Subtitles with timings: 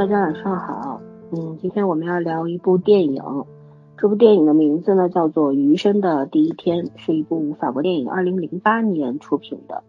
[0.00, 0.98] 大家晚上好。
[1.30, 3.22] 嗯，今天我们要聊一部电影，
[3.98, 9.82] 这部电影的名字呢叫做《余生的第一天》，是一部法国电影，二零零八年出品的。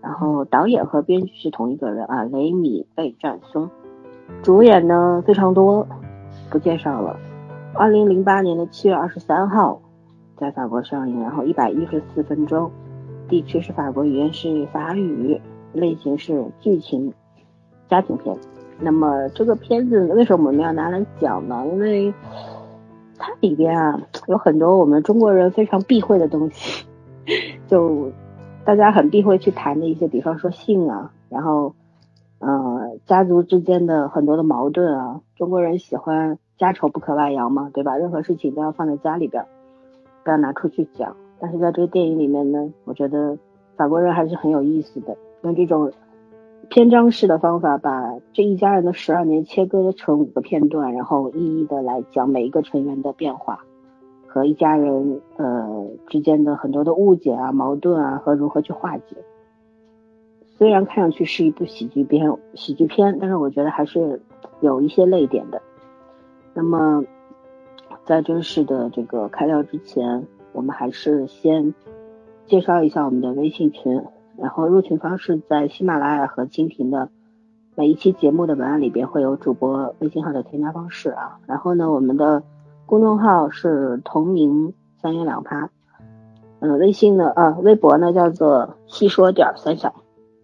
[0.00, 3.68] 然后导演和编剧是同一个人啊，雷米·贝赞松。
[4.44, 5.84] 主演呢非常多，
[6.50, 7.18] 不介绍了。
[7.74, 9.82] 二零零八年的七月二十三号
[10.36, 12.70] 在法国上映，然后一百一十四分钟，
[13.28, 15.40] 地区是法国，语言是法语，
[15.72, 17.12] 类型是剧情
[17.88, 18.38] 家庭片。
[18.80, 21.64] 那么这个片子为什么我们要拿来讲呢？
[21.72, 22.14] 因为
[23.18, 26.86] 它里边啊有很多我们中国人非常避讳的东西，
[27.66, 28.12] 就
[28.64, 31.74] 大家很避讳去谈的一些，比方说性啊，然后
[32.38, 37.96] 呃家族之间的很多的矛盾啊，中国人喜欢家丑不可外扬嘛，对吧？
[37.96, 39.44] 任何事情都要放在家里边，
[40.22, 41.16] 不要拿出去讲。
[41.40, 43.36] 但是在这个电影里面呢，我觉得
[43.76, 45.90] 法国人还是很有意思的，用这种。
[46.70, 53.64] 篇章式的方法，把这一家人的十二年切割成五个片段，然后一一的来讲每一个成员的变化，
[54.26, 59.16] 和一家人呃之间的很多的误解啊、矛盾啊和如何去化解。
[60.58, 64.20] 虽然看上去是一部喜剧片，喜剧片，但是我觉得还是
[64.60, 65.62] 有一些泪点的。
[66.52, 67.02] 那么，
[68.04, 71.74] 在正式的这个开聊之前，我们还是先
[72.46, 74.02] 介绍一下我们的微信群。
[74.40, 77.08] 然后入群方式在喜马拉雅和蜻蜓的
[77.74, 81.38] 每一期节目的文案里边会有主播微信号的添加方式啊。
[81.46, 82.42] 然后呢，我们的
[82.86, 85.68] 公众号是同名三言两拍，
[86.60, 89.94] 嗯，微信呢啊，微博呢叫做细说点三小，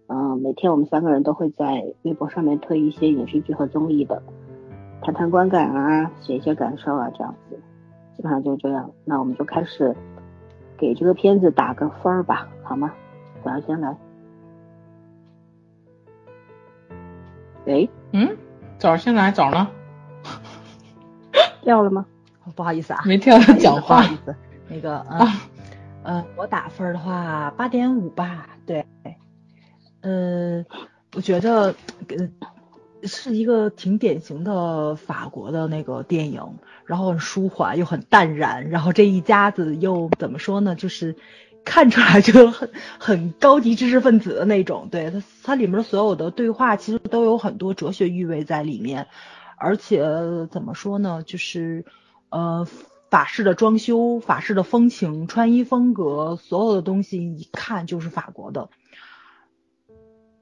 [0.07, 4.21] 嗯，每天我们三个人都会在微博上面推一些影视剧和综艺的，
[5.01, 7.59] 谈谈观感啊，写一些感受啊，这样子，
[8.15, 8.89] 基本上就这样。
[9.03, 9.95] 那我们就开始
[10.77, 12.93] 给这个片子打个分儿吧，好吗？
[13.45, 13.95] 早上先来。
[17.67, 18.35] 喂，嗯，
[18.79, 19.69] 早上先来，早呢？
[21.61, 22.07] 掉了吗？
[22.55, 24.01] 不好意思啊，没跳他讲话。
[24.01, 24.35] 不好意思，
[24.67, 25.27] 那个，嗯，
[26.01, 28.83] 呃，我打分的话八点五吧，对，
[30.01, 30.65] 呃，
[31.13, 31.75] 我觉得，
[32.09, 32.27] 呃，
[33.03, 41.15] 是一个挺典型的法国的那个电影，然后很舒缓又很淡然，然后这一家子又怎么说呢，就是。
[41.65, 49.07] 看出来就很很高级知识分子的那种，对它它里面所有的对话其实都有很多哲学意味在里面，
[49.57, 50.05] 而且
[50.51, 51.83] 怎么说呢，就是
[52.29, 52.67] 呃
[53.09, 58.69] 法式的装修、法式的风情、穿衣风格，所有的东西一看就是法国的，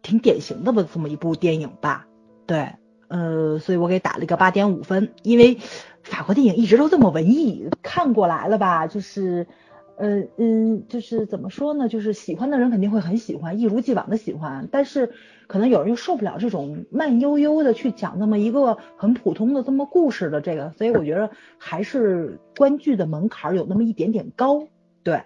[0.01, 2.06] 挺典型的吧这么一部电影吧，
[2.45, 2.73] 对，
[3.07, 5.57] 呃，所以我给打了一个八点五分，因为
[6.03, 9.47] 法国电影一直都这么文艺，看过来了吧，就是。
[9.95, 11.87] 呃嗯，就是怎么说呢？
[11.87, 14.67] 就是喜欢的人肯定会很喜欢，一如既往的喜欢。
[14.71, 15.11] 但是
[15.47, 24.67] 可能有人又受不了这种慢悠悠的去讲那么一个很普通的这么故事的这个，所以我觉得还是观剧的门槛有那么一点点高。
[25.03, 25.23] 对，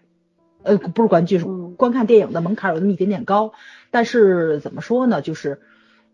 [0.63, 3.53] 呃，不是观剧，是观看电影的门槛有那么一点点高。
[3.89, 5.21] 但是怎么说呢？
[5.21, 5.61] 就是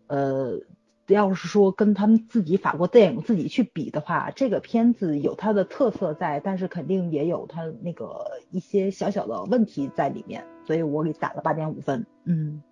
[0.06, 0.60] 呃。
[1.08, 12.06] 要是说跟他们自己法国电影自己去比的话，这个片子有它的特色在，但是肯定也有它那个一些小小的问题在里面，所以我给打了八点五分。
[12.24, 12.62] 嗯，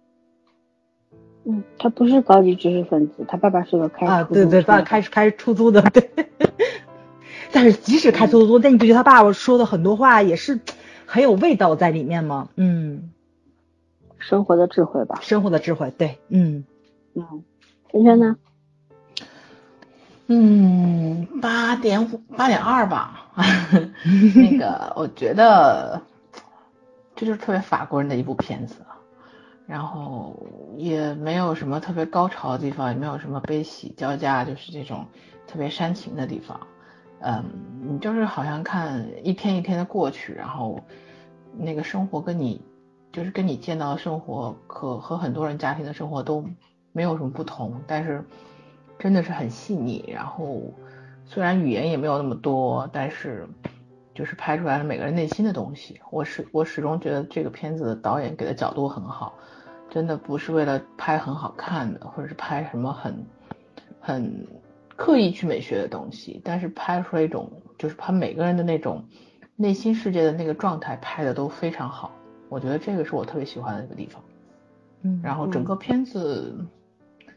[1.45, 6.11] 嗯，他不是高级知识分子，他爸爸是个开啊，对对，爸开开出租的，对。
[7.53, 10.61] 但是即使开出租，但你不觉得他爸爸说的很多话也是
[11.05, 12.49] 很有味道在里面吗？
[12.57, 13.11] 嗯，
[14.19, 16.65] 生活的智慧吧，生活的智慧，对，嗯
[17.13, 17.45] 嗯。
[17.93, 18.37] 圈圈呢？
[20.29, 23.31] 嗯，八点五，八点二吧。
[24.35, 26.01] 那个， 我觉得
[27.15, 28.77] 这就是特别法国人的一部片子，
[29.67, 30.47] 然后
[30.77, 35.07] 也没有什么特别高潮的地方，也没有什么悲喜交加，就是这种
[35.47, 36.59] 特别煽情的地方。
[37.21, 37.45] 嗯，
[37.83, 40.81] 你就是好像看一天一天的过去，然后
[41.59, 42.63] 那个生活跟你
[43.13, 46.47] 就是跟你见到的生活，和和很多人家庭的生活都。
[46.93, 48.23] 没有什么不同，但是
[48.99, 50.05] 真的是很细腻。
[50.13, 50.63] 然后
[51.25, 53.49] 虽然语言也没有那么多，但是
[54.15, 56.01] 就是拍出来了每个人内心的东西。
[56.11, 59.35] 我始我始终觉得这个片子的导演给的角度很好，
[59.89, 63.25] 真的不是为了拍很好看的，或者是拍什么很
[63.99, 64.47] 很
[64.95, 69.03] 刻意去美学的东西，但是拍出来一种就是把每个人的那种
[69.57, 72.13] 内心世界的那个状态拍的都非常好。
[72.51, 74.23] 我觉得这个是我特别喜欢的一个地方。
[75.01, 76.55] 嗯，然后整个片子。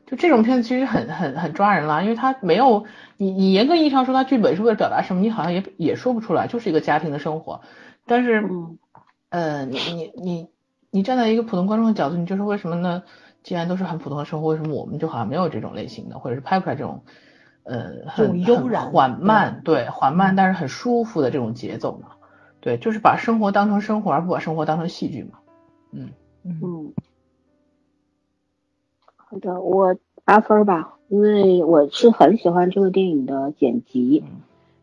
[0.05, 2.85] 就这种片子其实很很很抓人了，因为它没有
[3.17, 7.61] 你你严格意义上说它剧本是为了表达什么，你好像也也说不出来，就是一个家庭的生活。
[8.05, 8.77] 但是，嗯
[9.29, 10.49] 呃，你你你
[10.91, 13.03] 你站在一个普通观众的角度，你就是为什么呢？
[13.43, 17.03] 既然都是很普通的生活，为什么我们就好像没有这种类型的，或者是拍不出来这种
[17.63, 22.07] 呃很很悠然缓慢，对缓慢但是很舒服的这种节奏呢？
[22.59, 25.39] 对，就是把生活当成生活，而不把生活当成戏剧嘛。
[25.91, 26.09] 嗯
[26.43, 26.93] 嗯嗯，
[29.35, 34.41] 好的，我八分吧，因为我是很喜欢这个电影的剪辑，嗯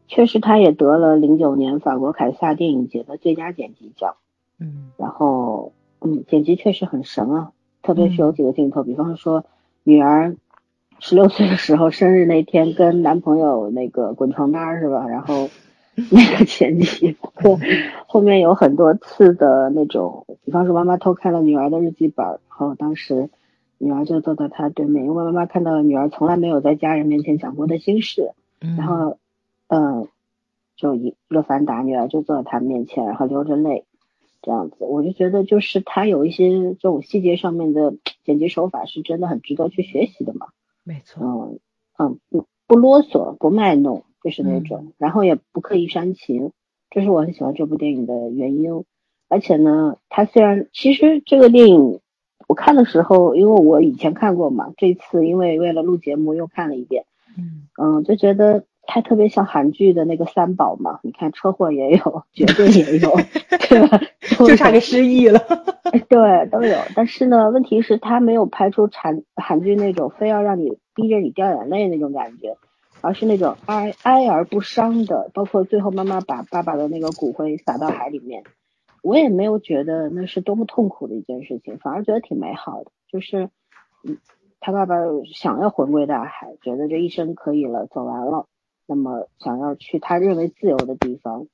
[0.09, 4.17] 确实他也得了零九年法国凯撒电影节的最佳剪辑奖。
[4.61, 5.73] 嗯然后，
[6.03, 7.53] 嗯，剪辑确实很神啊，
[7.83, 9.47] 特别是嗯有几个镜头，比方说
[9.85, 10.37] 女儿
[10.99, 15.09] 十六岁的时候生日那天跟男朋友那个滚床单是吧？
[15.09, 15.49] 然后
[16.13, 17.59] 那个剪辑，包括
[18.07, 23.31] 后面有很多次的那种，比方说妈妈偷看了女儿的日记本儿，然后当时
[23.85, 28.31] 女儿就坐在他对面，因为妈妈看到了女儿从来没有在家人面前讲过的心事，
[28.61, 29.19] 嗯，然后，
[29.67, 30.07] 嗯，
[30.77, 33.85] 就一乐凡打女儿就坐在他面前，然后流着泪，
[34.41, 37.95] 这样子，我就觉得就是他有一些这种细节上面的
[38.25, 40.47] 剪辑手法是真的很值得去学习的嘛，
[40.85, 41.59] 没错，嗯
[41.99, 46.53] 嗯，不不啰嗦，不卖弄，就是那种，嗯然后也不刻意煽情，
[46.89, 48.85] 这是我很喜欢这部电影的原因。
[49.29, 52.01] 而且呢，他虽然其实这个电影
[52.53, 57.07] 我看的时候，因为我以前看过嘛，这次因为为了录节目又看了一遍。
[57.39, 63.11] 嗯嗯，就觉得它特别像韩剧的那个三宝嘛，你看车祸也有，绝对也有，
[63.71, 63.99] 对吧？
[64.21, 65.41] 就差个失忆了。
[66.11, 72.59] 对都有，但是呢，问题是他没有拍出韩韩剧那种非要让你逼着你掉眼泪那种感觉，
[73.01, 78.43] 而是那种哀哀而不伤的，包括最后妈妈把爸爸的那个骨灰撒到海里面，
[79.03, 83.51] 我也没有觉得那是多么痛苦的一件事情，反而觉得挺美好的，就是
[84.05, 84.17] 嗯。
[84.65, 84.95] 他爸爸
[85.35, 88.47] 想要魂归大海，觉得这一生可以了，走完了，
[88.87, 91.49] 那么想要去他认为自由的地方，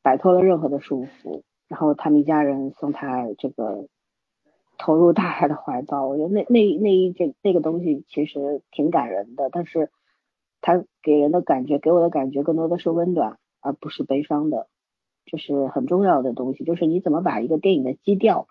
[0.00, 3.88] 摆脱了任何的束缚，然后他们一家人送他这个
[4.78, 6.06] 投入大海的怀抱。
[6.06, 9.90] 我觉得那那那一这那个东西其实挺感人的，但是
[10.62, 14.66] 他给人的感觉，给我的感觉更多的是温暖，而不是悲伤的，
[15.30, 18.48] 这是很重要的东西，就是你怎么把一个电影的基调，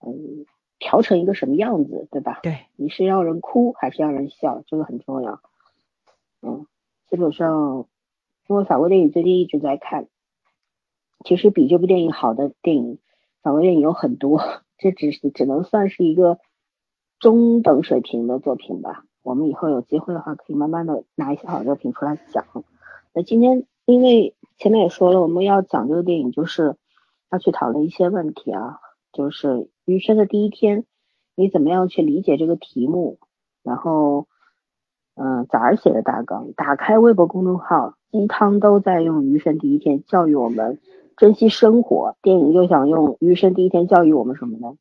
[0.00, 0.46] 嗯。
[0.80, 2.40] 调成一个什么样子，对吧？
[2.42, 5.40] 对，你是让人哭还是让人笑，这个很重要。
[6.42, 6.66] 嗯，
[7.08, 7.86] 基本上，
[8.48, 10.08] 因为法国电影最近一直在看，
[11.24, 12.98] 其实比这部电影好的电影，
[13.40, 14.42] 法国电影有很多，
[14.76, 16.38] 这只是只能算是一个
[17.18, 19.06] 中等水平的作品吧。
[19.22, 22.44] 我们以后有机会的话，可以慢慢的拿一些好作品出来讲。
[23.14, 26.76] 那今天因为前面也说了，我们要讲这个电影，就是
[27.30, 28.78] 要去讨论一些问题啊。
[29.12, 30.84] 就是余生的第一天，
[31.36, 33.18] 你怎么样去理解这个题目？
[33.62, 34.26] 然后，
[35.14, 40.80] 嗯，早儿写的大纲，打开微博公众号，鸡汤都在用余生第一天教育我们
[41.16, 44.74] 珍惜生活，电影又想用余生第一天教育我们什么呢？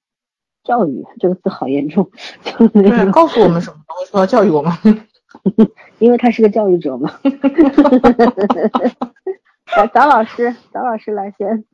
[0.64, 2.10] 教育这个字好严重，
[2.42, 3.78] 就是对，告诉我们什么？
[4.02, 4.72] 我说要教育我们，
[6.00, 7.12] 因为他是个教育者嘛。
[9.66, 11.66] 来， 早老师，早老师来先。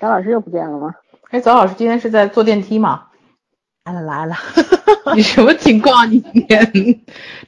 [0.00, 0.94] 早老师又不见了吗？
[1.30, 3.08] 哎，早老师今天是在坐电梯吗？
[3.84, 4.36] 来了来了，
[5.14, 6.10] 你什么情况？
[6.10, 6.72] 你今天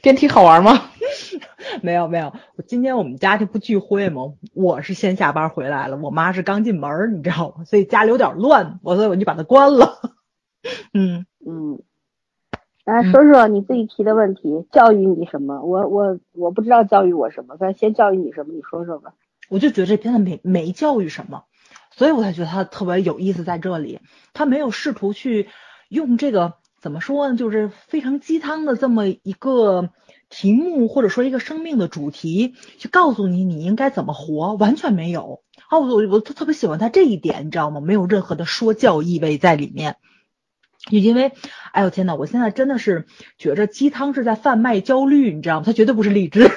[0.02, 0.90] 电梯好玩吗？
[1.82, 4.22] 没有没有，我今天我们家这不聚会吗？
[4.52, 7.64] 我是先下班回来了，我妈是刚进门，你知道吗？
[7.64, 10.00] 所以家里有点乱，我所以我就把它关了。
[10.92, 11.82] 嗯嗯，
[12.84, 15.62] 来说说你自己提的问题，教育你什么？
[15.62, 18.52] 我我我不知道教育我什么，咱先教育你什么？
[18.52, 19.14] 你说说吧。
[19.48, 21.44] 我就觉得这片子没没教育什么。
[21.90, 24.00] 所以我才觉得它特别有意思，在这里，
[24.32, 25.48] 他没有试图去
[25.88, 29.88] 用这个怎么说呢，就是非常鸡汤的这么一个
[30.28, 35.40] 题目，或者说一个生命的主题，去告诉你你应该怎么活，完全没有。
[35.68, 37.80] 啊，我我特别喜欢他这一点，你知道吗？
[37.80, 39.96] 没有任何的说教意味在里面。
[40.90, 41.32] 就因为，
[41.72, 43.06] 哎呦天呐，我现在真的是
[43.38, 45.62] 觉着鸡汤是在贩卖焦虑，你知道吗？
[45.64, 46.50] 它绝对不是励志。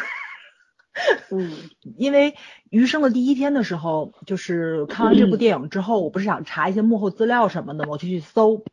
[1.31, 1.51] 嗯，
[1.97, 2.35] 因为
[2.69, 8.63] 余生的第一天的时候，就是看完这部电影之后，我不是想查一些幕后资料什么的，我就去搜，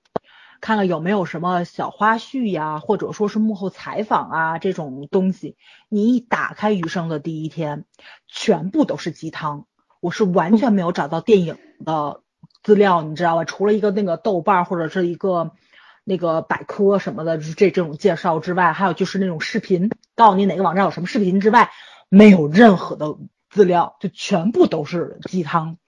[0.61, 5.56] 看看有没有什么小花絮呀，或者说是幕后采访啊这种东西。
[5.88, 7.84] 你一打开余生的第一天，
[8.26, 9.66] 全部都是鸡汤，
[10.00, 12.23] 我是完全没有找到电影的
[12.64, 13.44] 资料，你知道吧？
[13.44, 15.52] 除了一个那个豆瓣或者是一个
[16.02, 21.71] 那个百科什么的，这这种介绍之外，还有就是那种视频，告诉你哪个网站有什么视频之外。
[22.11, 23.16] 没有任何的
[23.50, 25.78] 资料，就全部都是鸡汤，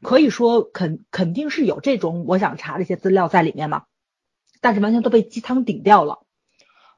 [0.00, 3.84] 可以说肯肯定是有这种我想查的一些资料在里面嘛，
[4.62, 6.20] 但是完全都被鸡汤顶掉了。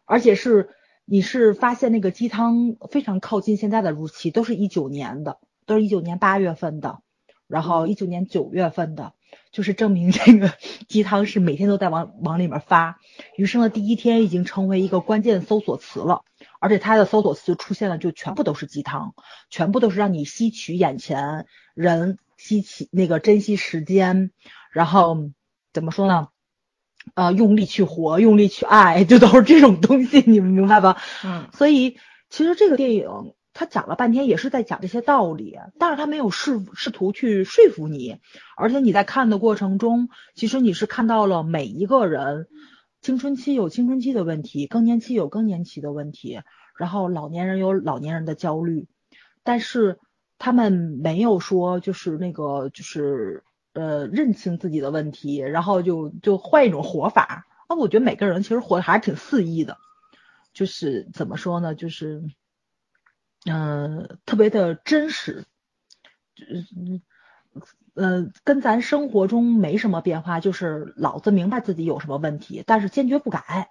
[0.05, 0.71] 而且是
[1.05, 7.00] 你是发现那个鸡汤非常靠近现在的日期，都是一九年的，都是一九年八月份的，
[7.47, 9.12] 然后一九年九月份的，
[9.53, 10.53] 就是证明这个
[10.88, 12.99] 鸡汤是每天都在往往里面发。
[13.37, 16.23] 余生的第一天已经成为一个关键搜索词了，
[16.61, 19.15] 而且它的搜索词出现了就全部都是鸡汤，
[19.50, 24.31] 全部都是让你吸取眼前人，吸取那个珍惜时间，
[24.73, 25.31] 然后
[25.73, 26.29] 怎么说呢？
[27.15, 31.00] 呃，用力去活，用力去爱，就都是这种东西，你们明白吧？
[31.25, 31.99] 嗯，所以
[32.29, 33.07] 其实这个电影
[33.57, 38.19] 他讲了半天也是在讲这些道理，但是他没有试试图去说服你，
[38.57, 42.47] 而且你在看的过程中，其实你是看到了每一个人
[43.01, 46.43] 青春期有青春期的问题，更年期有更年期的问题，
[46.77, 48.87] 然后老年人有老年人的焦虑，
[49.43, 49.99] 但是
[50.39, 50.73] 他们
[51.03, 53.43] 没有说就是那个就是。
[53.79, 57.77] 呃，认清自己的问题，然后就就换一种活法啊！
[57.77, 59.77] 我觉得每个人其实活的还是挺肆意的，
[60.55, 62.23] 就是怎么说呢，就是
[63.47, 65.45] 嗯，特别的真实，
[66.37, 67.00] 嗯
[67.95, 73.71] 呃，跟咱生活中没什么变化，就是老子明白自己有什么问题，但是坚决不改。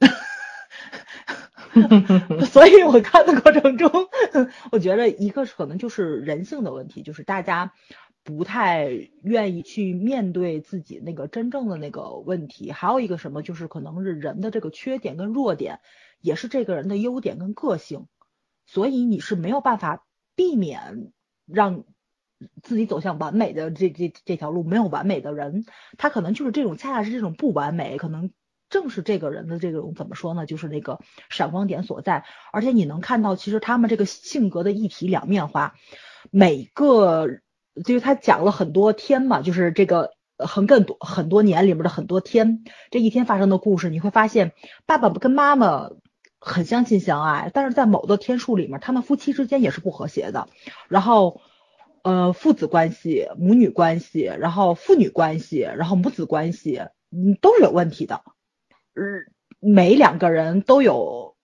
[2.46, 3.90] 所以我看的过程中，
[4.70, 7.72] 我觉得一个可能就是人性的问题，就是大家。
[8.24, 8.90] 不太
[9.22, 15.80] 愿意去面对自己那个真正的那个问题，还有一个什么就是可能是人的这个缺点跟弱点，
[16.20, 18.06] 也是这个人的优点跟个性，
[18.68, 20.04] 所以你是没有办法
[20.36, 21.10] 避免
[21.44, 21.82] 让
[22.62, 25.64] 自己走向完美的这这这条路，没有完美的人，
[25.96, 28.30] 他可能就是这种恰恰是这种不完美，可能
[28.70, 35.74] 正是这个人的这种怎么说呢，就是那个闪光点所在，而且你能看到其实他们这个性格的一体两面化，
[36.30, 37.26] 每个。
[37.84, 44.50] 就是他讲了很多天嘛，就是这个横亘多很多年里面的很多天，这一天发生的故事，你会发现
[44.84, 45.88] 爸爸跟妈妈
[46.38, 50.48] 很相亲相爱，但是在某个天数里面，他们夫妻之间也是不和谐的。
[50.88, 51.40] 然后，
[52.02, 58.22] 呃，父子关系、母女关系，然后父女关系，然后母子关系，嗯，都是有问题的。
[58.94, 59.02] 嗯，
[59.60, 61.36] 每两个人都有。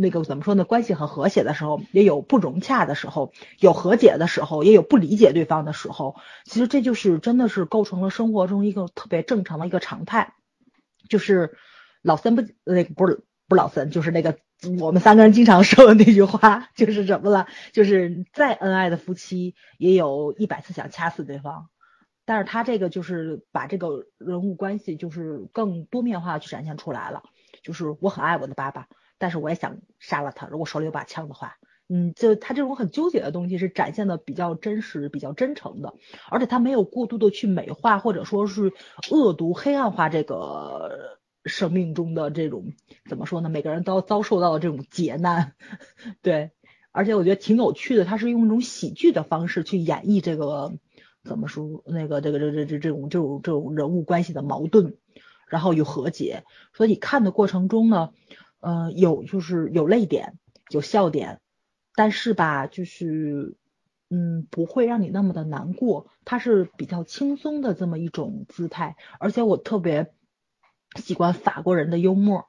[0.00, 0.64] 那个怎么说呢？
[0.64, 6.14] 关系很和谐的时候，也有不融洽的时候；有和解的时候，也有不理解对方的时候。
[6.44, 10.34] 其实这就是真的是构成了生活中一个特别正常的一个常态。
[11.08, 11.56] 就是
[12.00, 14.38] 老三不那个不是不是老三，就是那个
[14.78, 17.46] 我们三个人经常说的那句话，就是什么了？
[17.72, 21.68] 就是再恩爱的夫妻，也有一百次想掐死对方。
[22.24, 27.22] 但是他这个就是把这个人物关系就是更多面化去展现出来了。
[27.62, 28.86] 就是我很爱我的爸爸。
[29.20, 31.56] 但是我也想杀了他，如果手里有把枪的话，
[31.88, 35.92] 嗯，就他这种很纠结的东西是展现的比较真实、比较真诚的，
[36.30, 38.72] 而且他没有过度的去美化或者说是
[39.10, 41.17] 恶毒、黑暗化这个
[41.48, 42.72] 生命中的这种
[43.08, 43.48] 怎么说呢？
[43.48, 45.54] 每个人都遭受到的这种劫难，
[46.22, 46.52] 对，
[46.92, 50.74] 而且我觉得挺有趣的，他是用一种喜剧的方式去演绎这个
[51.24, 54.96] 怎么说那个这个这这这这种这种这种人物关系的矛盾，
[55.48, 58.10] 然后有和解，所以看的过程中呢。
[58.60, 60.36] 呃，有就是有泪点，
[60.70, 61.38] 有笑点，
[61.94, 63.54] 但是吧，就是
[64.10, 70.12] 嗯，不会让你那么的难过，它是比较轻松的这么一种姿态，而且我特别
[70.96, 72.46] 喜欢法国人的幽默，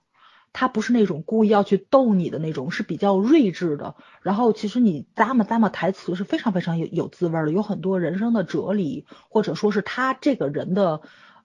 [0.54, 3.96] 他不是那种故意要去逗你的那种，是比较睿智的。
[4.22, 11.02] 然后其实你咂摸咂摸台词是非常非常有有滋味的，有很多人生的哲理，或者说是他这个人的。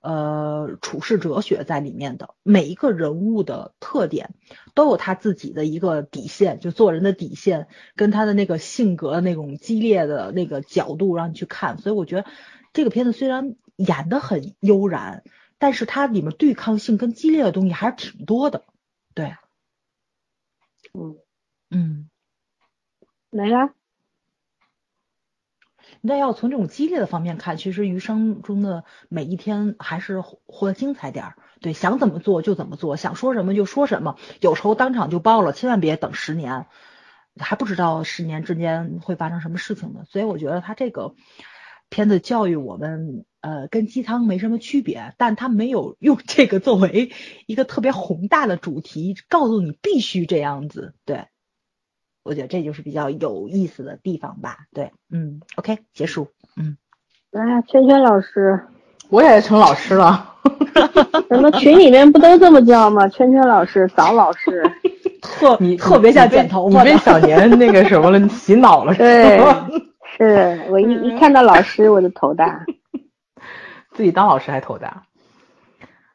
[0.06, 4.34] 呃，处世哲学在里面的每一个人物的特点，
[4.74, 11.78] 都有他自己的一个底线，就做人的底线，跟他的那个性格那种激烈的那个角度让你去看。
[11.78, 12.26] 所以我觉得
[12.74, 15.22] 这个片子虽然演的很悠然，
[15.64, 18.66] 但是它里面对抗性跟激烈的东西还是挺多的。
[19.14, 19.34] 对，
[20.92, 21.16] 嗯
[21.70, 22.10] 嗯，
[23.30, 23.72] 没了。
[26.02, 31.36] 那要从这种激烈的方面看，其实余生中的每一天还是活得精彩点儿。
[31.62, 36.66] 对，想怎么做就怎么做，想说什么就说什么，有时候当场就报了，千万别等十年，
[37.40, 40.04] 还不知道十年之间会发生什么事情呢。
[40.10, 41.14] 所以我觉得他这个
[41.88, 47.10] 片子教育我们，呃，跟鸡汤没什么区别，但他没有用这个作为
[47.46, 50.94] 一个特别宏大的主题，告诉你必须这样子。
[51.04, 51.26] 对。
[52.26, 56.78] 我觉得这就是比较有意思的地方吧，对，嗯，OK，结束，嗯，
[57.30, 58.64] 来，圈圈老师，
[59.10, 60.36] 我也成老师了，
[61.28, 63.06] 咱们群里面不都这么叫吗？
[63.08, 64.62] 圈圈老师，早老师，
[65.20, 69.38] 特你特别像剪头发，你被小年那个什么了，洗脑了，对，
[70.16, 72.64] 是我一一看到老师我就头大，
[73.94, 75.06] 自己当老师还头大，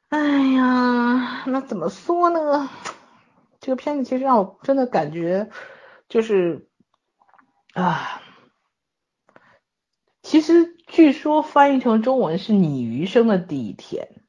[0.10, 0.20] 哎
[0.54, 2.70] 呀，那怎么说呢？
[3.60, 5.50] 这个片子其实让我真的感觉
[6.08, 6.68] 就是
[7.74, 8.22] 啊，
[10.22, 14.22] 其实据说翻译成中文是你余生的第一天。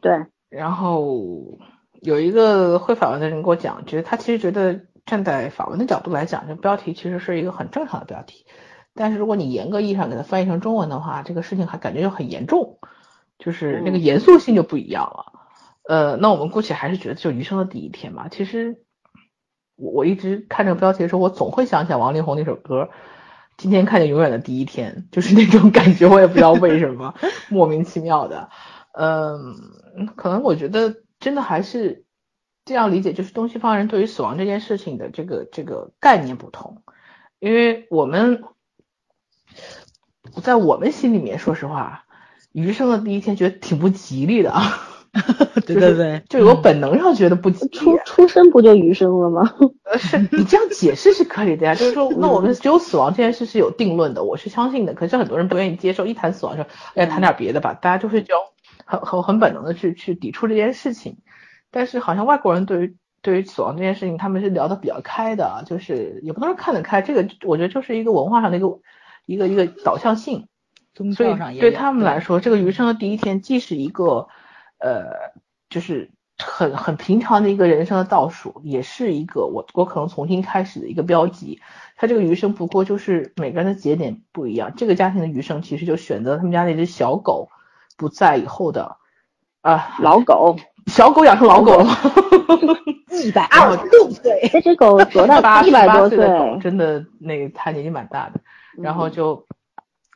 [0.00, 1.58] 对，然后
[2.00, 8.46] 有一个会法文的人给我讲，觉得他其实觉得站在法文的角度来讲，这标题其实是一个很正常的标题。
[8.94, 12.78] 但是如果你严格意义上给它翻译成中文的话，这个事情还感觉就很严重，
[13.38, 15.32] 就是那个严肃性就不一样了。
[15.88, 18.28] 呃，那我们姑且还是觉得就余生的第一天吧。
[18.30, 18.82] 其实
[19.76, 22.90] 我我一直看这个标题的时候，我总会想起来王力宏那首歌，
[23.56, 27.14] 今天看见永远的第一天，就是那种感觉，我也不知道为什么，
[27.50, 28.48] 莫名其妙的。
[28.92, 29.54] 嗯。
[30.16, 32.04] 可能我觉得真的还是
[32.64, 36.82] 这样理解，就是东西方人对于死亡这件事情的这个这个概念不同，
[37.38, 38.42] 因为我们
[40.42, 42.04] 在我们心里面，说实话，
[42.52, 44.62] 余生的第一天觉得挺不吉利的啊。
[45.66, 47.70] 对对对，就有本能上觉得不吉利。
[47.70, 49.54] 出出生不就余生了吗？
[49.84, 54.94] 呃，是 你这样解释是可以的呀， 就是说，那我们只有死亡这件事是有定论的，我是相信的。
[54.94, 58.34] 可是很多人不愿意接受，一谈死亡说，哎，谈点别的吧，大家就会就。
[58.86, 61.16] 很很很本能的去去抵触这件事情，
[61.70, 68.66] 但是好像外国人对于对于死亡这件事情，他们是聊得比较开的，就是也不能说看得开，这个我觉得就是一个文化上的一个
[69.26, 70.48] 一个一个导向性，
[71.14, 74.28] 所以对他们来说，这个余生的第一天既是一个
[74.78, 75.32] 呃
[75.68, 81.60] 就是很很平常的一个人生的倒数，也是一个我我可能重新开始的一个标记。
[81.96, 87.48] 他这个余生不过就是每个人的节点不一样，这个家庭的余生其实就选择他们家那只小狗。
[87.96, 88.96] 不在以后的
[89.60, 90.56] 啊，老狗，
[90.90, 91.86] 小狗养成老狗了，
[93.24, 95.62] 一百二十六岁，这只狗多大？
[95.62, 96.18] 一百多岁，
[96.60, 98.40] 真的那它年纪蛮大的。
[98.76, 99.46] 然后就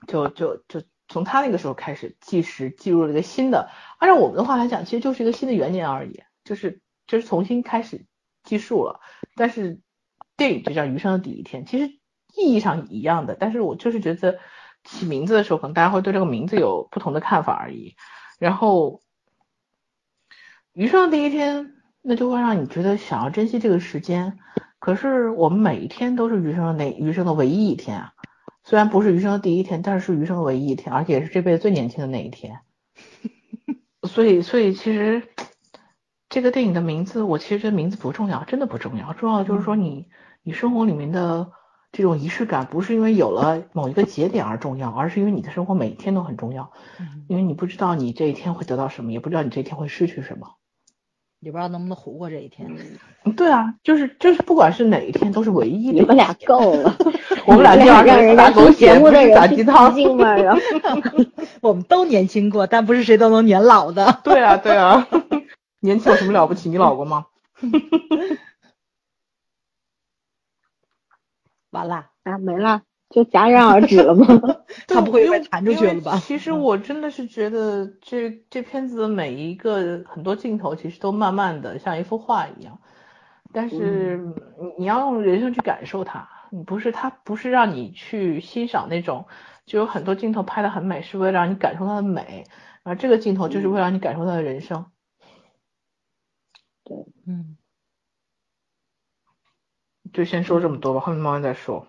[0.07, 3.71] 就就就从他那个时候开始计时，进入了一个新的。
[3.99, 8.07] 按照我们的话来讲，其实就是一个新的元年而已，就是就是重新开始
[8.44, 9.01] 计数了。
[9.35, 9.81] 但是
[10.37, 11.87] 电影就叫《余生的第一天》，其实
[12.37, 14.38] 意义上一样的，但是我就是觉得。
[14.85, 17.97] 起名字的时候，可能大家会对这个名字有不同的看法而已。
[18.38, 19.03] 然后，
[20.73, 24.38] 余生的第一天，那就会让你觉得想要珍惜这个时间。
[24.79, 28.12] 可是我们每一天都是余生的那余生的唯一一天啊！
[28.68, 32.61] 虽然不是余生的第一天，但是是余生的唯一一天，而且也是这辈子最年轻的那一天。
[34.07, 35.22] 所以，所以其实
[36.28, 39.14] 这个电影的名字，我其实觉得名字不重要，真的不重要。
[39.14, 40.09] 重要的就是说你
[40.42, 41.50] 你生活里面的。
[41.90, 46.70] 这种仪式感不是因为有了某一个节点而重要，而是因为你的生活每一天都很重要。
[47.28, 50.59] 因为你不知道你这一天会得到什么，也不知道你这一天会失去什么，
[51.40, 52.68] 也不知道能不能活过这一天。
[53.37, 55.92] 对啊，就是就是不管是哪一天都是唯一的。
[55.92, 56.96] 你们俩够了，
[57.46, 60.35] 我们俩这样让人家狗节目的人打鸡汤吗？
[60.37, 60.61] 然后
[61.62, 64.18] 我们都年轻过，但不是谁都能年老的。
[64.24, 65.07] 对啊，对啊，
[65.81, 66.68] 年轻有什么了不起？
[66.68, 67.27] 你老过吗？
[71.70, 74.27] 完了啊，没了，就戛然而止了吗？
[74.87, 76.18] 他不会被弹出去了吧？
[76.18, 82.79] 其实我真的是觉得这这片子的每一个很多镜头其实都慢慢的像一幅画一样，
[83.53, 84.18] 但是
[84.61, 89.27] 你你要用人生去感受它，你不是它不是让你去欣赏那种，
[89.64, 92.44] 就有很多镜头拍的很美，是为了让你感受它的美，
[92.83, 94.85] 而这个镜头就是为了让你感受它的人生。
[96.85, 97.57] 对，嗯。
[100.12, 101.87] 就先说这么多吧，后面慢慢再说。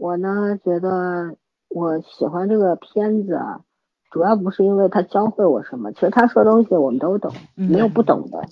[0.00, 1.36] 嗯，我呢觉得
[1.68, 3.60] 我喜欢这个片子，啊，
[4.10, 8.42] 主要不是因为他教会我什么，其实他说东西我们都懂，没有不懂的，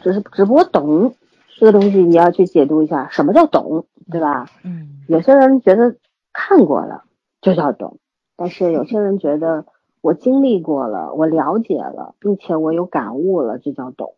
[0.00, 1.14] 只是只不过懂
[1.58, 4.46] 这个东西你要去解读一下，什么叫懂，对吧？
[4.64, 5.96] 嗯，有些人觉得
[6.32, 7.04] 看过了
[7.40, 7.98] 就叫懂，
[8.36, 9.66] 但是有些人觉得
[10.00, 14.14] 我经历过了，我了解了，并且我有感悟了，这叫懂。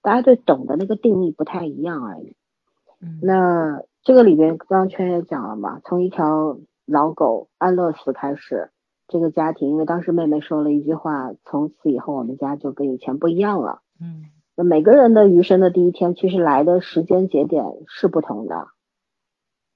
[0.00, 2.34] 大家对懂的那个定义不太一样而已。
[3.20, 8.70] 那这个里边，刚刚圈也讲了嘛，从一条老狗安乐死开始，
[9.06, 13.82] 这个家庭，因为当时妹妹说了一句话，从此以后我们家就跟以前不一样了。
[14.00, 14.24] 嗯，
[14.56, 18.68] 那每个人的余生的第一天，其实来的时间节点是不同的，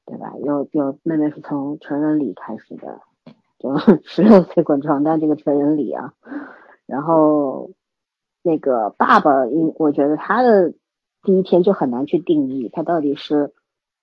[0.06, 0.32] 对吧？
[0.42, 3.02] 有有妹妹是从成人礼开始的，
[3.58, 6.14] 就 十六岁滚床单这个成人礼啊，
[6.86, 7.70] 然后
[8.42, 10.72] 那个爸爸，因我觉得他的。
[11.24, 13.52] 第一天就很难去定义他到底是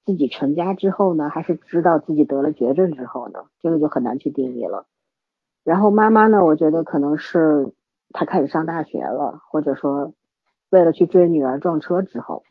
[0.10, 3.44] 自己成家之后呢，还是知道自己得了绝症之后呢？
[3.62, 4.88] 这个就很难去定义了。
[5.64, 7.74] 然后妈妈呢，我觉得可能是
[8.12, 10.14] 她开始上大学了，或者说
[10.72, 12.42] 为了去追女儿撞车之后。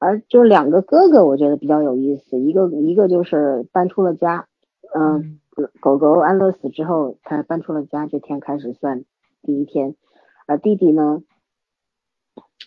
[0.00, 4.48] 而就两个哥哥，我觉得比较有意思，一个一个就是搬出了家，
[4.92, 5.38] 嗯，
[5.78, 9.04] 狗狗安乐死之后，他搬出了家，这天开始算
[9.42, 9.94] 第一天。
[10.48, 11.22] 而弟弟呢？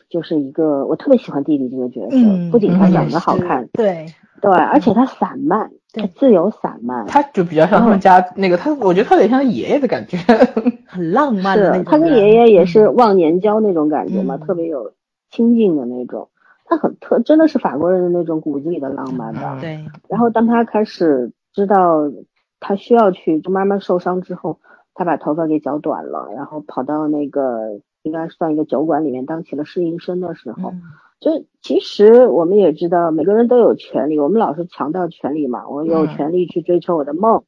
[0.09, 4.05] 就是一个我特别喜欢弟弟这个角色，嗯不仅他长嗯得好看，对，
[4.41, 10.17] 对，而且他散漫，他对自由散漫，他就比较像他们家那个，他我觉得他有点像爷爷的感觉。
[10.85, 14.93] 很浪漫的那种是他跟爷爷也是忘年交那种感觉嘛，嗯特别有
[15.31, 16.29] 亲近的那种。
[16.65, 19.57] 他很特，真的是法国人的那种骨子里的浪漫吧。
[19.57, 22.11] 嗯对，然后当他开始知道
[22.59, 24.59] 他需要去，就妈妈受伤之后，
[24.93, 30.81] 他把头发给绞短了，然后跑到那个应该算一个酒馆里面当起了侍应生的时候，嗯
[31.19, 37.45] 就其实我们也知道，每个人都有权利，我们老是强调权利嘛，我有嗯权利去追求我的梦，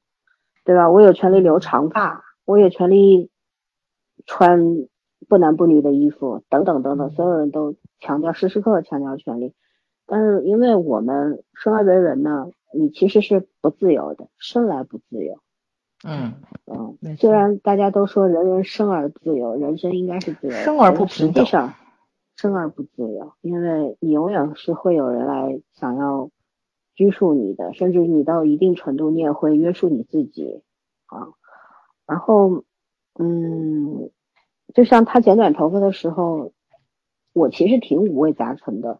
[0.63, 0.89] 对吧？
[0.89, 3.29] 我有权利留长发，我有权利
[4.25, 4.87] 穿
[5.27, 9.53] 不男不女的衣服，等等等等，所有人都强调时时刻刻强调权利。
[10.07, 15.39] 但是因为我们生而为人呢，你其实是不自由的，生来不自由。
[16.05, 16.33] 嗯，
[16.65, 21.73] 嗯虽然大家都说人人生而自由，人生应该是自由，生而不实平等际上
[22.35, 26.29] 生而不自由，因为你永远是会有人来想要
[26.93, 30.61] 拘束你的，甚至你到一定程度，你也会约束你自己
[31.07, 31.29] 啊。
[32.05, 32.63] 然后，
[33.17, 34.11] 嗯，
[34.73, 36.51] 就像他剪短头发的时候，
[37.33, 38.99] 我其实挺五味杂陈的。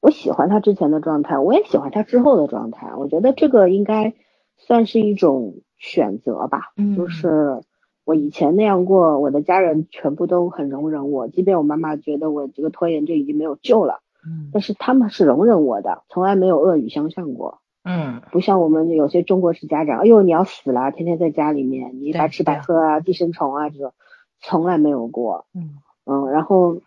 [0.00, 2.94] 我喜欢他之前的状态，我也喜欢他之后的状态。
[2.96, 4.12] 我觉得这个应该
[4.56, 6.72] 算是一种选择吧。
[6.76, 7.60] 嗯就是
[8.04, 17.58] 我以前那样过，我的家人全部都很容忍我，即便我妈妈觉得我这个拖延症已经没有救了，嗯但是他们是容忍我的，从来没有恶语相向过。
[17.84, 23.92] 嗯，不像我们有些中国式家长，哎呦你要死了，天天在家里面，你白吃白喝啊，寄生虫啊这种，
[24.40, 25.46] 从来没有过。
[25.52, 26.78] 嗯嗯，然后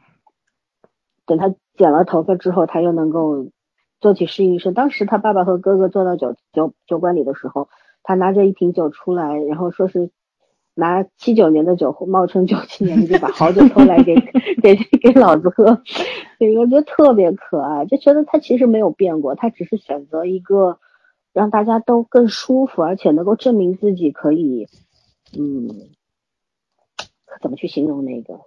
[1.26, 3.48] 等他剪了头发之后，他又能够
[4.00, 4.74] 做起适应生。
[4.74, 7.68] 当时他爸爸和哥哥坐到酒酒酒馆里的时候，
[8.08, 10.12] 他拿着一瓶酒出来，然后说是
[10.76, 14.14] 拿七九年的酒，冒充九七年的，就把好酒偷来给
[14.62, 15.66] 给给老子喝。
[16.38, 20.78] 所以我觉得特别可爱，就觉得他其实没有变过，他只是选择一个
[21.34, 24.68] 让大家都更舒服，而且能够证明自己可以，
[25.36, 25.68] 嗯，
[27.42, 28.42] 怎么去形容那个？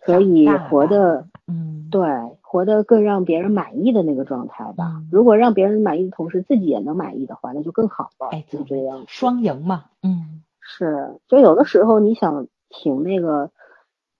[0.00, 2.00] 可以活得嗯，对，
[2.40, 4.92] 活得更让别人满意的那个状态吧。
[4.96, 8.28] 嗯如果让别人满意的同时自己也能满意的话，那就更好了。
[8.30, 9.04] 哎，就这样。
[9.08, 13.50] 双赢嘛，嗯是，就有的时候你想挺那个，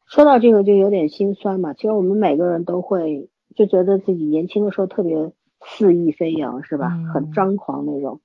[0.07, 1.73] 说到这个就有点心酸嘛。
[1.75, 6.88] 其实我们每个人都会就觉得自己年轻的时候特别肆意飞扬，是吧？
[6.93, 8.21] 嗯很张狂那种，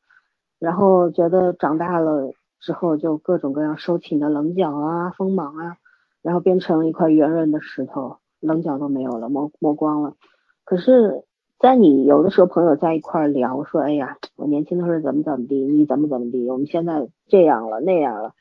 [0.58, 5.78] 然后觉得长大了之后就各种各样收起你的棱角啊、锋芒啊，
[6.26, 10.16] 然后变成了一块圆润的石头，棱角都没有了，磨磨光了。
[10.64, 11.24] 可是，
[11.60, 18.34] 在你有的时候朋友在一块聊说，哎呀，我年轻的时候怎么怎么地，你怎么怎么地，我们现在这样了那样了，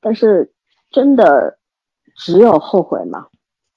[0.00, 0.52] 但是
[0.92, 1.58] 真的
[2.16, 3.26] 只有后悔吗？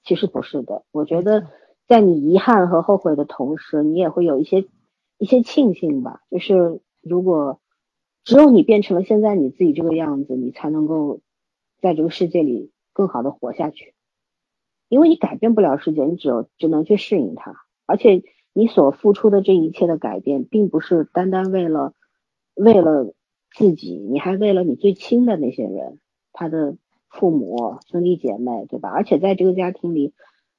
[0.04, 1.48] 其实不是的，我觉得
[1.88, 4.68] 在你遗憾和后悔的同时，你也会有一些
[5.18, 6.20] 一些庆幸吧。
[6.30, 7.58] 就是如果
[8.22, 11.18] 只有你变成了现在你自己这个样子，你才能够
[11.80, 13.94] 在这个世界里更好的活下去。
[14.88, 17.54] 因为你改变不了世界，你只有只能去适应它。
[17.86, 21.94] 而且你所付出的这一切的改变，并不是单单为了
[22.54, 23.14] 为了
[23.54, 26.00] 自己，你还为了你最亲的那些人，
[26.32, 26.76] 他的
[27.08, 28.88] 父母、兄弟姐妹，对吧？
[28.90, 30.12] 而且在这个家庭里，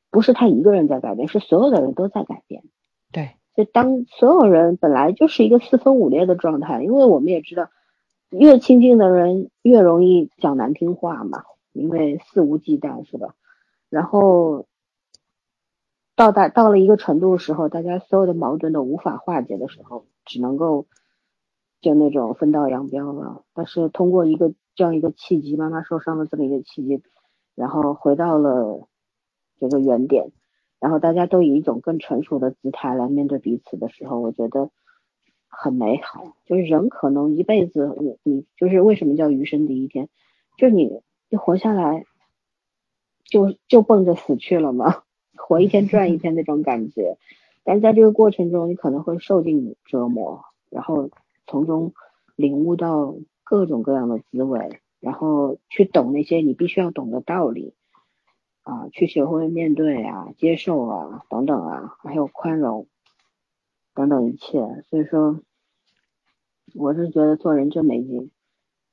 [0.09, 2.63] 不是他一个人在改变，是所有的人都在改变。
[3.11, 7.69] 对，就当所有人本来就是一个四分五裂的状态，因为我们也知道，
[8.29, 11.43] 越亲近的人越容易讲难听话嘛，
[11.79, 13.35] 因为肆无忌惮，是吧？
[13.89, 14.67] 然后
[16.15, 20.85] 到达到了一个程度的时候，大家所有的矛盾都无法化解的时候，只能够
[21.81, 23.43] 就那种分道扬镳了。
[23.53, 27.01] 但是通过一个这样一个契机，妈妈受伤的这么一个契机，
[27.55, 28.87] 然后回到了
[29.59, 30.31] 这个原点，
[30.79, 34.69] 然后大家都以一种更成熟的姿态来面对彼此的时候，我觉得
[35.47, 36.35] 很美好。
[36.45, 40.09] 就是人可能一辈子，你你就是为什么叫余生第一天，
[40.57, 42.05] 就你你活下来，
[43.23, 45.03] 就就奔着死去了吗？
[45.37, 47.17] 活一天赚一天那种感觉。
[47.63, 51.09] 但在这个过程中，你可能会受尽折磨，然后
[51.45, 51.93] 从中
[52.35, 57.73] 领悟到各种各样的滋味，然后去懂那些你必须要懂的道理。
[58.63, 62.87] 啊，去学会面对啊、接受啊等等啊，还有宽容
[63.95, 64.83] 等等一切。
[64.89, 65.39] 所以说，
[66.75, 68.29] 我是觉得做人真没劲，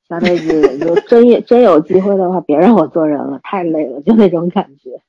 [0.07, 5.01] 下辈子就真也真有机会的话，别让我做人了，太累了，就那种感觉，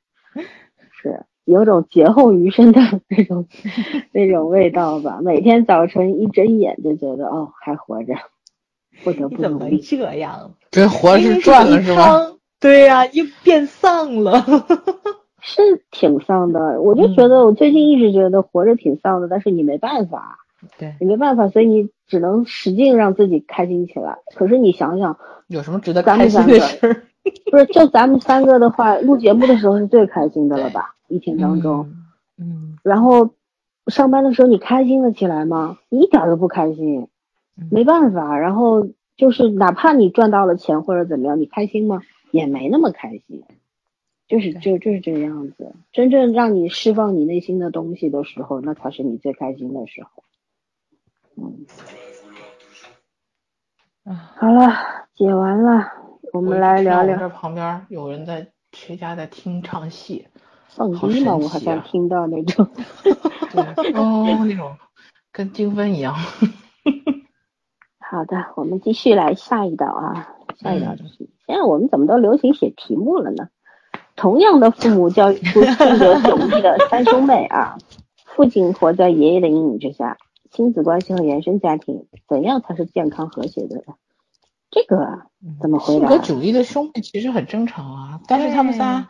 [0.91, 3.47] 是有种劫后余生的那种
[4.13, 5.21] 那种味道吧。
[5.23, 8.15] 每天早晨一睁眼就觉得哦还活着，
[9.05, 9.61] 不得不怎么。
[9.83, 10.53] 这样？
[10.71, 12.03] 这活是赚了是吧？
[12.03, 12.39] 一汤？
[12.61, 14.45] 对呀、又变丧了。
[15.41, 16.83] 是挺丧的。
[16.83, 20.39] 我就觉得我最近一直觉得活着挺丧的，但是你没办法，
[20.79, 24.19] 对，你没办法，所以你只能使劲让自己开心起来。
[24.35, 27.03] 可是你想想，有什么值得开心的事儿？
[27.51, 30.95] 不是，就咱们三个的话，录节目的时候是最开心的了吧？
[31.09, 31.93] 一天当中，
[32.39, 33.31] 嗯，然后
[33.87, 35.79] 上班的时候你开心的起来吗？
[35.91, 37.07] 一点都不开心，
[37.71, 38.39] 没办法。
[38.39, 42.03] 然后就是哪怕你赚到了钱或者怎么样，你开心吗？
[42.31, 43.43] 也没那么开心。
[44.27, 45.73] 就是就就是这个样子。
[45.91, 50.23] 真正让你释放你内心的东西的时候，那才是你最开心的时候。
[54.37, 54.73] 好了，
[55.15, 55.85] 解完了，
[56.33, 57.17] 我们来聊聊。
[57.19, 60.27] 这旁边有人在谁家在听唱戏，
[60.69, 62.67] 放低嘛，我好像听到那种，
[63.95, 64.77] 哦，那种
[65.31, 66.15] 跟精分一样。
[68.01, 71.31] 好的，我们继续来下一道啊，下一道题。
[71.47, 73.49] 现在我们怎么都流行写题目了呢？
[74.17, 77.77] 同样的父母教育出性格迥异的三兄妹啊，
[78.25, 80.17] 父亲活在爷爷的阴影之下，
[80.51, 83.95] 亲子关系和原生家庭怎样才是健康和谐的呢？
[84.71, 85.23] 这个
[85.61, 86.09] 怎么回答？
[86.09, 89.09] 性格迥异的兄妹其实很正常啊，但是他们仨，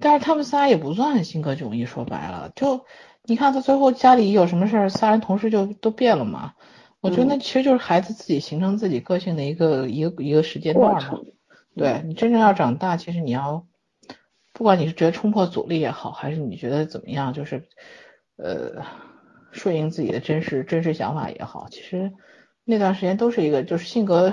[0.00, 2.84] 但是他们仨也不算性格迥异，说白了，就
[3.24, 6.54] 你看他最后家里有什么事儿，仨人同时就都变了嘛。
[7.00, 11.20] 我觉得那其实就是孩子自己形成自己个性的一个一个一个时间段嘛。
[11.76, 13.66] 对你真正要长大，其实你要。
[14.52, 17.66] 不管你是觉得冲破阻力也好，还是你觉得怎么样，就是
[18.36, 18.82] 呃
[19.52, 22.12] 顺应自己的真实真实想法也好，其实
[22.64, 24.32] 那段时间都是一个就是性格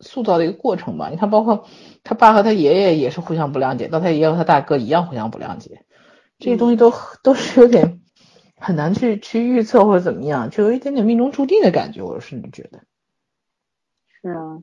[0.00, 1.08] 塑造的一个过程吧。
[1.10, 1.64] 你看，包括
[2.04, 5.84] 他爸和他爷爷也是互相不谅解，到他爷爷和他大哥一样互相不谅解，
[6.38, 8.00] 这些东西都都是有点
[8.56, 12.02] 很难去去预测或者怎么样，就有一点点命中注定的感觉。
[12.02, 12.80] 我甚至觉得
[14.20, 14.62] 是啊，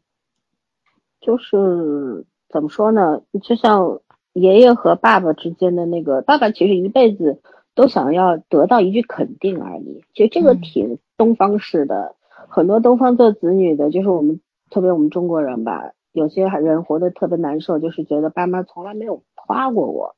[1.22, 4.00] 就是怎么说呢，就像。
[4.36, 7.43] 爷爷和爸爸之间的那个，爸爸其实一辈子
[7.76, 10.04] 都想要得到一句肯定而已。
[10.14, 12.16] 其实这个挺东方式的，
[12.48, 20.16] 很多东方做子女的，就是我们特别我们中国人吧，有些人活得特别难受，就是觉得爸妈从来没有夸过我，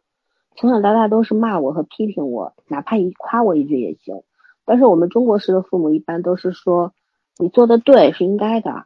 [0.55, 4.23] 从小到大都是骂我和批评我，哪怕一夸我一句也行。
[4.65, 6.93] 但是我们中国式的父母一般都是说，
[7.37, 8.85] 你做的对是应该的，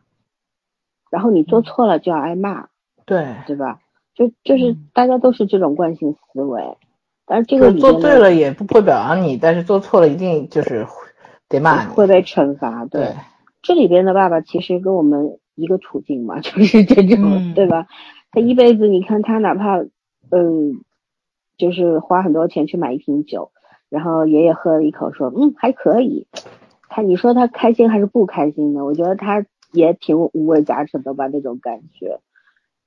[1.10, 2.67] 然后你做错了就要挨骂，
[3.05, 3.79] 对对吧？
[4.13, 6.77] 就就是大家都是这种惯性思维，
[7.31, 10.87] 但是这个做对了也不会表扬你，但是做错了一定就是
[11.47, 12.85] 得骂你，会被惩罚。
[12.85, 13.13] 对，
[13.61, 17.85] 这里边的爸爸其实跟我们一个处境嘛， 就是这种，对吧？
[18.31, 19.77] 他一辈子，你看他哪怕
[20.31, 20.81] 嗯，
[21.55, 23.51] 就是花很多钱去买一瓶酒，
[23.89, 26.25] 然后爷爷喝了一口，说嗯还可以。
[26.89, 28.83] 他你说他开心还是不开心呢？
[28.83, 32.19] 我觉得他也挺五味杂陈的吧，那种感觉。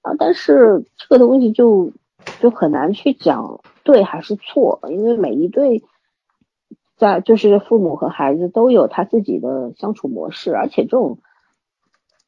[0.00, 1.92] 啊，但是这个东西就
[2.40, 5.82] 就很难去讲对还是错，因为每一对
[6.96, 11.18] 在就是父母和孩子都有他自己的相处模式，而且这种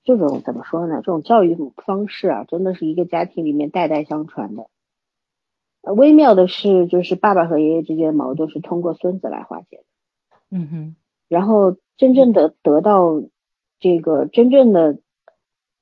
[0.05, 0.97] 这种怎么说呢？
[0.97, 4.69] 这种教育方式啊，真的是一个家庭里面代代相传的。
[5.83, 9.85] 微妙的是，就是爸爸和爷爷之间的矛盾是通过孙子来化解的。
[10.51, 10.97] 嗯哼，
[11.29, 13.23] 然后真正的得到
[13.81, 14.99] 这个真正的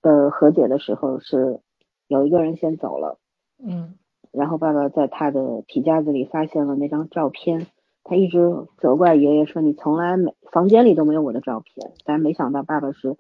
[0.01, 1.61] 呃和解的时候是。
[2.09, 3.19] 有一个人先走了，
[3.59, 3.95] 嗯，
[4.33, 7.67] 然后爸爸在他的皮夹子里发现了那张照片，
[8.03, 13.17] 他一直责怪爷爷说你从来没房间里都没有我的照片，但没想到爸爸是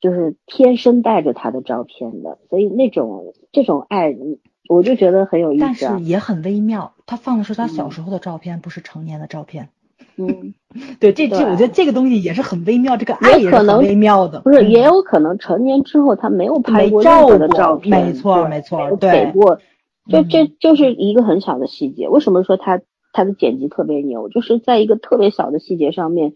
[0.00, 4.16] 就是天生带着他的照片的，所以那种这种爱，
[4.68, 9.70] 我就觉得很有意思，但是也很微妙，他放的是他小时候的照片，不是成年的照片。
[10.16, 10.54] 嗯，
[11.00, 14.40] 对，这这我觉得这个东西也是很微妙，这个爱也是很微妙的。
[14.40, 19.58] 不是，也有可能成年之后他没有拍过任何的照片，没错没错，给过，
[20.08, 22.08] 就这就是一个很小的细节。
[22.08, 22.80] 为什么说他
[23.12, 24.28] 他的剪辑特别牛？
[24.28, 26.34] 就是在一个特别小的细节上面，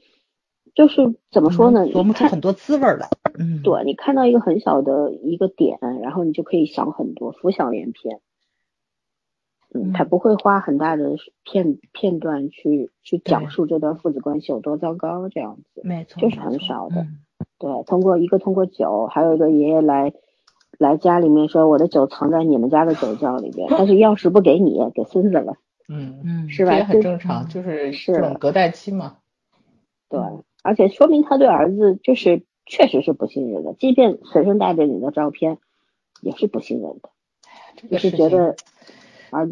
[0.74, 1.86] 就是怎么说呢？
[1.86, 3.08] 琢磨出很多滋味来。
[3.38, 8.18] 嗯，对你看到一个很小的一个点，然后你就可以想很多，浮想联翩。
[9.74, 17.06] 嗯，他不会花很大的片片段去去讲述这段父子关系有多糟糕，这样子，没错，就是很少的。
[17.58, 20.14] 对，通过一个通过酒，还有一个爷爷来
[20.78, 25.56] 来家里面说我的酒藏在你们家的酒窖里边，但是钥匙不给你，给孙子了。
[25.86, 26.74] 嗯嗯，是吧？
[26.74, 29.18] 也很正常，就是这种隔代亲嘛。
[30.08, 30.18] 对，
[30.62, 35.58] 而且说明他对儿子就是确实是不信任的，即便随身带着你的照片，
[36.22, 37.10] 也是不信任的，
[37.90, 38.56] 就是觉得。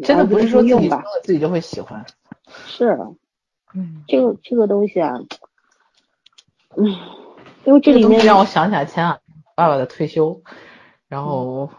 [0.03, 0.89] 真的不是说自己
[1.23, 2.05] 自己就会喜欢，
[2.65, 2.97] 是，
[3.73, 5.19] 嗯，这个这个东西啊，
[6.75, 6.85] 嗯，
[7.65, 9.19] 因为这里面让我想起来前两
[9.55, 10.41] 爸爸的退休，
[11.07, 11.69] 然后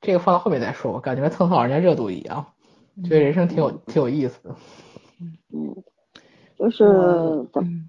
[0.00, 2.46] 这个放到后面再说，我感觉蹭蹭老人家热度一样。
[3.04, 4.56] 觉得人生挺有挺有意思的。
[5.52, 5.76] 嗯，
[6.58, 6.84] 就是
[7.52, 7.88] 怎么嗯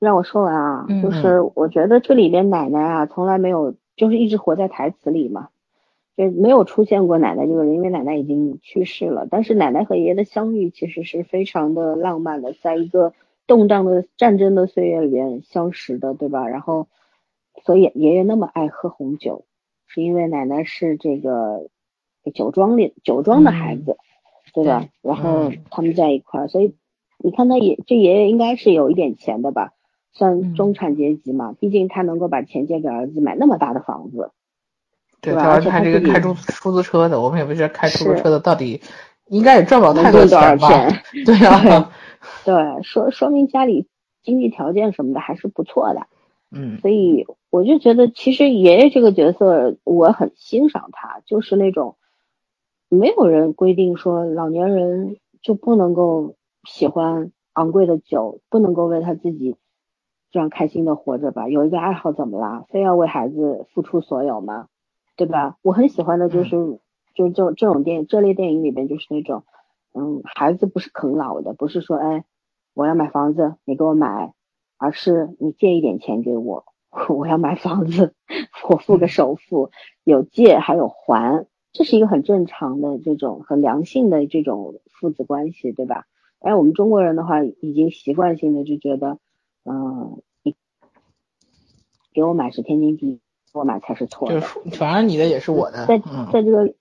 [0.00, 0.84] 让我说完啊？
[0.88, 5.48] 嗯就是我觉得这里面奶奶啊，从来没有就是一直活在台词里嘛，
[6.18, 9.28] 就没有出现过奶奶这个人，因为奶奶已经去世了。
[9.30, 13.12] 但是奶奶和爷爷的相遇其实是非常的浪漫的，在一个
[13.46, 16.48] 动荡的战争的岁月里边相识的，对吧？
[16.48, 16.88] 然后，
[17.64, 19.44] 所以爷爷那么爱喝红酒，
[19.86, 21.68] 是因为奶奶是这个
[22.34, 23.96] 酒庄里酒庄的孩子，
[24.52, 24.88] 对吧？
[25.02, 26.74] 然后嗯他们在一块儿，所以
[27.16, 29.72] 你看他爷这爷爷应该是有一点钱的吧，
[30.10, 34.32] 算嗯中产阶级嘛，毕竟他能够把钱借给儿子买那么大的房子，
[35.20, 38.80] 对，对吧主要是他这个开出出租车的，我们也不知道开出租车的到底
[39.26, 40.68] 应该也赚不了能太多挣多少吧？
[40.68, 41.02] 钱？
[41.26, 41.90] 对啊
[42.44, 43.86] 对，说说明家里
[44.22, 46.06] 经济条件什么的还是不错的，
[46.50, 51.96] 嗯所以我就觉得其实爷爷这个角色我很欣赏他，就是那种
[52.88, 59.56] 没有人规定说老年人就不能够喜欢昂贵的酒，不能够为他自己
[60.30, 61.48] 这样开心的活着吧？
[61.48, 62.64] 有一个爱好怎么啦？
[62.68, 64.66] 非要为孩子付出所有吗？
[65.18, 65.58] 对吧？
[65.62, 66.50] 我很喜欢的就是、
[67.12, 69.42] 就是这这种电影这类电影里边就是那种，
[69.92, 72.24] 嗯，孩子不是啃老的，不是说哎
[72.72, 74.32] 我要买房子你给我买，
[74.76, 76.64] 而是你借一点钱给我，
[77.10, 78.14] 我要买房子，
[78.70, 79.72] 我付个首付，
[80.04, 86.06] 有借还有还，这是一个很正常的这种很良性的这种父子关系，对吧？
[86.38, 89.18] 哎我们中国人的话，已经习惯性的就觉得，
[89.64, 90.54] 嗯，你
[92.12, 93.20] 给我买是天经地
[93.58, 94.28] 我买才是错
[94.72, 96.74] 反正你的也是我的，在嗯在这个，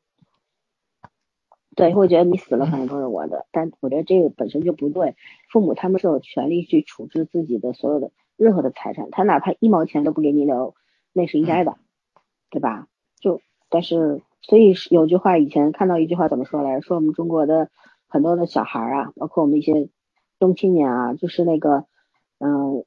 [1.76, 5.16] 对，会觉得你死了反正都是我的，但我觉得这个本身就不对。
[5.52, 10.76] 父母他们是有权利去处置自己的所有的任何的财产，他哪怕一毛钱都不给你留，
[11.12, 11.76] 那是应该的，
[12.50, 12.88] 对吧？
[13.20, 16.82] 就但是所以有句话，以前看到一句话怎么说来着？
[16.82, 17.70] 说我们中国的
[18.08, 19.90] 很多的小孩儿啊，包括我们一些
[20.40, 21.86] 中青年啊，就是那个
[22.40, 22.86] 嗯。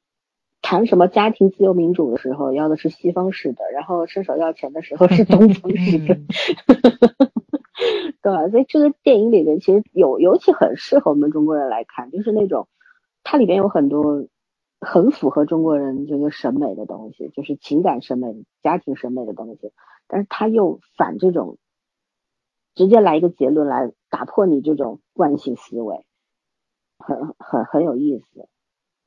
[0.62, 6.14] 谈什么家庭自由民主的时候，要的是西方式的，然后伸手要钱的时候是东方式的。
[6.14, 6.26] 嗯
[8.22, 8.46] 对吧？
[8.50, 12.68] 所以这个电影里面其实有，尤其很适合我们中国人来看，就是那种
[13.24, 14.26] 它里面有很多
[14.78, 19.72] 很符合中国人这个审美的东西，就是情感审美、家庭审美的东西，
[20.06, 21.56] 但是它又反这种
[22.74, 26.04] 直接来一个结论来打破你这种惯性思维，
[26.98, 28.46] 很很很有意思，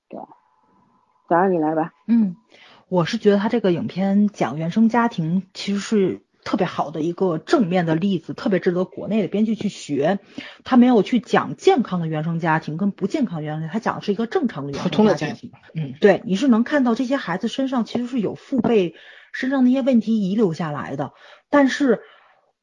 [0.10, 0.28] 对吧？
[1.30, 1.92] 早上你来吧。
[2.08, 2.36] 嗯，
[2.90, 10.20] 我是觉得他这个影片讲原生家庭其实是特别好的一个正面的例子，特别值得国内的编剧去学。
[10.64, 18.96] 他没有去讲健康的原生家庭跟不健康的原生家庭，他讲的是一个正常的原普生家通的家庭，嗯对，你是能看到这些孩子身上其实是有父辈
[19.32, 21.14] 身上那些问题遗留下来的，
[21.50, 22.02] 但是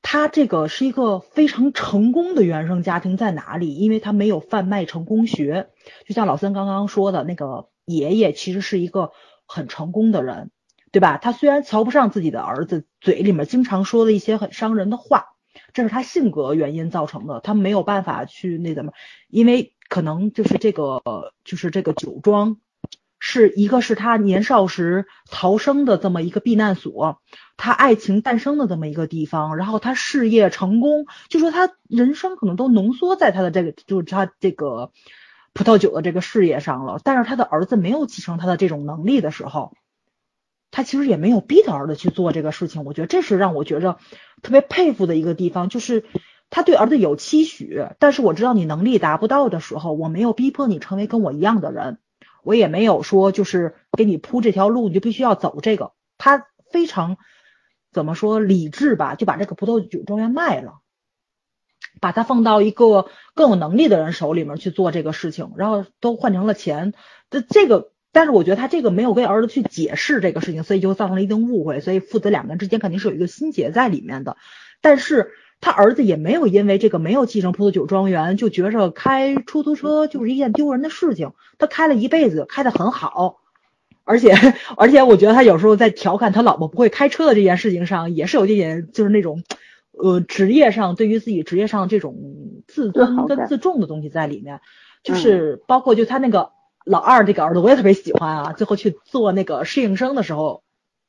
[0.02, 3.74] 他这个是一个非常成功的原生家庭在哪里？
[3.74, 5.68] 因为他没有贩卖成功学，
[6.06, 9.12] 就像老三刚刚说的那个爷爷其实是一个
[9.46, 10.50] 很成功的人，
[10.92, 11.18] 对吧？
[11.18, 15.26] 他虽然瞧不上自己的儿子，嘴里面经常说了一些很伤人的话，
[15.72, 18.92] 这是他性格原因造成的，他没有办法去那怎么，
[19.28, 21.02] 因为可能就是这个
[21.44, 22.56] 就是这个酒庄。
[23.22, 27.20] 是一个是他年少时逃生的这么一个避难所，
[27.58, 34.90] 他爱情诞生的这么一个地方，然后他事业成功，就说他人生可能都浓缩在他的这个就是他这个
[35.52, 37.00] 葡萄酒的这个事业上了。
[37.02, 39.72] 但是他的儿子没有继承他的这种能力的时候，
[40.70, 42.84] 他其实也没有逼他儿子去做这个事情。
[42.84, 43.98] 我觉得这是让我觉着
[44.42, 46.04] 特别佩服的一个地方，就是
[46.48, 51.98] 他对儿子有期许，但是我知道你能力达不到的时候，我没有逼迫你成为跟我一样的人。
[52.42, 55.92] 我也没有说就是给你铺这条路，你就必须要走这个。
[56.16, 57.18] 他非常
[57.92, 60.78] 怎么说理智吧，就把这个葡萄酒庄园卖了，
[62.00, 66.94] 把它放到一个更有能力的人手里面去做这个事情，然后都换成了钱。
[67.30, 71.80] 这这个，但是我觉得他这个没有跟儿子去解释这个事情，所以就造成了一定误会。
[71.80, 74.36] 所以父子两个人之间肯定是有一个心结在里面的，
[74.80, 75.32] 但是。
[75.62, 83.40] 他儿子也没有因为这个没有继承葡萄酒庄园就觉着开出租车就是一件丢人的事情，他开了一辈子，开得很好，
[84.04, 84.34] 而且
[84.78, 89.44] 而且我觉得他有时候在调侃他老婆不会开车的这件事情上，也是有一点就是那种
[89.92, 92.16] 呃职业上对于自己职业上这种
[92.66, 94.60] 自尊跟自重的东西在里面，
[95.02, 96.52] 就是包括就他那个
[96.84, 100.62] 老二这个儿子，我也特别喜欢啊，最后去做那个适应生的时候。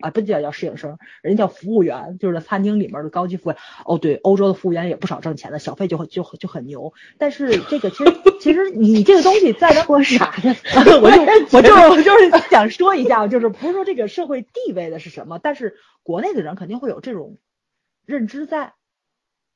[0.04, 3.58] 啊，不叫叫适应生，人家叫服务员，就是餐厅里面的高级服务员。
[3.86, 6.92] 哦，对，欧洲的服务员也不少挣钱的，小费就就就很牛。
[7.20, 10.56] 但是这个其实其实你这个东西在那说啥呢？
[11.04, 11.22] 我就
[11.56, 17.38] 我就是我就是想说一下，就是不是说这个社会地位的是什么，但是国内的人肯定会有这种
[18.12, 18.74] 认知在。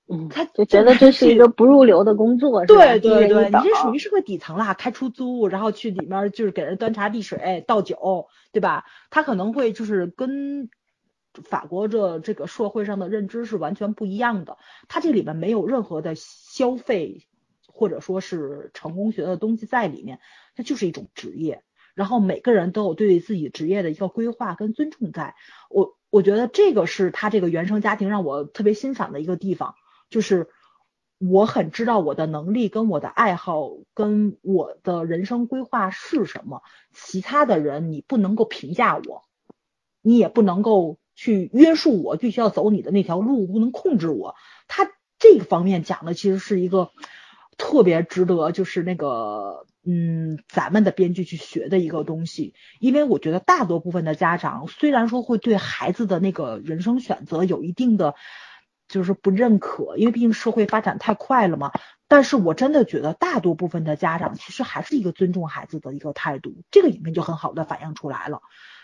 [0.08, 8.86] 嗯，他就觉得这是一个不入流的工作，是吧对对对，你这属于于社会底层啦，开出租，然后去里面就是给人端茶递水、倒酒，对吧？
[9.10, 10.70] 他可能会就是跟
[11.34, 17.26] 法国这这个社会上的认知是完全不一样的，他这里面没有任何的消费
[17.66, 20.20] 或者说是成功学的东西在里面，
[20.56, 21.64] 它就是一种职业。
[21.96, 25.34] 然后每个人都有对自己职业的一个规划跟尊重在，
[25.70, 29.76] 我我觉得这个是他这个原生家庭让我特别欣赏的一个地方。
[30.10, 30.48] 就是
[31.18, 36.62] 我很知道我的能力跟我的爱好跟我的人生规划是什么，
[36.94, 39.24] 其他的人你不能够评价我，
[40.02, 44.36] 你也不能够去约束我，必须要走你的那条路，不能控制我。
[44.70, 44.90] 他
[45.20, 46.92] 这个方面讲的其实是一个
[47.58, 58.16] 特别值得，就是那个嗯，咱们的编剧去学的一个东西，因为我觉得大多部分的家长虽然说会对孩子的那个人生选择有一定的。
[58.88, 61.72] 就是不认可，因为毕竟社会发展太快了嘛。
[62.08, 68.42] 但是我真的觉得大多部分的家长其实还是一个尊重孩子的一个态度，这个影片就很好的反映出来了。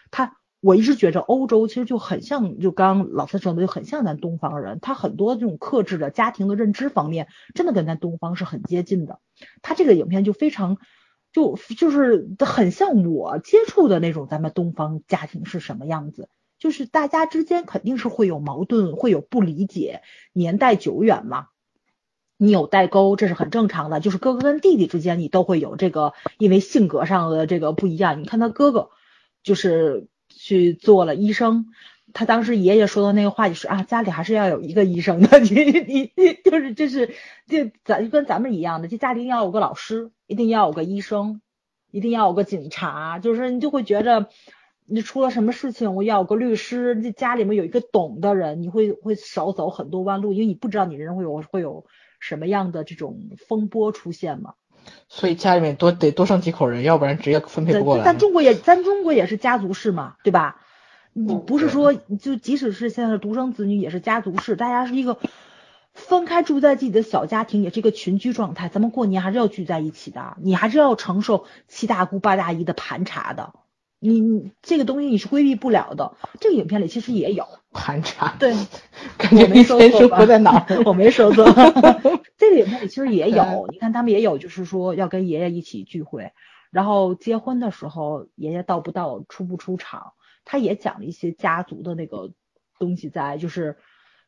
[0.10, 9.20] 他我一直觉着欧洲其实就很像，就刚老三说的就很像咱东方人，他很多这种克制的家庭的认知方面，真的跟咱东方是很接近的。
[9.62, 10.78] 他这个影片就非常
[11.34, 16.30] 就就是很像我接触的那种咱们东方家庭是什么样子。
[16.60, 21.48] 就是大家之间肯定是会有矛盾，会有不理解，年代久远嘛，
[22.38, 24.00] 你有代沟，这是很正常的。
[24.00, 28.22] 就是哥哥跟弟弟之间，你都会有这个，因为性格上的这个不一样。
[28.22, 28.92] 你看他哥哥，
[29.42, 31.68] 就是去做了医生，
[32.14, 37.08] 他当时爷爷说的那个话就是啊，家里还是要有一个医生的， 你你你就是就是
[37.48, 41.42] 就咱就跟咱们一样的，就家里要有个老师，一定要有个医生，
[41.92, 44.30] 一定要有个警察，就是你就会觉着。
[44.94, 47.00] 你出了什么事情，我要有个律师。
[47.02, 51.86] 这家里面有一个懂的人，你会会少走很多弯路，因为你不知道你人会有会有
[52.20, 54.56] 什么样的这种风波出现嘛。
[55.10, 58.04] 所以家里面多得多生几口人，要不然职业分配不过来。
[58.04, 60.62] 咱中国也咱中国也是家族式嘛，对吧？
[61.14, 65.18] 你不是说就即使是现在的独生子女也是家族式，大家是一个
[65.94, 68.70] 分开住在自己的小家庭，也是一个群居状态。
[68.70, 73.54] 咱们过年还是要聚在一起的，你还是要承受七大姑八大姨的盘查的。
[74.04, 78.54] 你你这个东西你是规避不了的，这个影片里其实也有 盘查，对，
[79.18, 80.82] 感觉没说错吧在哪儿？
[80.86, 81.46] 我没说错，
[82.36, 86.32] 这个影片里其实也有，你看他们也有，就是说要跟爷爷一起聚会，
[86.72, 90.14] 然后结婚的时候爷爷到不到，出不出场，
[90.46, 92.32] 他也讲了一些家族的那个
[92.80, 93.78] 东西在，就是。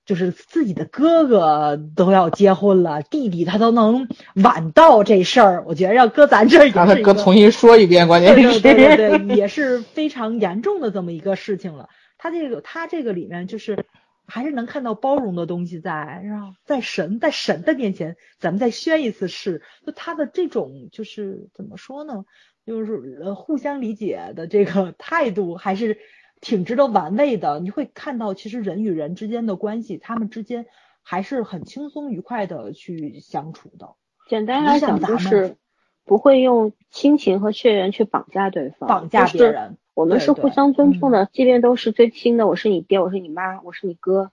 [0.05, 11.87] 就是自己的哥哥都要结婚了，弟弟他都能晚到这事儿，我觉得要搁咱这儿，让他哥重新说一遍，关键是对对对对， 也是非常严重的这么一个事情了。
[12.17, 13.85] 他这个他这个里面就是
[14.25, 16.53] 还是能看到包容的东西在，是吧？
[16.65, 22.25] 在神在神的面前，咱们再宣一次誓，就他的这种就是怎么说呢？
[22.65, 25.97] 就是呃互相理解的这个态度还是。
[26.43, 30.65] 挺值得玩味的，你会看到其实人与人之间的关系，他们之间
[31.01, 33.91] 还是很轻松愉快的去相处的。
[34.27, 35.55] 简单来讲就是
[36.03, 39.77] 不会用亲情和血缘去绑架对方，绑架别人。
[39.93, 44.31] 我们是互相尊重的，即便都是最亲的，我是你爹，我是你妈，我是你哥，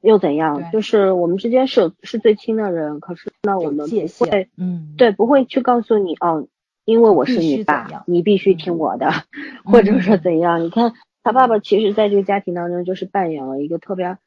[0.00, 0.72] 又怎样？
[0.72, 6.48] 就是我们之间是是最亲的人，可是那我们不会，嗯，对，不会去告诉你哦，
[6.84, 9.10] 因为我是你爸，你必须听我的，
[9.64, 10.64] 或者说怎样？
[10.64, 10.94] 你看。
[11.24, 14.18] 他爸爸其实在这个家庭当中就是扮演了一个特别，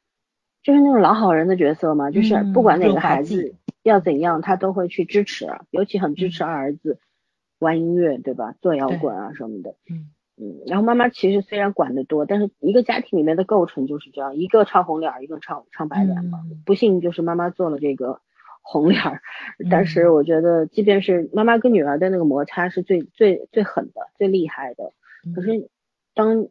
[0.64, 6.98] 就是那种老好人的角色嘛，就是不管哪个孩子要怎样，他都会去支持，尤其很支持二儿子
[7.60, 8.56] 玩音乐，对吧？
[8.60, 9.76] 做摇滚啊什么的。
[9.88, 10.58] 嗯嗯。
[10.66, 16.40] 然后妈妈其实虽然管得多，但是一个家庭里面的构成就是这样，一个唱红脸，一个唱唱白脸嘛。
[16.66, 18.20] 不幸就是妈妈做了这个
[18.60, 19.22] 红脸儿，
[19.70, 24.92] 但是我觉得，即便是妈妈跟女儿的那个摩擦是最最最狠的、最厉害的，
[25.32, 25.70] 可是
[26.12, 26.48] 当。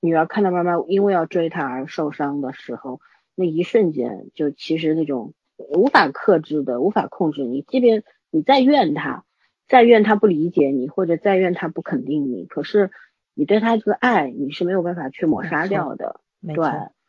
[0.00, 3.00] 女儿看到妈妈因为要追她而受伤的时候，
[3.34, 7.62] 那一瞬间就其实那种无法克制的、无法控制你。
[7.62, 9.24] 即便你再怨她，
[9.66, 12.90] 再怨她不理解你，或者再怨她不肯定你，可是
[13.34, 16.20] 你对她这个爱你是没有办法去抹杀掉的。
[16.46, 16.54] 对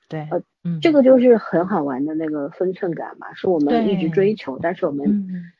[0.10, 0.42] 对，呃，
[0.82, 5.54] 这个就是很好玩的那个分寸感嘛，是我们一直追求，但是我们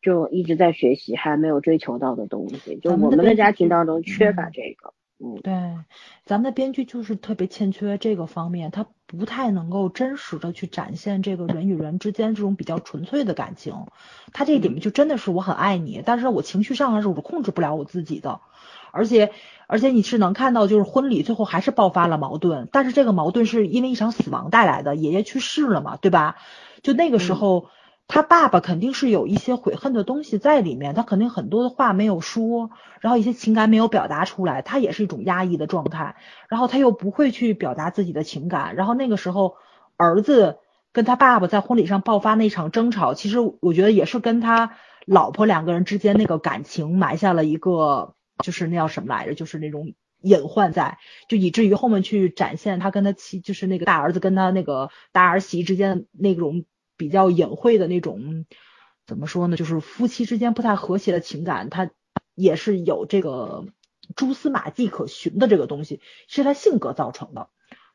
[0.00, 4.94] 就一直在学习还没有追求到的东西，就我们的家庭当中缺乏这个。
[5.18, 5.52] 嗯，对，
[6.26, 13.86] 咱们的编剧就是特别欠缺这个方面，他不太能够真实的去展现这个人与人之间这种比较纯粹的感情。
[14.34, 18.40] 他这一点就真的是我很爱你，但是我情绪上来是我控制不了我自己的，
[18.90, 19.32] 而且
[19.66, 26.36] 而且你是能看到就是婚礼最后还是爆发了矛盾，但是这个矛盾是因为一场死亡带来的，爷爷去世了嘛，对吧？
[26.82, 27.70] 就那个时候，
[28.08, 36.16] 他爸爸肯定是有一些悔恨的东西在里面，他肯定很多的话没有说，然后一些情感没有表达出来，他也是一种压抑的状态，
[36.48, 39.56] 然后他又不会去表达自己的情感，然后那个时候
[39.96, 40.58] 儿子
[40.92, 44.76] 跟他爸爸在婚礼上爆发那场争吵，其实我觉得也是跟他
[45.06, 49.94] 老婆两个人之间那个感情埋下了一个，就是那叫什么来着，就是那种。
[50.22, 50.98] 隐患在，
[51.28, 56.64] 就以至于后面去展现他跟他妻，就是那个大儿子跟他那个大儿媳之间那种
[56.96, 58.44] 比较隐晦的那种，
[59.06, 59.56] 怎么说呢？
[59.56, 61.90] 就是夫妻之间不太和谐的情感，他
[62.34, 63.66] 也是有这个
[64.14, 67.48] 蛛丝马迹可循的这个东西，是他性格造成的。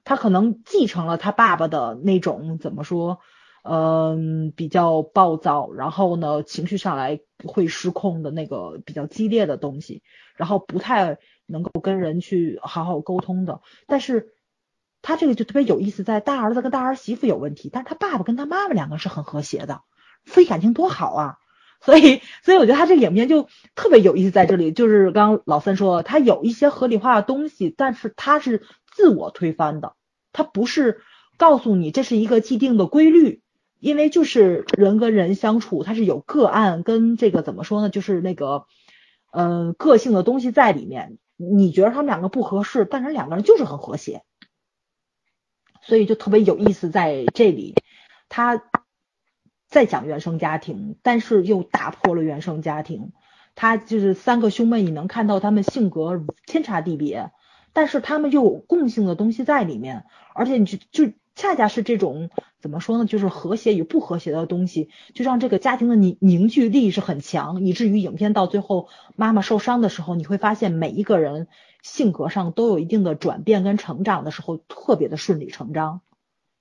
[0.03, 3.19] 他可能继承了他爸爸的那种怎么说，
[3.63, 10.03] 嗯，比较暴躁，然后呢，情绪上来会失控的那个比较激烈的东西，
[10.35, 11.17] 然后不太。
[11.47, 14.33] 能够跟人去好好沟通的，但是
[15.01, 19.81] 他这个就特别有意思，在大儿子跟大儿媳妇有问题，但是他爸爸跟他妈妈两个是很和谐的，
[20.25, 21.37] 夫妻感情多好啊！
[21.81, 29.95] 所以，所以我觉得他这个影片就特别有意思，在这里就是刚老三说，他有一些合理化的东西，但是他是自我推翻的，
[30.31, 31.01] 他不是
[31.37, 33.41] 告诉你这是一个既定的规律，
[33.79, 38.65] 因为就是人跟人相处，他是有个案跟这个怎么说呢，就是那个
[39.31, 41.17] 嗯个性的东西在里面。
[41.43, 44.21] 你觉得他们两个不合适，但是两个人就是很和谐，
[45.81, 47.75] 所以就特别有意思在这里。
[48.29, 48.63] 他
[49.67, 53.11] 在讲原生家庭，但是又打破了原生家庭。
[53.55, 57.31] 他就是三个兄妹，你能看到他们性格天差地别，
[57.73, 61.13] 但是他们又有共性的东西在里面，而且你就就。
[61.33, 62.29] 恰恰是这种
[62.61, 63.05] 怎么说呢？
[63.05, 71.47] 就是和谐与不和谐的东西，就让这个家庭的凝凝聚力是很强，以至于影片到最后妈妈受伤的时候，你会发现每一个人
[71.81, 76.01] 性格上都有一定的转变跟成长的时候，特别的顺理成章，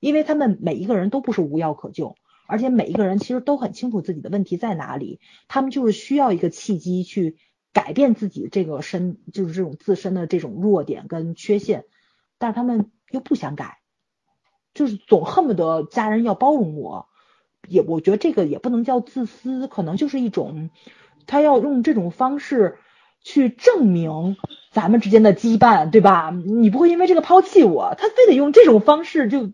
[0.01, 7.37] 因为他们每一个人都不是无药可救，而且每一个人其实都很清楚自己的问题在哪里，他们就是需要一个契机去
[7.75, 11.85] 改变自己这个身，就是这种自身的这种弱点跟缺陷，
[12.39, 13.80] 但是他们又不想改。
[14.73, 17.09] 就是总恨不得家人要包容我，
[17.69, 20.71] 也我觉得这个也不能叫自私，可能就是一种
[21.27, 22.79] 他要用这种方式
[23.23, 24.37] 去证明
[24.73, 26.31] 咱们之间的羁绊，对吧？
[26.31, 29.53] 你不会因为这个抛弃我，他非得用这种方式就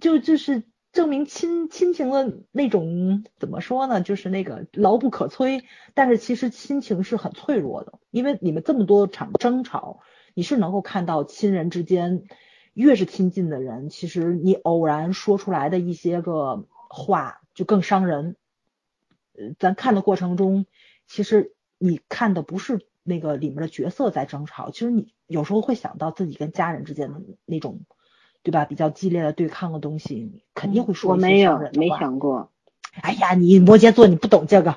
[0.00, 4.00] 就就是证明亲亲情的那种怎么说呢？
[4.00, 5.62] 就是那个牢不可摧。
[5.94, 10.00] 但是其实亲情是很脆弱的，因为你们这么多场争吵，
[10.34, 12.24] 你是能够看到亲人之间。
[12.76, 18.36] 越是亲近的人，其实你偶然说出来的一些个话就更伤人。
[19.32, 20.66] 呃，咱看的过程中，
[21.06, 27.80] 其实你看的不是那个里面的角色在争吵，其实你有时候会想到自己跟家人之间的那种，
[28.42, 28.66] 对吧？
[28.66, 32.52] 比较激烈的对抗的东西，肯定会说我没有，没想过。
[33.02, 34.76] 哎呀，你摩羯座，你不懂这个。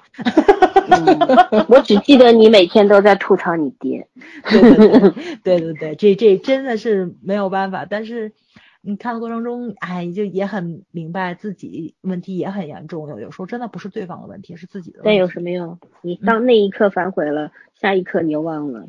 [1.68, 4.08] 我只记得你每天都在吐槽你爹。
[4.50, 5.00] 对对对
[5.44, 7.86] 对对，这这真的是没有办法。
[7.90, 8.34] 但是
[8.82, 13.08] 你看的过程中，哎，就也很明白自己问题也很严重。
[13.08, 15.06] 有有时候真的不是对方的问题，是自己的问题。
[15.06, 15.80] 但有什么用？
[16.02, 18.86] 你当那一刻反悔了，下一刻你又忘了。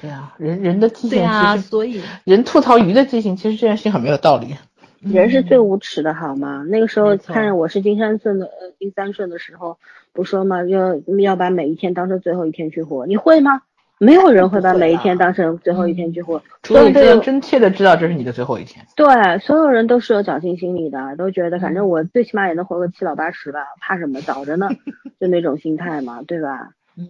[0.00, 4.56] 对啊，人人的记性其实，所以人吐槽鱼的记性，其实这件事情很没有道理。
[5.00, 6.64] 人是最无耻的，好吗？
[6.68, 9.78] 那个时候看我是金三顺的，呃，金三顺的时候，
[10.12, 10.62] 不说吗？
[10.64, 13.62] 要要把每一天当成最后一天去活，你会吗？
[13.98, 18.86] 没有人会把每一天当成最后一天去活，除非你真切的知道这是你的最后一天。
[18.96, 24.20] 对，所有人都是有侥幸心理的，都觉得反正我最起码也能活个七老八十吧，怕什么？
[24.22, 24.68] 早着呢，
[25.20, 26.72] 就那种心态嘛，对吧？
[26.96, 27.08] 嗯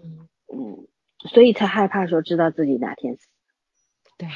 [0.52, 0.86] 嗯，
[1.28, 3.26] 所以才害怕说知道自己哪天死。
[4.16, 4.28] 对，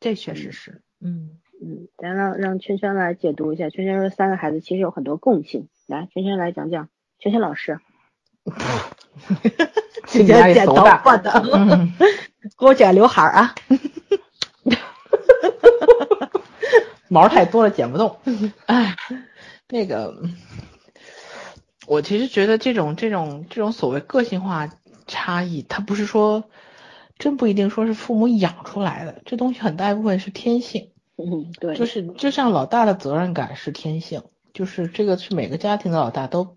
[0.00, 1.38] 这确实是，嗯。
[1.64, 3.70] 嗯，咱让让圈圈来解读一下。
[3.70, 6.88] 圈圈说三个孩子其实有很多共性，来，圈圈来讲讲。
[7.20, 7.78] 圈圈老师，
[10.08, 11.30] 今天剪头发的，
[12.58, 13.54] 给我剪刘海啊，
[17.08, 18.18] 毛太多了剪不动。
[18.66, 18.96] 哎，
[19.68, 20.20] 那个，
[21.86, 24.68] 我其实觉得这种这种这种所谓个性化
[25.06, 26.42] 差异，它不是说
[27.18, 30.88] 真不一定说是父母养出来的，这东西很大一部分是天性。
[31.24, 36.56] 嗯，对，就是就像老大的责任感是天性，就是这个是每个家庭的老大都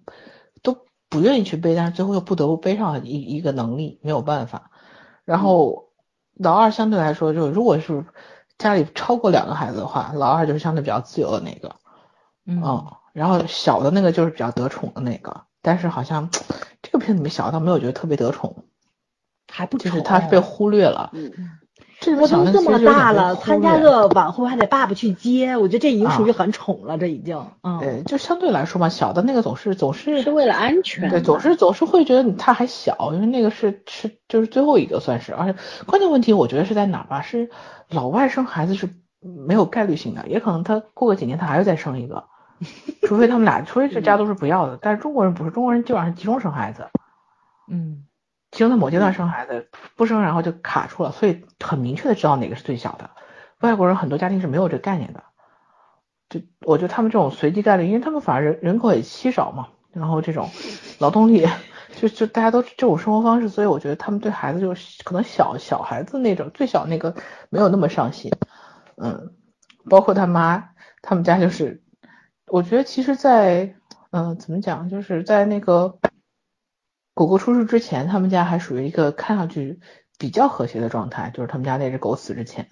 [0.61, 4.71] 都不愿意去背，但是最后又不得不背上一一个能力，没有办法。
[5.23, 5.89] 然后
[6.33, 8.05] 老二相对来说，就如果是
[8.57, 11.75] 家里超过两个孩子的话，老二就是相对比较自由的那个，
[12.45, 12.61] 嗯，
[13.13, 15.45] 然后小的那个就是比较得宠的那个。
[15.61, 16.29] 但是好像
[16.83, 18.65] 这个片子里面小的倒没有觉得特别得宠，
[19.51, 21.11] 还不就是他是被忽略了。
[22.13, 26.35] 我都这么大了，参加个晚会还得爸爸去接，我觉得这已经属于啊。
[26.37, 37.21] 很宠了，这已经，嗯，对，就相对来说嘛，小的那个总是总是是为了安全对，总是总是会觉得他还小，因为那个是是就是最后一个算是，而且关键问题我觉得是在哪吧？
[37.21, 37.49] 是
[37.89, 38.89] 老外生孩子是
[39.21, 42.25] 没有概率性的，也可能他过个几年他还要再生一个，
[43.03, 46.87] 除非他们俩，除非这家都是不要的，但是中国人不是，中国人基本上是集中生孩子，
[47.71, 48.03] 嗯
[48.55, 53.09] 集中在某阶段生孩子，不生然后就卡住了，所以很明确的知道哪个是最小的。
[53.59, 55.23] 外国人很多家庭是没有这个概念的，
[56.29, 60.49] 就我觉得他们这种随机概率，因为他们反而人人口也稀少嘛，然后这种
[60.99, 61.45] 劳动力
[61.97, 67.13] 就就大家都这种生活方式，所以我觉得他们对孩子就是可能小小孩子那种最小那个
[67.49, 68.31] 没有那么上心，
[68.95, 69.33] 嗯，
[69.89, 70.69] 包括他妈
[71.01, 71.83] 他们家就是，
[72.47, 73.75] 我觉得其实在，
[74.11, 75.99] 嗯、怎么讲，就是在那个
[77.15, 79.79] 狗狗出事之前，他们家还属于一个看上去
[80.19, 82.69] 比较和谐的状态，就是他们家那只狗死之前。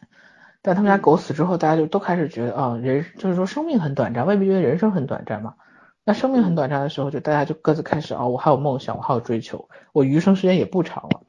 [0.61, 5.55] 但他们家狗死之后，大家就都开始觉得，啊、人就是说生命很短暂，未必觉得人生很短暂嘛。
[6.03, 11.21] 那生命很短暂的时候，就大家就各自开始啊、我还有梦想，我还有追求，我余生时间也不长了。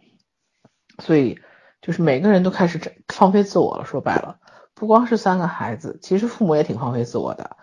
[1.01, 1.39] 所以
[1.81, 3.85] 就是每个人都开始放飞自我了。
[3.85, 4.39] 说白了，
[4.75, 7.57] 不光是三个孩子，其实父母也挺放飞自我的。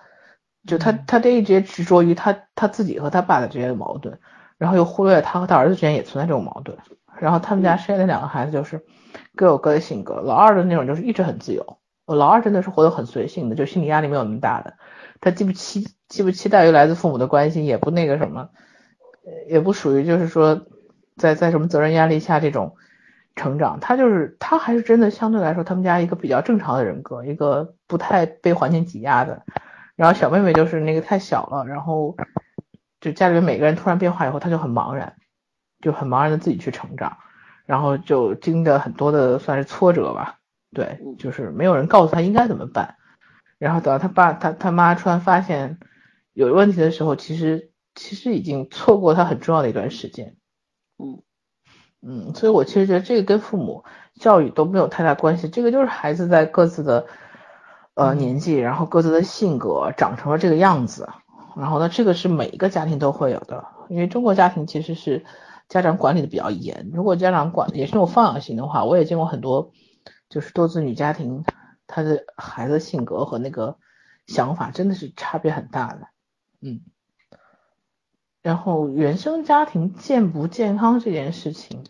[0.66, 4.20] 就他他这一直执着于他他自己和他爸的之间的矛盾，
[4.62, 6.78] 然后又忽略了他和他儿子之间也存在这种矛盾。
[7.20, 8.86] 然后他们家生的两个孩子就是
[9.36, 14.76] 各有各的性格，老二的那种就是一直很自由，我老二真的是活得很随性的，就心理压力没有那么大的，
[15.20, 18.50] 他既不期既不期待于来自父母的关心，也不那个什么，
[19.26, 20.62] 呃也不属于就是说
[21.18, 22.76] 在在什么责任压力下这种
[23.36, 29.44] 成长，他就是他还是真的相对来说他们家一个比较正常的人格，一个不太被环境挤压的。
[29.96, 32.16] 然后小妹妹就是那个太小了，然后
[33.02, 35.18] 就家里面每个人突然变化以后，他就很茫然，
[35.82, 37.18] 就很茫然的自己去成长，
[37.66, 40.38] 然后就经历了很多的算是挫折吧，
[40.72, 42.96] 对，就是没有人告诉他应该怎么办。
[43.58, 45.80] 然后等到他爸他他妈突然发现
[46.34, 50.38] 有问题的时候，其实其实已经错过他很重要的一段时间。
[50.98, 51.24] 嗯
[52.04, 53.84] 嗯，所以我其实觉得这个跟父母
[54.16, 57.06] 教育都没有太大关系，这个就是孩子在各自的
[57.94, 61.10] 呃嗯年纪，然后各自的性格长成了这个样子。
[61.56, 65.26] 然后呢，这个是每一个家庭都会有的，因为中国家庭其实是
[65.68, 66.90] 家长管理的比较严。
[66.94, 69.72] 如果家长管也是那种放养型的话，我也见过很多
[70.30, 71.44] 就是多子女家庭，
[71.88, 73.78] 他的孩子性格和那个
[74.28, 76.08] 想法真的是差别很大的。
[76.62, 76.82] 嗯。
[78.42, 81.84] 然后原生家庭健不健康这件事情，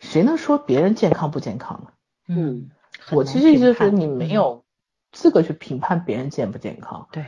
[0.00, 1.90] 谁能说别人健康不健康呢？
[2.26, 2.70] 嗯，
[3.12, 4.64] 我其实就是评判你没嗯有
[5.12, 7.06] 资格去评判别人健不健康。
[7.12, 7.26] 对，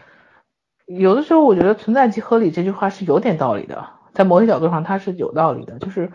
[0.88, 5.78] 有的时候我觉得存在即合理这句话是有点道理的，在某些角度上它是有道理的。
[5.78, 6.10] 就是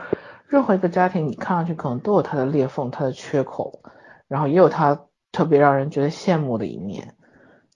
[0.48, 3.82] 任何一个家庭，你看上去可能都有它的裂缝、它的缺口，
[4.28, 5.02] 然后也有它
[5.32, 7.14] 特别让人觉得羡慕的一面。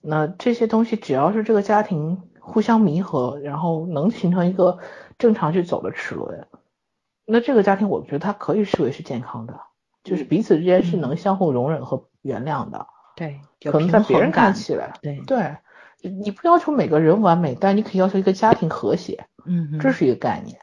[0.02, 4.78] 那这些东西只要是这个家庭互相弥合，然后能形成一个
[5.18, 6.46] 正常去走的齿轮，
[7.24, 9.60] 那这个家庭我觉得它可以视为是健康的，
[10.02, 12.86] 就是彼此之间是能相互容忍和原谅的。
[13.16, 13.40] 对，
[13.70, 15.56] 可能在别人看起来，对对，
[16.00, 20.58] 你不要求每个人完美，但你可以要求一个家庭和谐，嗯，这是一个概念。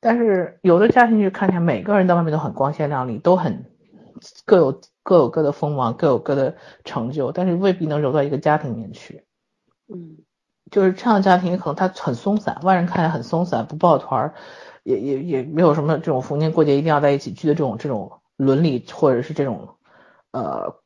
[0.00, 3.64] 但是有的家庭就看起来每个人在外面都很光鲜亮丽，都很
[4.44, 9.24] 各有各有各的锋芒，各有各的成就，但是未必能揉到一个家庭里面去。
[9.92, 10.18] 嗯
[10.70, 14.34] 就是这样的家庭，可能他很松散，外人看起来很松散，不抱团儿，
[14.82, 19.76] 也也也没有什么这种逢年过节一定要在一起聚的这种这种伦理，或者是这种
[20.30, 20.76] 呃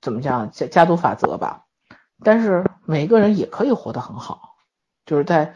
[0.00, 1.66] 怎么讲家家族法则吧。
[2.24, 4.56] 但是每一个人也可以活得很好，
[5.06, 5.54] 就是在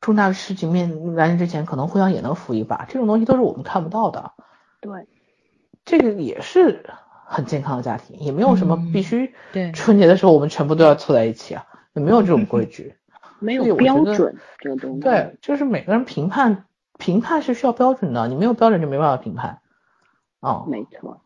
[0.00, 4.32] 重大事情面来临之前，可能互相也能扶一把，这种东西都是我们看不到的。
[4.80, 5.06] 对，
[5.84, 6.84] 这个也是
[7.26, 12.94] 很健康的家庭，也没有什么嗯必须对春节的时候我们全部都要凑在一起啊，也没有这种规矩。
[13.38, 15.00] 没有标准这个东西。
[15.00, 16.64] 对，就是每个人评判
[16.98, 19.60] 评判是需要标准的，你没有标准就没办法评判。
[20.40, 21.20] 哦，没错。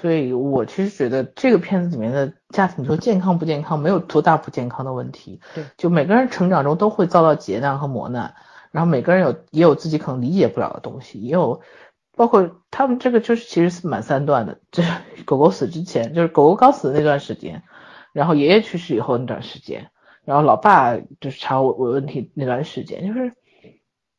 [0.00, 5.40] 所以我其实觉得这个片子里面的家庭，你说健康不健康，没有多大不健康的问题。
[5.54, 8.34] 对，就每个人成长中都会遭到劫难和磨难，
[8.70, 11.60] 然后每个人有也有自己可能理解不了的东西，也有
[12.16, 14.92] 包括他们这个就是其实是满三段的，就是
[15.24, 17.64] 狗狗死之前，就是狗狗刚死的那段时间，
[18.12, 19.90] 然后爷爷去世以后那段时间，
[20.24, 23.32] 然后老爸就是查我我问题那段时间，就是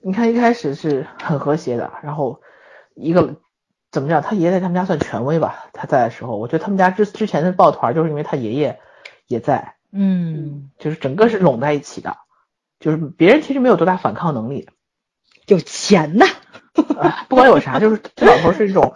[0.03, 2.41] 你看一开始是很和谐的，然后
[2.95, 3.37] 一个
[3.91, 8.79] 怎么讲，他爷爷在他们家算权威吧，他在的时候，我觉得他们家之之前的抱团就是因为他爷爷
[9.27, 12.17] 也在，嗯，就是整个是拢在一起的，
[12.79, 14.69] 就是别人其实没有多大反抗能力，
[15.47, 16.25] 有钱呐，
[16.99, 18.93] 啊，不管有啥，就是 这老头是一种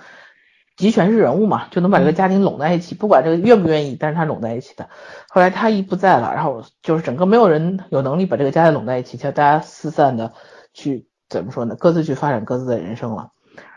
[0.75, 4.89] 集权式人物嘛，就能把这个家庭拢在一起，不管这个愿不愿意，但是他拢在一起的。
[5.29, 10.33] 后来他一不在了，然后就是整个没有人有能力把这个家庭拢在一起，叫大家四散的
[10.73, 11.75] 去怎么说呢？
[11.75, 13.31] 各自去发展各自的人生了。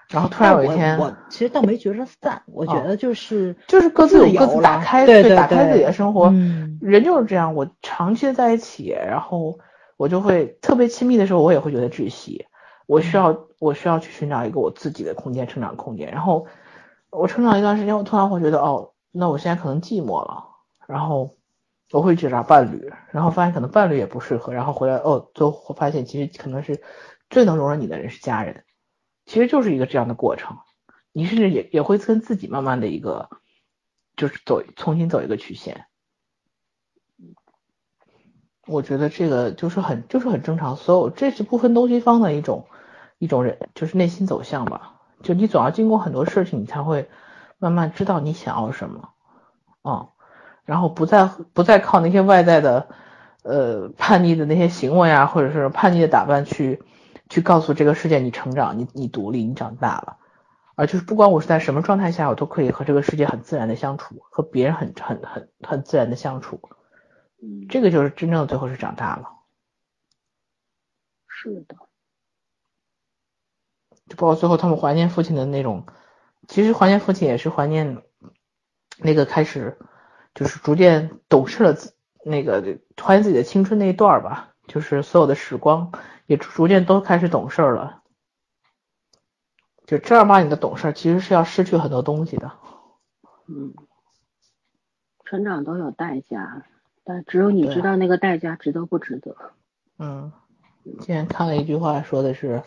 [0.08, 6.26] 然后突然有一天，我其实倒没觉着散，我觉得就是就是各自有各自打开，对打开自己的生活。
[6.26, 9.58] 嗯，人就是这样，我长期的在一起，然后
[9.96, 12.46] 我就会特别亲密的时候，我也会觉得窒息。
[12.86, 16.08] 我需要我需要去寻找一个我自己的空间，成长空间。
[16.12, 16.46] 然后
[17.10, 20.44] 我成长一段时间，我突然会觉得，哦，那我现在可能寂寞了。
[20.86, 21.34] 然后
[21.90, 24.52] 我会去找伴侣，然后发现可能伴侣也不适合。
[24.52, 26.80] 然后回来，哦，最后发现其实可能是
[27.28, 28.62] 最能容忍你的人是家人。
[29.26, 30.56] 其实就是一个这样的过程，
[31.12, 33.28] 你甚至也也会跟自己慢慢的一个，
[34.16, 35.86] 就是走重新走一个曲线。
[38.68, 42.66] 我觉得这个就是很就是很正常，所有这是不分东西方的一种
[43.18, 45.00] 一种人，就是内心走向吧。
[45.22, 47.08] 就你总要经过很多事情，你才会
[47.58, 49.10] 慢慢知道你想要什么，
[49.82, 50.08] 啊，
[50.64, 52.88] 然后不再不再靠那些外在的
[53.42, 56.80] 呃叛逆的那些行为啊，或者是叛逆的打扮去。
[57.28, 60.18] 去告诉这个世界你成长，你你独立，你长大了，
[60.74, 66.60] 而就是不管我是在什么状态下，我都可以和这个世界很自然的相处，和别人很很很很自然的相处，
[67.42, 69.30] 嗯，这个就是真正的最后是长大了。
[71.28, 71.76] 是的，
[74.08, 75.86] 就包括最后他们怀念父亲的那种，
[76.48, 78.02] 其实怀念父亲也是怀念
[78.98, 79.78] 那个开始
[80.34, 81.76] 就是逐渐懂事了，
[82.24, 85.92] 那个怀念自己的青春那一段吧，就是所有的时光。
[86.28, 88.02] 也逐渐都开始懂事了，
[89.86, 92.50] 就正儿八经的懂事，其实是要失去很多东西的。
[93.46, 93.72] 嗯，
[95.24, 96.64] 成长都有代价，
[97.04, 99.36] 但只有你知道那个代价值得不值得。
[100.00, 100.32] 嗯，
[100.82, 102.64] 今天看了一句话，说的是，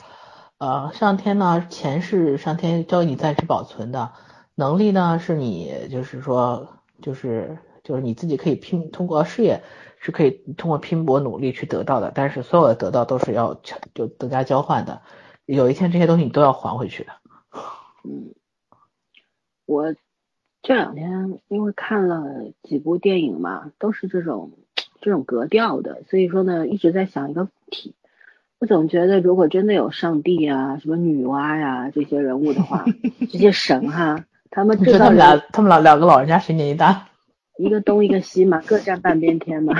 [0.57, 4.13] 呃，上天呢，钱是上天教你暂时保存的，
[4.55, 9.63] 能力呢是你就是说就是就是你自己可以拼通过事业。
[9.99, 13.59] 是可以通过拼搏努力去得到的，但是所有的得到都是要
[13.93, 15.01] 就等价交换的，
[15.45, 17.11] 有一天这些东西你都要还回去的。
[18.05, 18.33] 嗯，
[19.65, 19.93] 我
[20.61, 22.23] 这两天因为看了
[22.63, 24.51] 几部电影嘛，都是这种
[25.01, 27.93] 这种格调的，所以说呢一直在想一个问题，
[28.59, 32.85] 我总觉得如果真的有上帝啊、什么女娲呀这些人物的话，
[33.29, 37.07] 这些神哈，他们知道他们俩他们俩两个老人家谁年纪大？
[37.59, 39.73] 一个东一个西嘛，各占半边天嘛，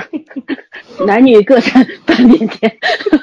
[1.06, 2.70] 男女各占半边天，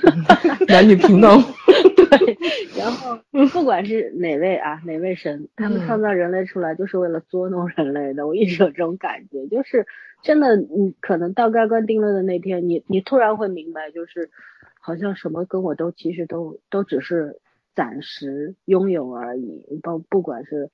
[0.67, 1.39] 男女平等。
[2.09, 2.37] 对，
[2.75, 3.19] 然后
[3.53, 8.25] 不管是哪位啊，哪位神，他们创造人类出来就是为了捉弄人类的。
[8.25, 9.85] 我一直有这种感觉，就是
[10.23, 14.31] 真的，你可能到盖棺定论的那天，你你突然会明白，就是
[14.79, 17.39] 好像什么跟我都其实都都只是
[17.75, 19.63] 暂时拥有而已。
[19.83, 20.71] 不不管是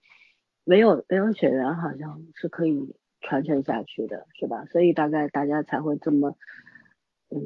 [0.63, 2.95] 没有没有血缘，好像是可以。
[3.24, 4.65] 传承下去的是吧？
[4.71, 6.36] 所以大概大家才会这么，
[7.32, 7.39] 嗯，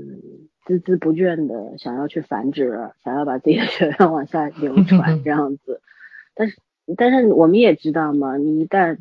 [0.66, 5.82] 孜孜不倦的想要去繁殖，想要把自己的血缘往下流 传这样子。
[6.34, 6.58] 但是，
[6.98, 8.98] 但是我们也知道嘛，你一旦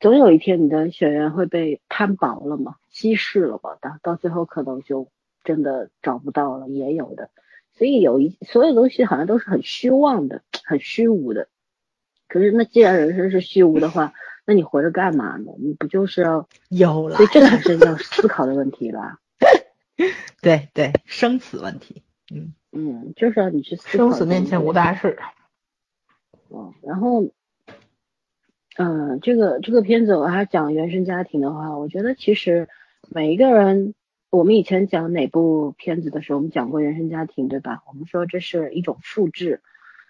[0.00, 5.08] 总有一天你的血缘会被摊薄了嘛，稀释了吧，到到最后可能就
[5.44, 7.30] 真的找不到了，也有的。
[7.74, 11.48] 所以有一所有东西好像都是很虚妄的，很虚无的。
[12.28, 14.12] 可是那既然人生是虚无的话，
[14.48, 15.52] 那你活着干嘛呢？
[15.58, 17.16] 你不就是要 有了？
[17.16, 19.18] 所以这才是要思考的问题吧？
[20.40, 22.02] 对对，生死问题。
[22.32, 23.90] 嗯嗯，就是要你去思考。
[23.90, 25.18] 生死面前无大事。
[26.48, 27.24] 嗯，然后，
[28.78, 32.70] 嗯，这个这个片子我还讲原生家庭的话，我觉得其实
[33.10, 33.92] 每一个人，
[34.30, 37.82] 我们以前讲哪部片子的时候，我们讲过原生家庭，对吧？
[37.86, 39.60] 我们说这是一种复制，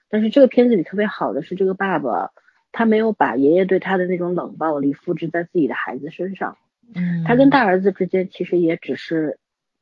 [0.08, 2.30] 但是这个片子里特别好的是这个爸爸。
[2.72, 6.56] 他没有把爷爷对他的那种冷暴力复制在自己的孩子身上，
[6.94, 9.38] 嗯，他跟大儿子之间其实也只是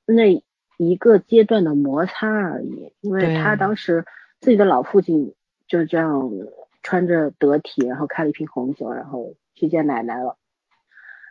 [0.07, 0.43] 那
[0.79, 4.05] 一个阶段的摩擦而已，因为他当时
[4.41, 5.35] 自己的老父亲
[5.67, 6.31] 就这样
[6.83, 10.37] 穿着得体，然后开了一瓶红酒，然后去见奶奶了，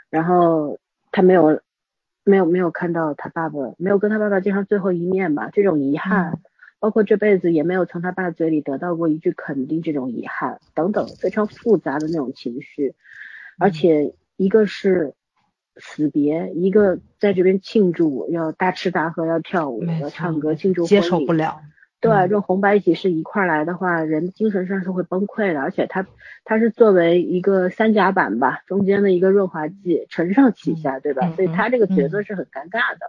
[0.09, 0.79] 然后
[1.11, 1.61] 他没有
[2.23, 6.39] 没有没有看到他爸爸，没有跟他爸爸见上最后一面吧，这种遗憾。
[6.85, 12.93] 包括这辈子也没有从他爸嘴里得到过一句肯定，这种遗憾等等非常复杂的那种情绪，
[13.57, 15.15] 而且一个是
[15.77, 21.59] 死别，一个在这边庆祝，要大吃大喝，要跳舞，要唱歌庆祝，接受不了。
[21.99, 25.61] 对，这种红白喜事一块来的话，人精神上是会崩溃的。
[25.61, 26.05] 而且他
[26.43, 31.31] 他是作为一个三甲板吧，中间的一个润滑剂，承上启下，对吧？
[31.35, 33.07] 所以他这个角色是很尴尬的。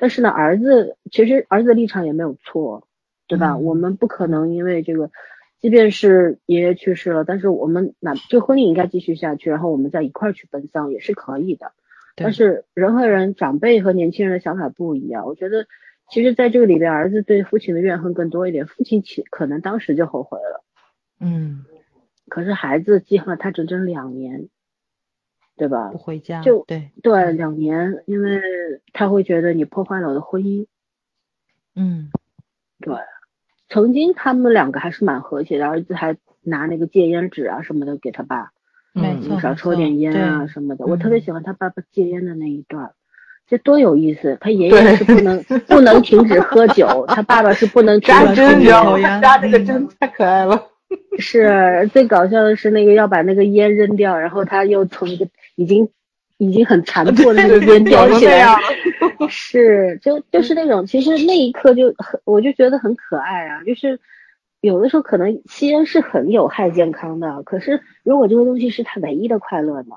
[0.00, 2.87] 但是呢，儿子其实儿子的立场也没有错。
[3.28, 3.56] 对吧？
[3.56, 5.10] 我们不可能因为这个
[5.60, 11.72] 即便是爷爷去世了，但是我们那这婚礼应该继续下去，然后我们再一块儿去奔丧也是可以的。
[12.16, 15.26] 但是人和人，长辈和年轻人的想法不一样。
[15.26, 15.66] 我觉得，
[16.10, 20.64] 其实在这个里边，儿子对父亲的怨恨更多一点，父亲其可能当时就后悔了。
[21.20, 21.64] 嗯。
[22.28, 24.48] 可是孩子记恨了他整整两年，
[25.56, 25.90] 对吧？
[25.90, 26.42] 不回家。
[26.42, 28.40] 就对对，两年，因为
[28.92, 30.66] 他会觉得你破坏了我的婚姻。
[31.74, 32.10] 嗯，
[32.80, 32.94] 对。
[33.68, 38.50] 曾经他们两个还是蛮和谐的，儿子还拿那个戒烟纸啊什么的给他爸，
[38.94, 40.86] 嗯，你少抽点烟啊什么的。
[40.86, 42.92] 我特别喜欢他爸爸戒烟的那一段，
[43.46, 44.38] 这多有意思。
[44.40, 48.64] 他爷爷是不能 不能停止喝酒，他爸爸是不能扎针，
[49.20, 50.62] 扎这个针太可爱了。
[51.18, 55.90] 是最搞笑的是那个要把那个烟扔掉，然后他又从一个已经
[56.38, 58.56] 已经很残破的那个烟叼起来。
[59.28, 63.62] 是，就就是那种，其实那一刻就很，我就觉得很可爱啊。
[63.64, 64.00] 就是
[64.60, 69.96] 有的时候可能吸烟是很有害健康的，可是如果这个东西是他唯一的快乐呢？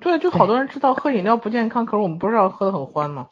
[0.00, 3.28] 对，就好多人知道喝饮料不健康，可是我们不知道喝的很欢嘛？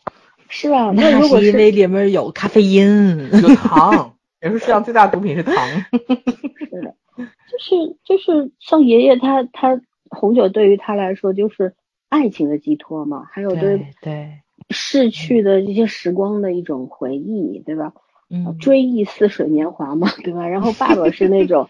[0.48, 5.54] 是啊，那如果是因为里面有咖啡因，有糖，也是世界上最大毒品是糖。
[6.58, 11.74] 是的，就是就是像爷爷他他红酒对于他来说就是
[12.08, 14.40] 爱情的寄托嘛，还有对对。
[14.70, 17.92] 逝去的这些时光的一种回忆，对吧？
[18.32, 20.46] 嗯，追忆似水年华嘛，对吧？
[20.46, 21.68] 然后爸爸是那种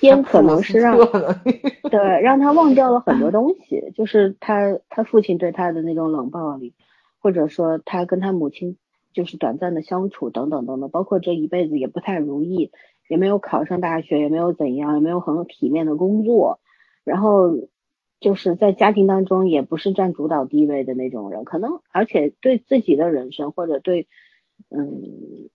[0.00, 0.96] 烟， 可能是让
[1.90, 6.74] 对让他忘掉了很多东西，就是他他父亲对他的那种冷暴力，
[7.18, 8.76] 或者说他跟他母亲
[9.14, 12.70] 就是短暂的相处等等等等，包括这一辈子也不太如意，
[13.08, 16.60] 也没有考上大学，也没有怎样，也没有很体面的工作，
[17.04, 17.52] 然后。
[18.22, 24.06] 就是在家庭当中也不是占主导地位的那种人，可能而且对自己的人生或者对，
[24.70, 25.50] 嗯，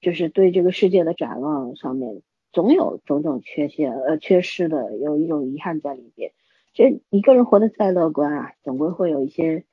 [0.00, 6.30] 就是对这个世界的展望上面总有种种缺陷呃缺失的，有一种遗憾在里边。
[6.72, 9.64] 这一个人活得再乐观啊，总归会有一些，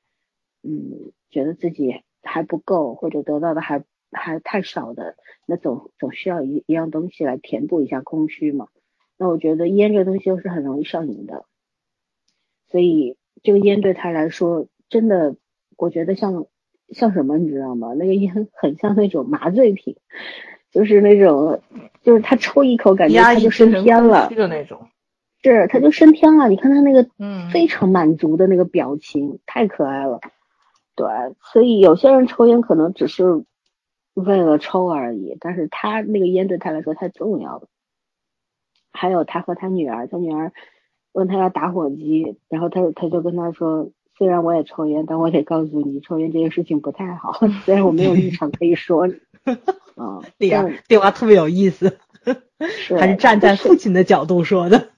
[0.63, 5.15] 嗯，觉得自己还不够或者得到的还还太少的，
[5.45, 8.67] 那总总需要一一样东西来填补一下空虚嘛。
[9.17, 11.45] 那我觉得烟这个东西又是很容易上瘾的。
[12.71, 15.35] 所以这个烟对他来说，真的，
[15.77, 16.45] 我觉得像
[16.89, 17.93] 像什么，你知道吗？
[17.93, 19.97] 那个烟很像那种麻醉品，
[20.71, 21.61] 就是那种，
[22.01, 24.87] 就是他抽一口，感觉他就升天了，的那种，
[25.43, 26.47] 是他就升天了。
[26.47, 30.21] 你看他那个，嗯，非常满足的那个表情，太可爱了。
[30.95, 31.07] 对，
[31.51, 33.43] 所以有些人抽烟可能只是
[34.13, 37.67] 为了抽而已，但是他那个烟对他来说太重要了。
[38.93, 40.53] 还有他和他女儿，他女儿。
[41.13, 47.33] 问他要打火机，然后他他就跟他说，虽然我也抽烟，但我得告诉你，抽烟这件事情不太好。
[47.65, 49.15] 虽然我没有立场可以说你，
[49.95, 51.97] 啊， 对呀，对话特别有意思，
[52.97, 54.89] 还是站在父亲的角度说的。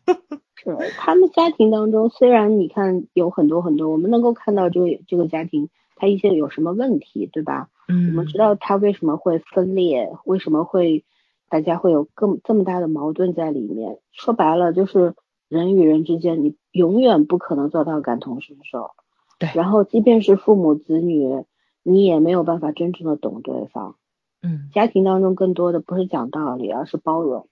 [0.55, 7.70] 是他们家庭当中，虽然你看有很多很多，我们能够看到这个这个家庭他一些有什么问题，对吧？
[7.89, 11.03] 嗯，我们知道他为什么会分裂，为什么会
[11.49, 13.97] 大家会有更这么大的矛盾在里面。
[14.11, 15.16] 说白了就是。
[15.54, 18.89] 人与人之间，你永远不可能做到感同身受。
[19.38, 21.45] 对，然后即便是父母子女，
[21.84, 23.95] 你也没有办法真正的懂对方。
[24.41, 27.47] 嗯，家庭当中更多的不是讲道理，而是包容，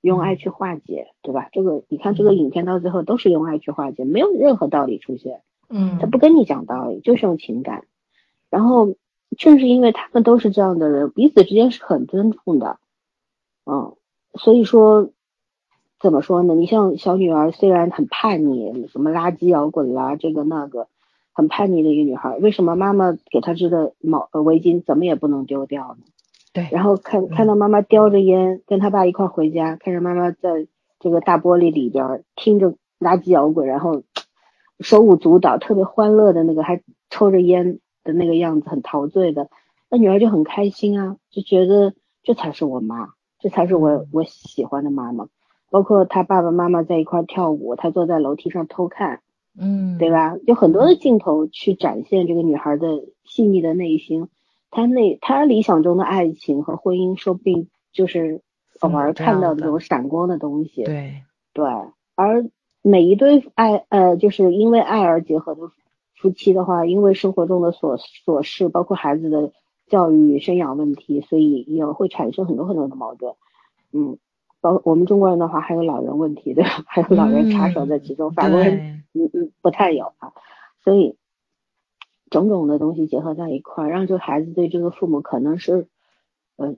[0.00, 1.48] 用爱去化解，对吧？
[1.52, 5.42] 这个你看这个影片到最后都是用爱去化解，没有任何道理出现。
[5.68, 7.84] 嗯，他不跟你讲道理，就是用情感。
[8.48, 8.94] 然后
[9.36, 12.78] 正是因为他们都是这样的人，彼此之间是很尊重的。
[13.66, 13.94] 嗯，
[14.34, 15.10] 所以说。
[16.04, 16.54] 怎么说呢？
[16.54, 20.86] 你像小女儿，虽然很叛逆，什么垃圾摇滚啦，这个那个，
[21.32, 26.04] 很叛逆的一个女孩，为什么妈妈给她织的毛围巾怎么也不能丢掉呢？
[26.52, 26.68] 对。
[26.70, 30.66] 然后看看到妈妈叼着烟，跟她爸一块回家，看着妈妈在
[31.00, 34.02] 这个大玻璃里边听着垃圾摇滚，然后
[34.80, 39.48] 手舞足蹈，特别欢乐的那个，还抽着烟的那个样子，很陶醉的，
[39.88, 45.28] 那女儿就很开心啊，就觉得这才是我妈，这才是我我喜欢的妈妈。
[45.74, 49.22] 包括他爸爸妈妈在一块跳舞，他坐在楼梯上偷看，
[49.58, 50.36] 嗯，对吧？
[50.46, 52.86] 有很多的镜头去展现这个女孩的
[53.24, 54.28] 细腻的内心，
[54.70, 58.40] 她那她理想中的爱情和婚姻，说不定就是
[58.78, 60.84] 偶尔看到的这种闪光的东西。
[60.84, 61.22] 对
[61.52, 61.66] 对，
[62.14, 62.48] 而
[62.80, 65.62] 每一对爱呃，就是因为爱而结合的
[66.14, 69.50] 夫妻的话，因为生活中的琐琐事，包括孩子的
[69.88, 73.34] 教育生养问题，所以也会产生很多很多的矛盾。
[73.90, 74.18] 嗯。
[74.64, 76.70] 包我们中国人的话，还有老人问题，对吧？
[76.88, 80.32] 还有老人插手在其中，法国人嗯嗯不太有啊，
[80.82, 81.16] 所以
[82.30, 85.86] 种种的东西结合在一块儿，让这个孩子对这个父母可能是
[86.56, 86.76] 呃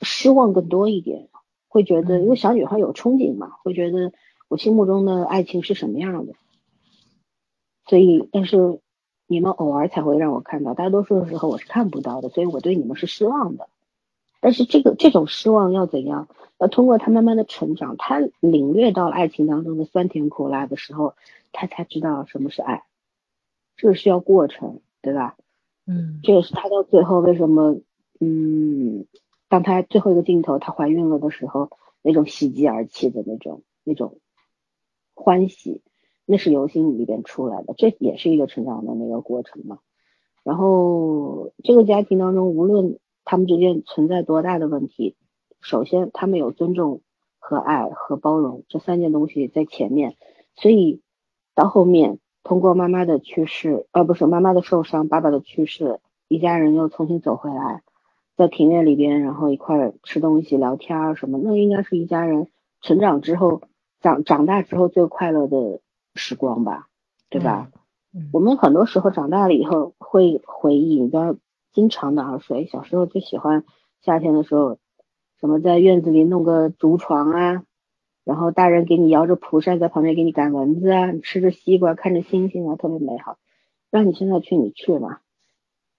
[0.00, 1.28] 失望更多一点，
[1.66, 4.12] 会觉得，因为小女孩有憧憬嘛，会觉得
[4.46, 6.34] 我心目中的爱情是什么样的。
[7.86, 8.80] 所以，但是
[9.26, 13.68] 你们偶尔才会让我看到，大多数的时候我是看不到的，所以我对你们是失望的。
[14.46, 16.28] 但是这个这种失望要怎样？
[16.58, 21.14] 要通过他慢慢的成长，他领略到了爱情当中的酸甜苦辣的时候，
[21.50, 22.84] 他才知道什么是爱。
[23.76, 25.36] 这个需要过程，对吧？
[25.84, 27.80] 嗯，这也是他到最后为什么，
[28.20, 29.06] 嗯，
[29.48, 31.70] 当他最后一个镜头她怀孕了的时候，
[32.00, 34.20] 那种喜极而泣的那种那种
[35.12, 35.82] 欢喜，
[36.24, 39.80] 那是由心里边出来的，这也是一个成长的那个过程嘛。
[40.44, 45.14] 然后这个家庭当中，无论他们之间存在多大的问题，
[45.60, 47.02] 首先他们有尊重
[47.38, 50.16] 和爱和包容这三件东西在前面，
[50.54, 51.02] 所以
[51.54, 52.18] 到后面。
[52.48, 55.98] 通过妈妈的去世，呃，不是妈妈的受伤，爸爸的去世，
[56.28, 57.82] 一家人又重新走回来，
[58.36, 62.46] 在庭院里边，然后一块吃东西、聊天啊什么，那应该是一家人
[62.80, 63.62] 成长之后、
[64.00, 65.80] 长长大之后最快乐的
[66.14, 66.86] 时光吧，
[67.30, 67.68] 对吧？
[68.32, 71.34] 我们很多时候长大了以后会回忆，你知道，
[71.76, 73.62] 经常的啊，说，小时候最喜欢
[74.00, 74.78] 夏天的时候，
[75.38, 77.64] 什么在院子里弄个竹床啊。
[78.24, 83.36] 然后大人给你摇着蒲扇在旁边给你赶蚊子啊，你吃着西瓜看着星星啊，特别美好。
[83.90, 85.18] 让你现在去你去嘛，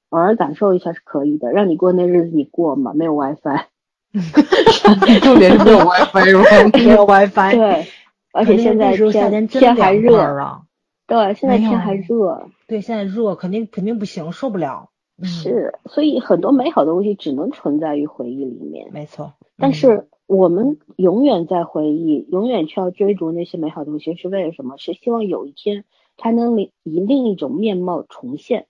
[0.10, 1.52] 偶尔感受一下是可以的。
[1.52, 3.68] 让你过那日子你过嘛，没有 WiFi，
[5.22, 6.44] 重点是没有 WiFi 是吧？
[6.74, 7.52] 没有 WiFi。
[7.56, 7.88] 对，
[8.34, 10.64] 而且现在天天还热啊。
[11.06, 12.50] 对，现在天还热。
[12.68, 14.90] 对，现在热肯定肯定不行，受不了。
[15.24, 18.90] 是，所以很多美好的东西只能存在于回忆里面。
[18.92, 20.08] 没错，但是。
[20.28, 24.76] 我们永远在回忆，永远去要追逐那些美好的东西，是为了什么？
[24.76, 25.86] 是希望有一天
[26.18, 28.68] 它能以另一种面貌重现，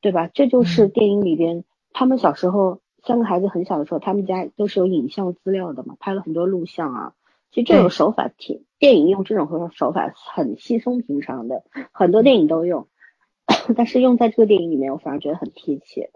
[0.00, 0.26] 对吧？
[0.26, 7.12] 这就是电影里边他们小时候三个孩子很小的时候，他们家都是有影像资料的嘛，拍了很多录像啊。
[7.52, 12.88] 其实这种手法挺，电影用这种手法很稀松平常的，很多电影都用，
[13.76, 16.10] 但是用在这个电影里面，我反而觉得很贴切。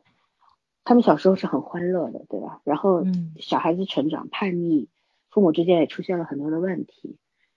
[0.85, 2.61] 他们小时候是很欢乐的，对吧？
[2.65, 3.05] 然后
[3.39, 4.89] 小孩子成长叛逆，
[5.31, 7.17] 父母之间也出现了很多的问题。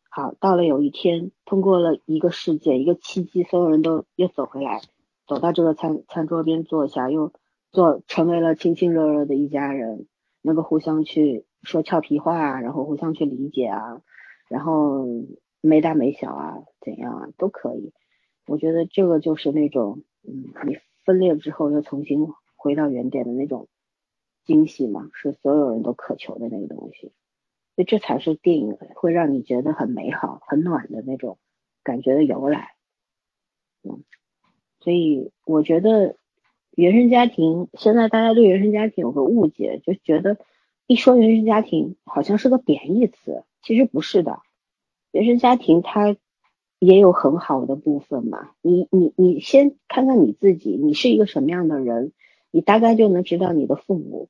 [0.10, 4.82] 好，到了有一天，通过了一个事件，一个契机，所有人都又走回来，
[5.28, 7.34] 走到这个餐餐桌边坐下，又
[7.72, 10.08] 做成为了亲亲热热的一家人，
[10.42, 14.02] 能够互相去说俏皮话，然后互相去理解啊，
[14.48, 15.06] 然后
[15.60, 17.94] 没大没小啊，怎样啊都可以。
[18.48, 22.28] 我觉得这个就是那种，嗯，你分裂之后又重新。
[22.60, 23.68] 回到原点的那种
[24.44, 27.14] 惊喜嘛，是所有人都渴求的那个东西，
[27.76, 31.38] 所以这才是电影会让你觉得很美好、很暖的那种
[31.84, 32.72] 感觉的由来。
[33.84, 34.04] 嗯，
[34.80, 36.18] 所以我觉得
[36.72, 40.40] 原生家庭，现在大家对原生家庭有个误解，就觉得
[40.88, 44.42] 一说原生家庭好像是个贬义词，其实不是的，
[45.12, 46.18] 原生家庭它。
[46.80, 52.14] 也有很好的部分嘛，你你你先看看你自己，你是一个什么样的人。
[52.50, 54.30] 你大概就能知道你的父母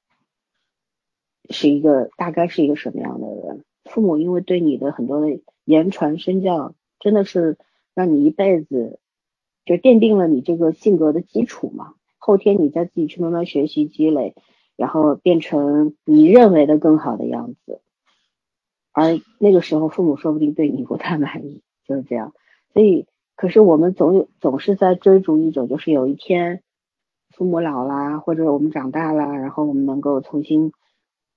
[1.50, 3.64] 是一个大概是一个什么样的人。
[3.86, 7.58] 父母因为对你的很多的言传身教，真的是
[7.94, 9.00] 让你一辈子
[9.66, 11.94] 就奠定了你这个性格的基础嘛。
[12.18, 14.36] 后天你再自己去慢慢学习积累，
[14.76, 17.82] 然后变成你认为的更好的样子。
[18.92, 22.34] 而那个时候，父母说不定对你不太满意，就是这样。
[22.74, 26.62] 所以，可是我们总有总是在追逐一种，就是有一天。
[27.36, 30.72] 父母老啦，或者我们长大了，然后我们能够重新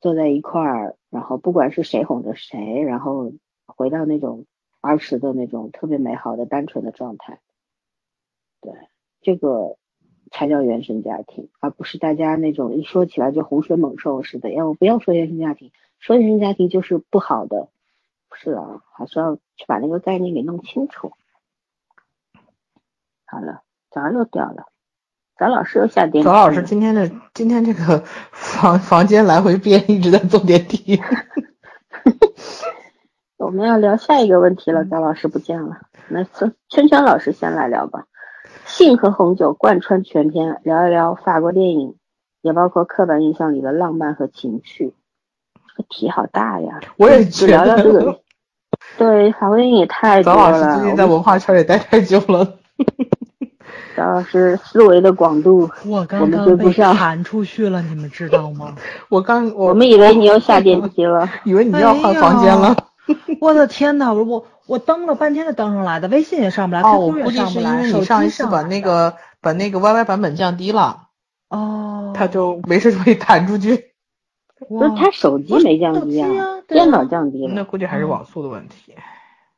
[0.01, 3.33] 坐在一块儿，然后不管是谁哄着谁，然后
[3.67, 4.47] 回到那种
[4.81, 7.41] 儿时的那种特别美好的单纯的状态。
[8.63, 8.73] 对，
[9.21, 9.77] 这个
[10.31, 14.51] 才叫原生家庭，而不是大家那种一说起来就洪水猛兽似的。
[14.53, 15.71] 要不要说原生家庭？
[15.99, 17.69] 说原生家庭就是不好的，
[18.31, 21.13] 不是啊，还是要去把那个概念给弄清楚。
[23.27, 24.67] 好了，早上又掉了。
[25.37, 26.25] 早老师又下电梯。
[26.25, 27.99] 早老师今天的今天这个
[28.31, 31.01] 房房间来回变，一直在坐电梯。
[33.37, 35.81] 我们要聊下一个问题了，早老师不见了。
[36.09, 38.07] 那圈圈圈老师先来聊吧。
[38.65, 41.97] 性和红酒贯穿全篇，聊一聊法国电影，
[42.43, 44.95] 也包括刻板印象里的浪漫和情趣。
[45.81, 46.81] 这个题好大呀！
[46.99, 47.53] 我也觉得。
[47.53, 48.21] 聊聊这个。
[48.99, 50.39] 对，法国电影也太 多了。
[50.39, 52.45] 早老师最近在文化圈也待太久了。
[53.95, 58.75] 主要是思维的广度，我刚刚被弹出去了，你们知道吗？
[59.11, 62.75] 我刚我们以为你又下电梯了，以为你要换房间了。
[63.41, 71.09] 我的天呐，我我我登了半天才登上来的，微信也上不来，QQ 也上不来，你上一次把那个把那个 YY 版本降低了，
[71.51, 73.90] 哦，他就没事就会弹出去。
[74.69, 76.29] 不是他手机没降低啊
[76.69, 77.53] 电脑降低了。
[77.55, 78.95] 那估计还是网速的问题。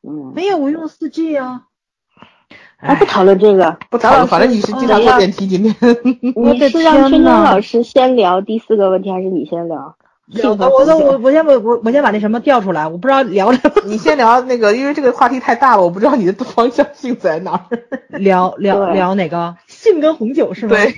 [0.01, 1.63] 嗯，没有，我用四 G 啊。
[2.77, 5.73] 哎，不讨论这个，不讨论，反正你是经常坐电梯，今天。
[6.35, 9.95] 你 是让春春老师先聊第四个问题，还是你先聊？
[10.41, 13.59] 我我我我先我我我先把那什么调出来，我不知道聊聊。
[13.85, 17.63] 你先聊那个，因为这个话题太大了，我不知道你的方向性在哪儿。
[18.17, 19.55] 聊聊聊哪个？
[19.83, 20.75] 性跟红酒是吗？
[20.75, 20.95] 对。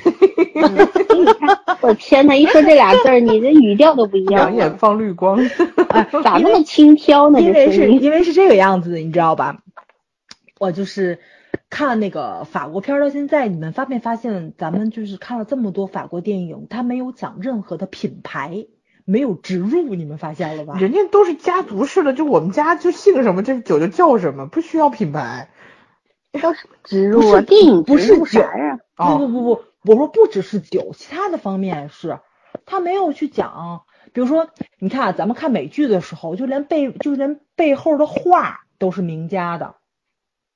[1.82, 4.46] 我天呐，一说这俩字儿，你这语调都不一样。
[4.52, 5.38] 两眼放绿光，
[5.90, 7.42] 哎，咋那么轻佻呢？
[7.42, 9.58] 因为是因为是这个样子的，你知道吧？
[10.60, 11.20] 我就是
[11.70, 18.68] 看那个法国片到现在，你们发没发现，咱们就是看了这么多法国电影，它没有讲任何的品牌。
[19.08, 20.78] 没有植入，你们发现了吧？
[20.80, 25.50] 人家都是家族式的，就我们家就姓什么，这酒就叫什么，不需要品牌。
[26.42, 28.80] 要是植入啊，电影不是酒呀？
[28.96, 32.20] 不不不不，我说不只是酒，其他的方面是，
[32.66, 33.84] 他没有去讲。
[34.14, 34.48] 比如说，
[34.80, 39.76] 你看咱们看美剧的时候，就连背就连背后的画都是名家的。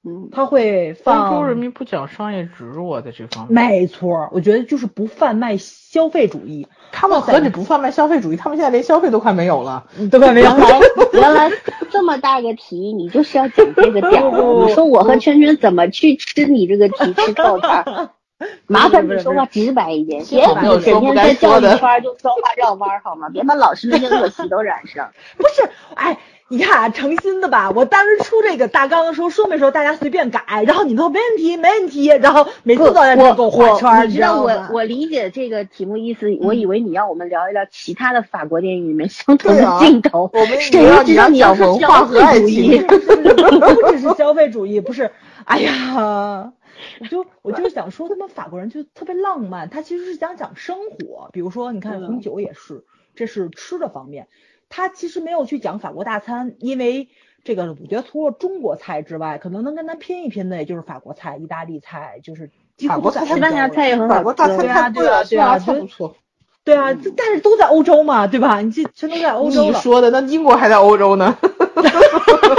[0.10, 1.30] 嗯，他会放。
[1.30, 3.54] 欧洲人民不讲商业植入啊，在这方面。
[3.54, 6.68] 没错，我觉得就是不贩卖消费主义。
[6.92, 10.50] 他们何止不贩卖消费主义，他们现在连消费都快没有了，都快没有。
[10.58, 10.80] 原来
[11.14, 11.52] 原来
[11.92, 14.32] 这么大个题，你就是要讲这个点儿。
[14.66, 18.10] 你说我和圈圈怎么去吃你这个题吃套餐？
[18.68, 23.30] 麻烦你说话直白一点，别你整天在教育圈就说话绕弯好吗？
[23.30, 25.12] 别把老师那些恶习都染上。
[25.38, 26.18] 不是，哎。
[26.50, 27.70] 你看啊，诚心的吧？
[27.72, 45.12] 我当时出这个大纲的时候，说没说大家随便改，然后你们说没问题，没问题，然后每次都在这给我画圈，你知道我我理解这个题目意思，我以为你要我们聊一聊其他的法国电影里面相同的镜头，我们 谁知道你要文化和爱情， 不只是消费主义，不是，
[45.46, 46.54] 哎呀。
[47.02, 51.30] 我就我就是想说，他们法国人就特别浪漫，他其实是想讲生活。
[51.34, 52.86] 比如说，你看红酒也是，
[53.16, 54.30] 这是吃的方面。
[54.70, 57.10] 他其实没有去讲法国大餐，因为
[57.44, 62.52] 这个我觉得除了中国菜之外，可能能跟他拼一拼的也就是法国菜、意大利菜，就是
[62.88, 66.16] 法国菜、西班牙菜也很好，法国大餐太对啊，对啊，不错。
[66.64, 68.62] 对啊，但是都在欧洲嘛，对吧？
[68.62, 71.36] 你这全都在欧洲你说的那英国还在欧洲呢，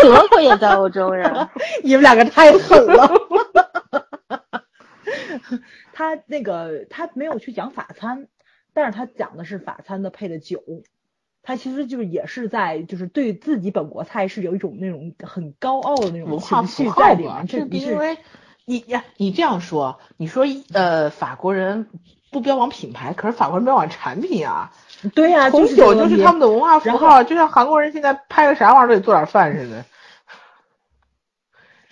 [0.03, 1.51] 德国也在欧洲呀。
[1.85, 3.09] 你们两个太狠了。
[5.93, 8.27] 他那个他没有去讲法餐，
[8.73, 10.63] 但是他讲的是法餐的配的酒。
[11.51, 17.45] 他其实就是也是在就是对自己本国菜是有一种那种很高傲的那种文化情绪在里面。
[17.49, 18.19] 这因为
[18.67, 21.89] 你呀，你这样说，你说呃法国人
[22.31, 24.71] 不标榜品牌，可是法国人标榜产品啊。
[25.13, 29.85] 对呀、啊，红酒就是他们的文化符号，就像韩国人现在拍个啥玩意儿都得做点饭似的。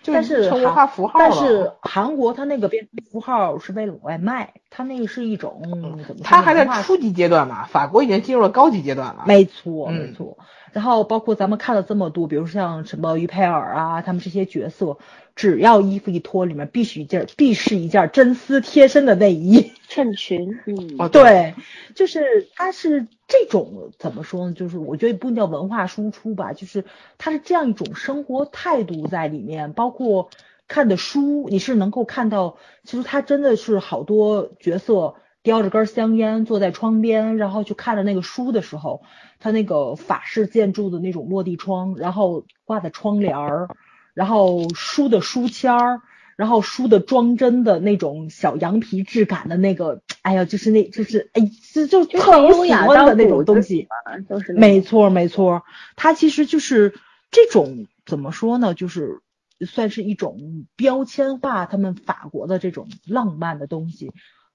[0.04, 5.60] 但是文化符号但是韩国它那个变符号是为了往外卖，它那个是一种
[6.06, 6.22] 怎么？
[6.22, 9.24] 它还在初级阶段嘛，法国已经进入了高级阶段了。
[9.26, 10.38] 没错，嗯、没错。
[10.72, 14.98] 然后包括咱们看了这么多，比如像什么于佩尔啊，他们这些角色，
[15.34, 20.58] 只要衣服一脱，里面必须一件必是一件真丝贴身的内衣、 衬裙。
[20.66, 21.54] 嗯，哦，对，
[21.94, 24.52] 就是它是这种怎么说呢？
[24.52, 26.84] 就是我觉得不能叫文化输出吧，就是
[27.16, 30.28] 它是这样一种生活态度在里面，包括
[30.68, 39.02] 看的书，你是能够看到，其实他真的是好多角色叼着根香烟坐在窗边，然后去看着那个书的时候，
[39.40, 43.68] 他那个法式建筑的那种落地窗，然后挂在窗帘儿，
[44.14, 46.00] 然后书的书签儿。
[46.36, 51.42] 然后书的装帧的那种小羊皮质感的那个，哎呀，就是那，就是哎，
[51.74, 53.88] 就就特别喜欢的那种东西，
[54.28, 55.64] 就是没错没错，
[55.96, 56.94] 它其实就是
[57.32, 59.18] 这种怎么说呢，就是
[59.66, 64.12] 算是一种标签化他们法国的这种浪漫的东西，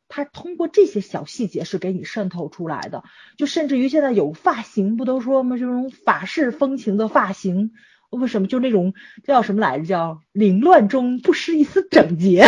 [0.07, 3.03] 它通过这些小细节是给你渗透出来的，
[3.37, 5.57] 就甚至于现在有发型，不都说吗？
[5.57, 7.71] 这种法式风情的发型。
[8.09, 8.93] 为什么就那种
[9.23, 9.85] 叫什么来着？
[9.85, 12.45] 叫凌乱中不失一丝整洁。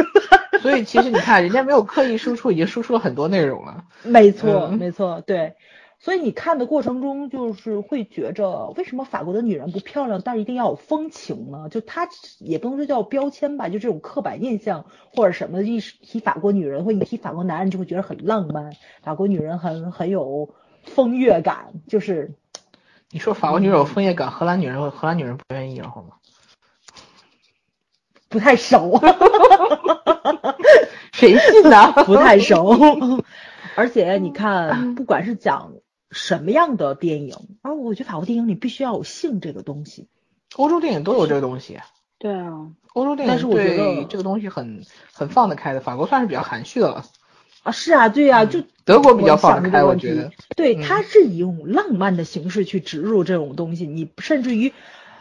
[0.60, 3.84] 所以其实你看，人家没有刻意输出，已经输出了很多内容了。
[4.02, 5.54] 没错，没错，对。
[5.98, 11.68] 所以你看的过程中，就是会觉着，为什么法国的女人不漂亮，但一定要有风情呢？
[11.70, 12.08] 就她
[12.38, 20.54] 也不能说叫标签吧，就这种刻板印象或者什么，一提法国女人或一提法国男人，就会觉得很浪漫，法国女人很很有
[20.84, 22.34] 风月感，就是。
[23.10, 26.08] 你说法国女人有风月感，荷兰女人荷兰女人不愿意，然后吗？
[28.28, 29.00] 不太熟
[31.12, 31.92] 谁信呢？
[32.04, 32.76] 不太熟。
[33.76, 35.72] 而且你看，不管是讲
[36.16, 40.08] 什么样的电影，啊，我觉得法国电影里必须要有性这个东西。
[40.54, 41.78] 欧洲电影都有这个东西。
[42.18, 44.82] 对啊，欧洲电影但是我觉得这个东西很
[45.12, 47.04] 很放得开的，法国算是比较含蓄的了。
[47.62, 50.32] 啊，是啊，对啊，就德国比较放得开，我觉得。
[50.56, 54.72] 对，嗯它是以一种浪漫的形式去植入这种东西，你甚至于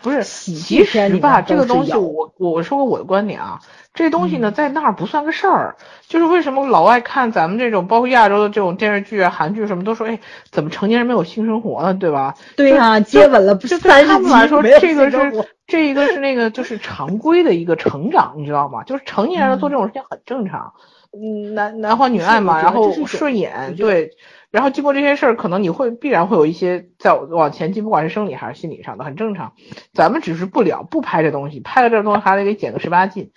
[0.06, 3.60] 不是，其实吧，这个东西有我我说过我的观点啊，
[3.96, 5.76] 这东西呢嗯在那儿不算个事儿，
[6.08, 10.20] 就是为什么老外看咱们这种包括亚洲的这种电视剧啊、韩剧什么都说，哎，
[10.52, 11.92] 怎么成年人没有性生活呢？
[11.96, 12.36] 对吧？
[12.56, 18.84] 对呀、就接吻了就对三十他们来说，这个是这一个是那个就是常规的一个成长，你知道吗？
[18.84, 21.05] 就是成年人做这种事情很正常，嗯，
[21.54, 24.12] 男男欢女爱嘛，然后顺眼，对，
[24.52, 29.54] 然后经过这些事儿，可能你会必然会有一些在往前进，不管是生理还是心理上的，很正常。
[29.94, 33.32] 咱们只是不了，不拍这东西，拍了这东西还得给减个十八禁，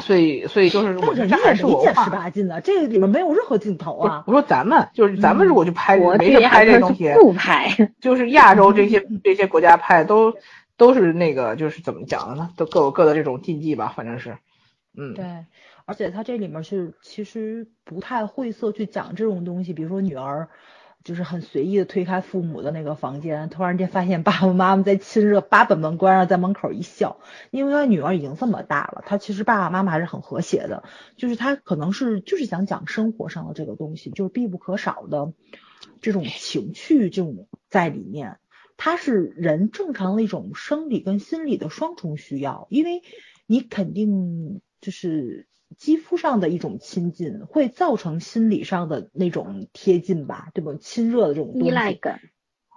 [0.00, 2.10] 所以所以就是我但人家觉得这还也没减十。
[2.10, 4.24] 八禁的，这个里面没有任何镜头啊。
[4.26, 10.34] 我说咱们就是咱们嗯如果去拍，国没事拍这东西，不拍，就是亚洲这些这些国家拍都
[10.76, 12.50] 都是那个就是怎么讲的呢？
[12.56, 14.36] 都各有各的这种禁忌吧，反正是，
[14.96, 15.24] 嗯，对，
[15.86, 20.50] 而且他这里面是其实不太晦涩去讲这种东西，比如说女儿
[21.04, 27.20] 就是很随意的推开父母的那个房间，突然间发现爸爸妈妈在亲热，把本门关上，在门口一笑，
[27.52, 30.82] 因为他女儿已经这么大了，他其实爸爸妈妈还是很和谐的，
[31.16, 35.32] 就是他可能是就是想讲生活上的这个东西，就是必不可少的
[36.00, 38.38] 这种情趣这种在里面。
[38.78, 43.02] 它是人正常的一种生理跟心理的双重需要，因为
[43.46, 45.46] 你肯定就是
[45.76, 50.72] 肌肤上的一种亲近，会造成心理上的那种贴近吧，对吧？
[50.80, 52.20] 亲热的这种依赖感。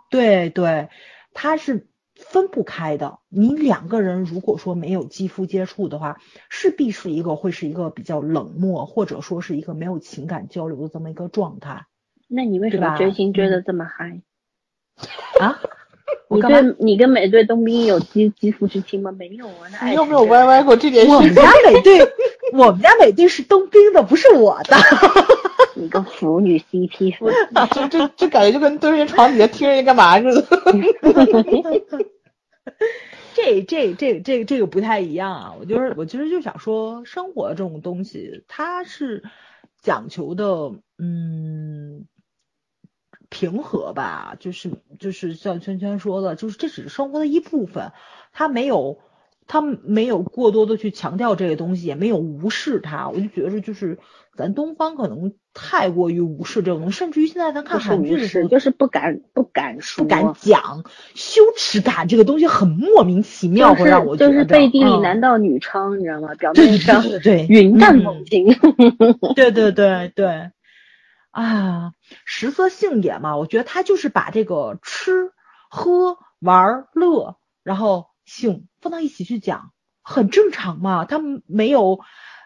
[0.10, 0.90] 对对，
[1.34, 3.20] 它是分不开的。
[3.30, 11.86] 你两个人如果说没有肌肤接触的话，势必是一个会是一个比较冷漠，或者说是一个没有情感交流的这么一个状态
[12.28, 14.22] 那你为什么追星追嗯的这么嗨？
[15.40, 15.60] 啊。
[16.28, 16.62] 我你干嘛？
[16.62, 19.12] 对你跟美队冬兵有肌肌肤之亲吗？
[19.12, 21.12] 没有啊，那你有没有情歪歪过这件事？
[21.12, 22.00] 我们家美队，
[22.54, 24.78] 我们家美队是冬兵的，不是我的。
[25.76, 27.34] 你个腐女 CP 粉，
[27.72, 30.48] 这这这感觉就跟蹲人床底下听人家干嘛似的。
[33.34, 35.56] 这这这这这个不太一样啊！
[35.60, 39.24] 我就是我其实就想说，生活这种东西，它是
[39.82, 42.06] 讲求的，嗯，
[43.30, 47.94] 平和吧，就是就是像圈圈说的，就是这只是生活的一部分，
[48.34, 49.00] 它没有。
[49.50, 53.98] 他没有过多的去强调这个东西，也没有无视它，我就觉得就是
[54.38, 60.84] 咱东方可能太过于无视这种东西，甚至于现在咱看韩剧的时，候，就是不敢不敢说，不敢讲，
[61.16, 66.36] 羞耻感这个东西很莫名其妙，就会让我觉得是就是背地里嗯男盗女娼，你知道吗？
[66.36, 68.46] 表面上对对对，云淡嗯风轻。
[69.36, 70.52] 对对对对，
[71.32, 71.94] 啊，
[72.24, 75.32] 食色性也嘛，我觉得他就是把这个吃
[75.72, 79.72] 喝玩乐，然后性放到一起去讲，
[80.04, 81.06] 很正常嘛。
[81.06, 82.00] 他们没有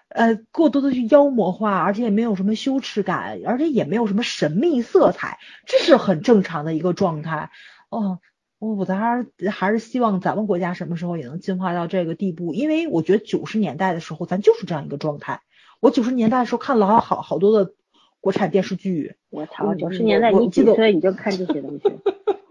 [0.08, 7.52] 呃过多的去妖魔化，而且也没有什么羞耻感，而且也没有什么神秘色彩，这是很正常的一个状态。
[7.90, 8.20] 哦，
[8.60, 15.42] 我我还是还是希望咱们国家什么时候也能进化到这个地步，因为我觉得九十年代的时候咱就是这样一个状态。
[15.80, 17.74] 我九十年代的时候看了好好好多的
[18.22, 19.66] 国产电视剧，我操！
[19.66, 21.92] 我九十年代你记得几岁你就看这些东西？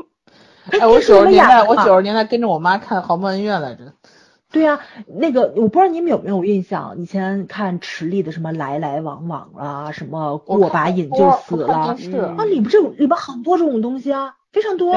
[0.80, 3.93] 哎，我九十年代，我九十年代跟着我妈看《豪门恩怨》来着。
[4.51, 14.94] 对呀、那个我不知道你们有没有印象，以前看池莉的什么来来往往啊，什么过把瘾就死了我看电视嗯啊，里边这种里边很多这种东西啊，非常多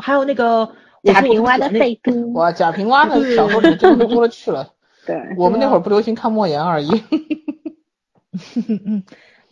[0.00, 0.70] 还有那个
[1.02, 2.32] 贾平凹的废 都。
[2.32, 4.72] 哇，贾平凹的小说里真的多了去了。
[5.06, 7.04] 对，我们那会儿不流行看莫言而已。
[8.84, 9.04] 嗯，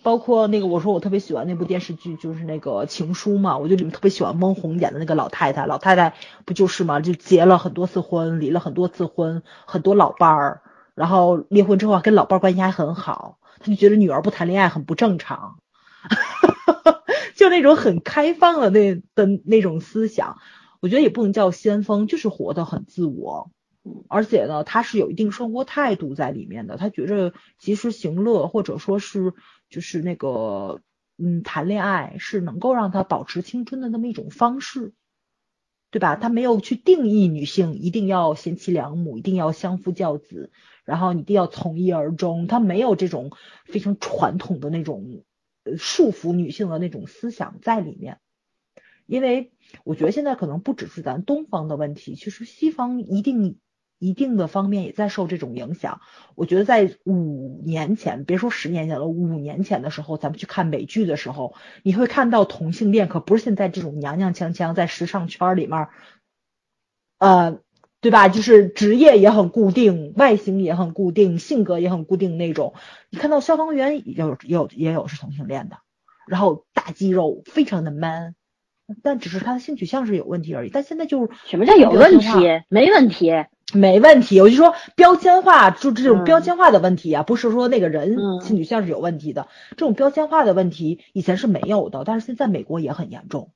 [0.05, 6.15] 包括那个我说我特别喜欢那部电视剧，就是那个《情书》嘛，我就里面特别喜欢翁虹演的那个老太太，老太太
[6.45, 10.61] 不就是嘛，就结了很多次婚，离了很多次婚，很多老伴儿，
[10.95, 15.57] 然后离婚之后跟老伴儿关系还很好，她就觉得女儿不谈恋爱很不正常，
[17.35, 20.37] 就那种很开放的那的那种思想，
[20.81, 23.51] 我觉得也不能叫先锋，就是活得很自我。
[24.09, 26.79] 而且呢，他是有一定生活态度在里面的。
[26.79, 29.35] 他觉着及时行乐，或者说是
[29.75, 30.81] 就是那个
[31.19, 34.93] 嗯谈恋爱，是能够让他保持青春的那么一种方式，
[35.91, 36.15] 对吧？
[36.15, 40.53] 他没有去定义女性一定要贤妻良母，一定要相夫教子，
[40.85, 42.47] 然后一定要从一而终。
[42.47, 43.33] 他没有这种
[43.65, 45.25] 非常传统的那种
[45.77, 48.21] 束缚女性的那种思想在里面。
[49.07, 49.53] 因为
[49.83, 53.59] 我觉得现在可能不只是咱东方的问题，其实西方一定
[54.05, 56.01] 一定的方面也在受这种影响。
[56.35, 65.89] 我觉得在五年前，别说十年前了，五年前的时候，咱们去看美剧的时候，你会看到同性恋可不是现在这种娘娘腔腔在时尚圈里面，
[67.19, 67.61] 呃，
[68.03, 68.29] 对吧？
[68.29, 72.75] 就是职业也很固定，外形也很固定，性格也很固定那种。
[73.09, 75.79] 你看到消防员也有也有也有是同性恋的，
[76.29, 78.35] 然后大肌肉，非常的 man，
[79.03, 80.71] 但只是他的性取向是有问题而已。
[80.71, 82.29] 但现在就是什么叫有问题？
[82.69, 83.31] 没问题，
[83.75, 84.41] 没问题。
[84.41, 93.51] 我就说标签化，就这种标签化的问题啊，不是说那个人性取向是有问题的，这种标签化的问题以前是没有的，但是现在美国也很严重。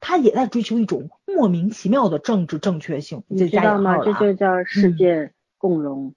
[0.00, 3.98] 他也在追求一种莫名其妙的政治正确性，你知道吗？
[4.04, 6.14] 这就叫世界共荣，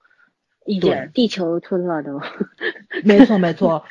[0.65, 2.19] 一点地球村了都。
[3.03, 3.83] 没错没错，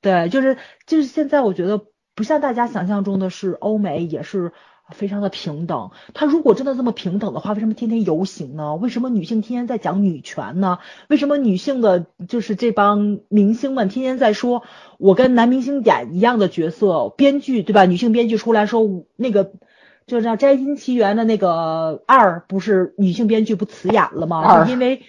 [0.00, 0.56] 对，就是
[0.86, 1.84] 就是现在我觉得
[2.14, 4.52] 不像大家想象中的是欧美也是。
[4.92, 8.76] 非常的平等，他如果真的这么平等的话，为什么天天游行呢？
[8.76, 10.78] 为什么女性天天在讲女权呢？
[11.08, 14.62] 为什么女性的就是这帮明星们天天在说，
[14.98, 17.84] 我跟男明星演一样的角色，编剧对吧？
[17.84, 19.52] 女性编剧出来说那个
[20.06, 24.66] 就叫《摘金奇缘》的那个二，不是女性编剧不辞演了吗？
[24.68, 25.02] 因为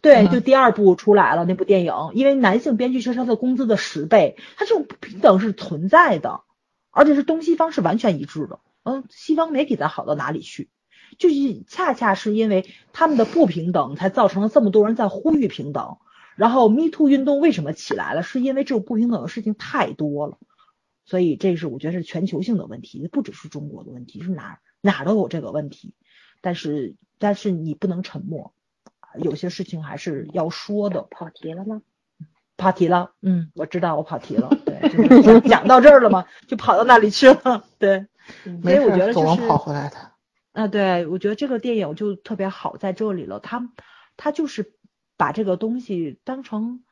[0.00, 6.40] 对，就第二部出来了那部电影，因为男性编剧是他的工资的十倍，他这种不平等是存在的，
[6.90, 8.58] 而且是东西方是完全一致的。
[8.84, 10.70] 嗯，西方没比咱好到哪里去，
[11.18, 11.34] 就是
[11.66, 15.96] 恰恰是因为他们的不平等，才造成了这么多人在呼吁平等。
[16.36, 18.22] 然后 Me Too 运动为什么起来了？
[18.22, 20.38] 是因为这种不平等的事情太多了，
[21.04, 25.94] 所以这是我觉得是全球性的问题，不只是中国的问题，是哪哪都有这个问题。
[26.40, 28.52] 但是但是你不能沉默，
[29.18, 31.06] 有些事情还是要说的。
[31.10, 31.82] 跑题了吗？
[32.58, 36.26] 跑题了，嗯，我知道我跑题了，对，就 讲到这儿了吗？
[36.48, 38.06] 就跑到那里去了，对。
[38.62, 39.96] 所以我觉得就是，跑回来的。
[40.52, 43.70] 啊，对，我觉得这个电影就特别好在这里了，他
[44.16, 44.74] 他就是
[45.16, 46.84] 把这个东西当成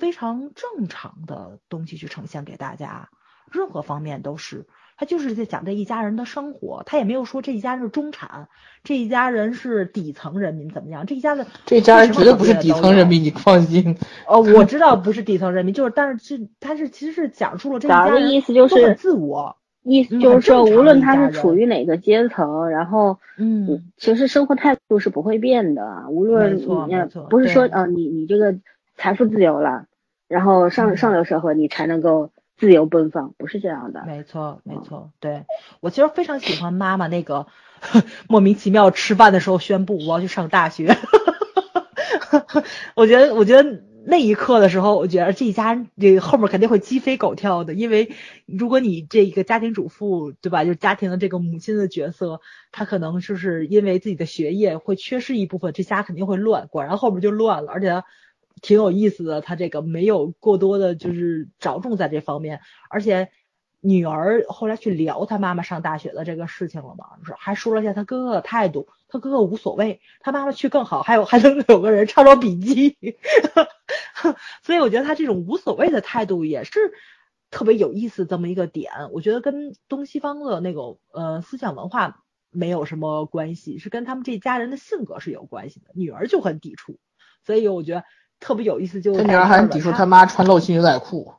[0.00, 3.10] 非常正常的东西去呈现给大家，
[3.52, 4.66] 任何方面都是，
[4.96, 8.48] 他就是在讲这一家人的生活，他也没有说这一家人是中产，
[8.82, 13.96] 这一家人是底层人民怎么样，这一家子这一家人绝对不是底层人民，你放心。
[14.26, 19.56] 哦，我知道不是底层人民，就是但是这他是其实是讲述了这一家人意思就是自我。
[19.84, 26.06] 意思就是说，无论他是处于哪个阶层，然后，嗯，其实生活态度是不会变的。
[26.08, 26.66] 无论你
[27.28, 28.56] 不是说，呃，你你这个
[28.96, 29.84] 财富自由了，
[30.26, 34.02] 然后上上流社会你才能够自由奔放，不是这样的。
[34.06, 35.10] 没错，没错。
[35.20, 35.44] 对
[35.80, 37.46] 我其实非常喜欢妈妈那个
[38.28, 40.96] 莫名其妙吃饭的时候宣布我要去上大学，
[42.96, 43.82] 我觉得，我觉得。
[44.06, 48.12] 那一刻的时候，我觉得这一家这后面肯定会鸡飞狗跳的，因为
[48.46, 50.64] 如果你这一个家庭主妇，对吧？
[50.64, 52.40] 就是家庭的这个母亲的角色，
[52.70, 56.68] 她可能就是因为自己的学业会缺失一部分，这家肯定会乱。
[56.68, 58.02] 果然后面就乱了，而且
[58.60, 62.60] 挺有意思的，他这个没有过多的就是着重在这方面，
[62.90, 63.30] 而且。
[63.86, 67.04] 女儿后来去聊她妈妈上大学的这个事情了吗？
[67.22, 72.96] 是还说了一下她哥哥的态度，她哥哥无所谓，她妈妈去更好，还有还能有个人抄抄笔记，
[74.62, 76.94] 所以我觉得他这种无所谓的态度也是
[77.50, 78.90] 特别有意思这么一个点。
[79.12, 85.90] 我觉得跟东西方的那个呃思想文化没有什么关系，是跟他们这家人的性格是有关系的。
[85.92, 86.96] 女儿就很抵触，
[87.44, 88.04] 所以我觉得
[88.40, 89.02] 特别有意思。
[89.02, 91.34] 就他女儿还抵触他妈穿露脐牛仔裤。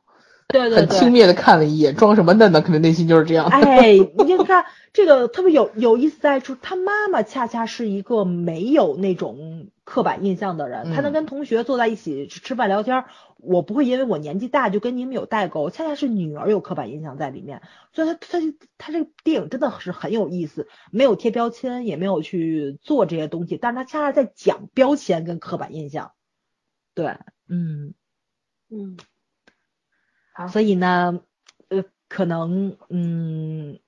[0.48, 2.62] 对对，很轻蔑的看了一眼，装什么嫩呢？
[2.62, 3.48] 可能内心就是这样。
[3.48, 13.06] 哎， 你就看这个特别有有意思，在处他妈妈恰恰是一个没有那种刻板印象的人，他能跟同学坐在一起吃饭聊天，
[13.38, 15.70] 我不会因为我年纪大就跟你们有代沟。
[15.72, 17.62] 恰恰是女儿有刻板印象在里面，
[17.92, 18.40] 所以他他
[18.78, 26.12] 他这个电影真的是很有意思，没有贴标签，也没有去做这些东西，但是他恰恰在讲标签跟刻板印象。
[26.94, 27.18] 对，
[27.50, 27.96] 嗯
[28.70, 28.96] 嗯。
[30.52, 31.22] 所以呢，
[31.70, 33.80] 呃，可能，嗯，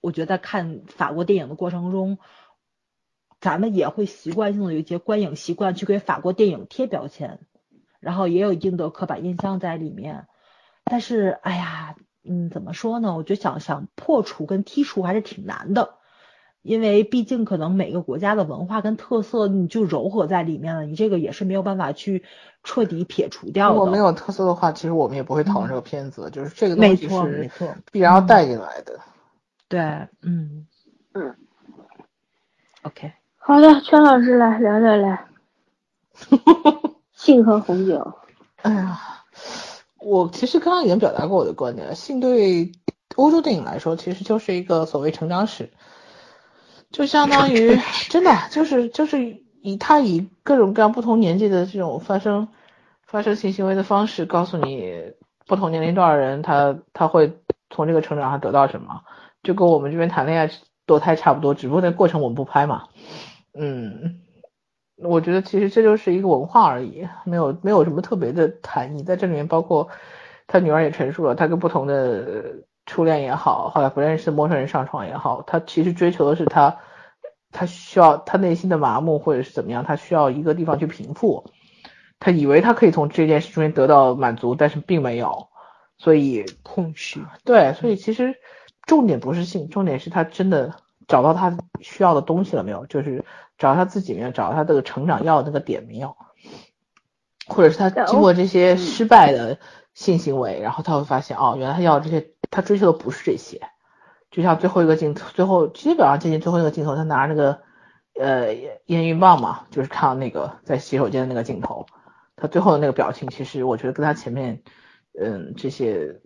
[0.00, 2.18] 我觉得看法国电影的过程中，
[3.40, 7.40] 咱们也会习惯性的有一些观影习惯去给法国电影贴标签，
[8.00, 10.26] 然后也有一定的刻板印象在里面。
[10.84, 13.16] 但是，哎呀，嗯，怎么说呢？
[13.16, 15.98] 我觉得想想破除跟剔除还是挺难的。
[16.62, 22.22] 因为毕竟可能每个国家的文化跟特色你就糅合在里面了，你这个也是没有办法去
[22.62, 23.74] 彻底撇除掉的。
[23.74, 27.50] 如果没有特色的话，其实我们也不会讨论这个片子，就是这个东西是
[27.90, 29.00] 必然要带进来的。
[29.68, 29.80] 对，
[30.22, 30.66] 嗯
[31.14, 31.34] 嗯
[32.82, 35.26] ，OK，好的，圈老师来聊聊来，
[37.12, 38.14] 性和红酒。
[38.62, 39.00] 哎呀，
[39.98, 42.70] 我其实刚刚已经表达过我的观点了，性对
[43.16, 45.72] 欧洲电影来说其实就是一个所谓成长史。
[46.92, 47.78] 就相当于
[48.10, 52.48] 真的就是就是以他以各种各样不同年纪的这种发生
[53.06, 55.12] 发生性行为的方式告诉你
[55.46, 57.32] 不同年龄段的人他他会
[57.70, 59.02] 从这个成长上得到什么，
[59.42, 60.50] 就跟我们这边谈恋爱
[60.86, 62.84] 堕胎差不多，只不过那过程我们不拍嘛。
[63.54, 64.20] 嗯，
[64.96, 69.02] 我觉得其实这就是一个文化而已，没有没有什么特别的含义。
[69.02, 69.88] 在这里面，包括
[70.46, 72.56] 他女儿也陈述了，他跟不同的
[72.86, 76.78] 初恋也好，后来不认识的陌生人上床也好，他其实追求的是他
[77.50, 81.44] 他需要他内心的麻木或者是怎么样，他需要一个地方去平复。
[82.18, 85.48] 他以为他可以从这件事中间得到满足，但是并没有，
[85.98, 87.24] 所以空虚。
[87.44, 88.36] 对，所以其实
[88.86, 90.76] 重点不是性，重点是他真的
[91.08, 92.86] 找到他需要的东西了没有？
[92.86, 93.24] 就是
[93.58, 94.30] 找到他自己没有？
[94.30, 96.16] 找到他这个成长要的那个点没有？
[97.48, 99.58] 或者是他经过这些失败的
[99.94, 103.60] 性行为，然后他会发现哦，原来他要这些，他追求的不是这些。
[104.30, 107.58] 就像最后一个镜头，最后基本上接近最后一个镜头，他拿那个
[108.14, 108.54] 呃
[108.86, 111.84] 验孕棒嘛，就是看那个在洗手间的那个镜头。
[112.36, 114.62] 他最后的那个表情，其实我觉得跟他前面，
[115.20, 116.20] 嗯，这些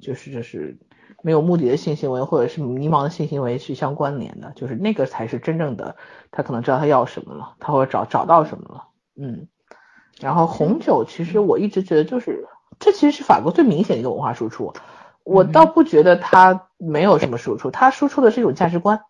[0.00, 0.78] 就是就是
[1.22, 5.96] 没有目的的性行为或者是迷茫的性行为是相关联的，就是那个才是真正的，
[6.30, 8.84] 他可能知道他要什么了，他会找找到什么了，
[9.16, 9.48] 嗯。
[10.20, 12.46] 然后红酒，其实我一直觉得就是
[12.78, 14.72] 这其实是法国最明显的一个文化输出，
[15.24, 19.00] 我倒不觉得他没有什么输出，他输出的是一种价值观。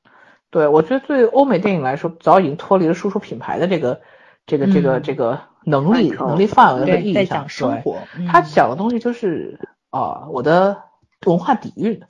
[0.51, 4.01] 对我觉得对欧美电影来说，早已经脱离了输出品牌的这个
[4.47, 5.41] 这个这个这个。
[5.65, 9.61] 能力能力范围和意义上，对，他讲的东西就是
[9.91, 10.77] 啊，我的
[11.25, 12.03] 文化底蕴，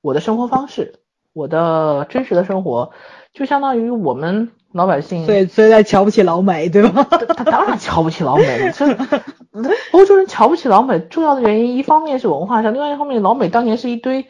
[0.00, 0.98] 我的生活方式，
[1.32, 2.90] 我的真实的生活，
[3.32, 5.24] 就相当于我们老百姓。
[5.26, 7.04] 所以，所以在瞧不起老美，对吧？
[7.34, 8.86] 他当然瞧不起老美， 这
[9.90, 14.26] 欧洲人瞧不起老美，重要的原因一方面是文化上，另外一方面，老美当年是一堆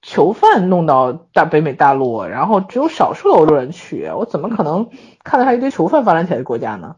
[0.00, 4.88] 囚犯弄到大北美大陆，然后只有少数的欧洲人去，我怎么可能
[5.24, 6.94] 看到他一堆囚犯发展起来的国家呢？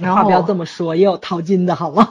[0.00, 2.08] 然后不要这么说，也有淘金的好吗？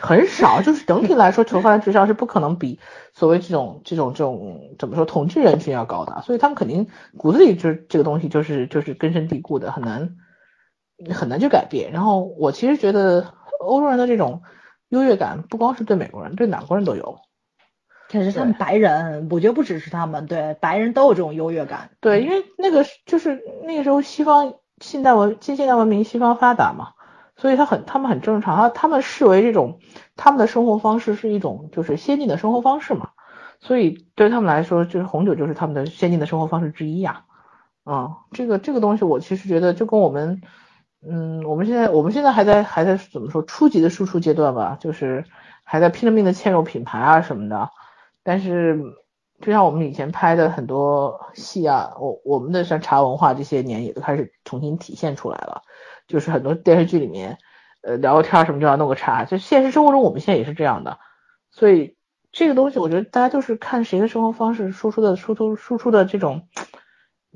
[0.00, 2.80] 很少，就是整体来说，囚犯的智商是不可能比
[3.14, 10.16] 所谓这种这种这种怎么说统治人群要高的，所以他们肯定骨子里就这个东西就是就是根深蒂固的，很难
[11.14, 11.92] 很难去改变。
[11.92, 14.42] 然后我其实觉得欧洲人的这种
[14.88, 17.20] 优越感，不光是对美国人，对哪国人都有。
[18.08, 21.90] 可是他们白人，我觉得不只是他们，对白人都有这种优越感。
[22.00, 26.94] 对，因为那个就是那个时候西方现代文近现代文明西方发达嘛。
[27.36, 29.78] 所以他很，他们很正常，他他们视为这种
[30.16, 33.10] 他们的生活方式是一种就是先进的生活方式嘛，
[33.60, 37.24] 所以对他们来说，就是红酒就是他们的先进的生活方式之一呀。
[37.84, 40.40] 啊，这个这个东西我其实觉得就跟我们，
[41.08, 45.24] 嗯，我们现在我们现在还在还在怎么说初级的输出阶段吧，就是
[45.62, 47.70] 还在拼了命的嵌入品牌啊什么的。
[48.24, 48.82] 但是
[49.40, 55.62] 就像我们以前拍的很多戏啊，我我们的像茶文化这些年也都开始重新体现出来了。
[56.06, 57.38] 就是很多电视剧里面，
[57.82, 60.98] 呃，聊个天什么就要弄个茶，就现实生活中我们现在也是这样的，
[61.50, 61.96] 所以
[62.32, 66.48] 这个东西我觉得大家就是看谁的生活方式输出的输出输出的这种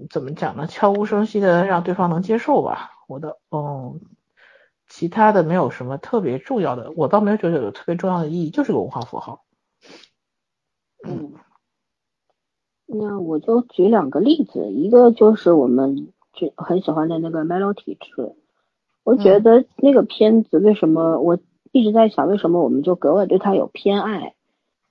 [0.08, 0.66] 怎么讲呢？
[0.66, 2.90] 悄无声息的让对方能接受吧。
[3.08, 3.96] 我的，哦，
[4.88, 9.44] 其他的没有什么特别重要的，我倒没有觉得有特别重要的意义，就是个文化符号。
[11.06, 11.32] 嗯，
[12.86, 18.36] 那我就举两个例子，一个就是我们就很喜欢的那个 Melody 吃。
[19.02, 21.38] 我觉得那个片子为什么我
[21.72, 24.34] 一直在想，为什么我们就格外对他有偏爱？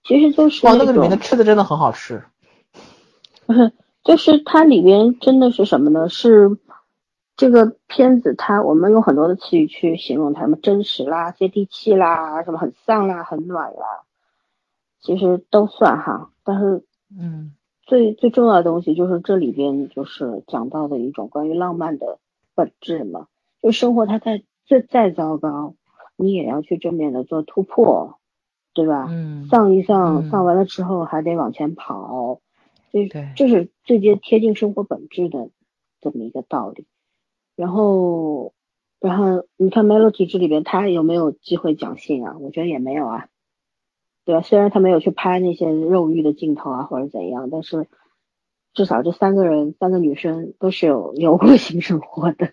[0.03, 2.23] 其实就是哇，那个里面的吃的真的很好吃。
[3.45, 3.72] 不是，
[4.03, 6.07] 就是它里边真的是什么呢？
[6.07, 6.57] 是
[7.36, 14.03] 这个片子，它我们有很多的词语去形容它，什么真实啦、接地气啦、什么很丧啦、很暖啦，
[15.02, 16.31] 其实都算哈。
[16.44, 16.84] 但是，
[17.18, 17.53] 嗯，
[17.86, 22.19] 最最重要的东西就是这里边就是讲到的一种关于浪漫的
[22.56, 23.27] 本质嘛。
[23.61, 25.76] 就生活，它再再再糟糕，
[26.15, 28.19] 你也要去正面的做突破，
[28.73, 29.07] 对吧？
[29.10, 29.48] 嗯。
[29.49, 32.40] 丧一丧，丧完了之后还得往前跑，
[32.91, 35.49] 这这是最接贴近生活本质的
[35.99, 36.86] 这么一个道理。
[37.56, 38.53] 然后，
[38.99, 42.38] 然后你看《Melody》这里边，他有没有机会讲性啊？
[42.40, 43.27] 我觉得也没有啊，
[44.23, 44.41] 对吧？
[44.41, 47.88] 虽然他没有去拍那些肉欲的镜头啊，或者怎样，但是。
[48.80, 52.47] 至少这三个人，三个女生都是有有过性生活的，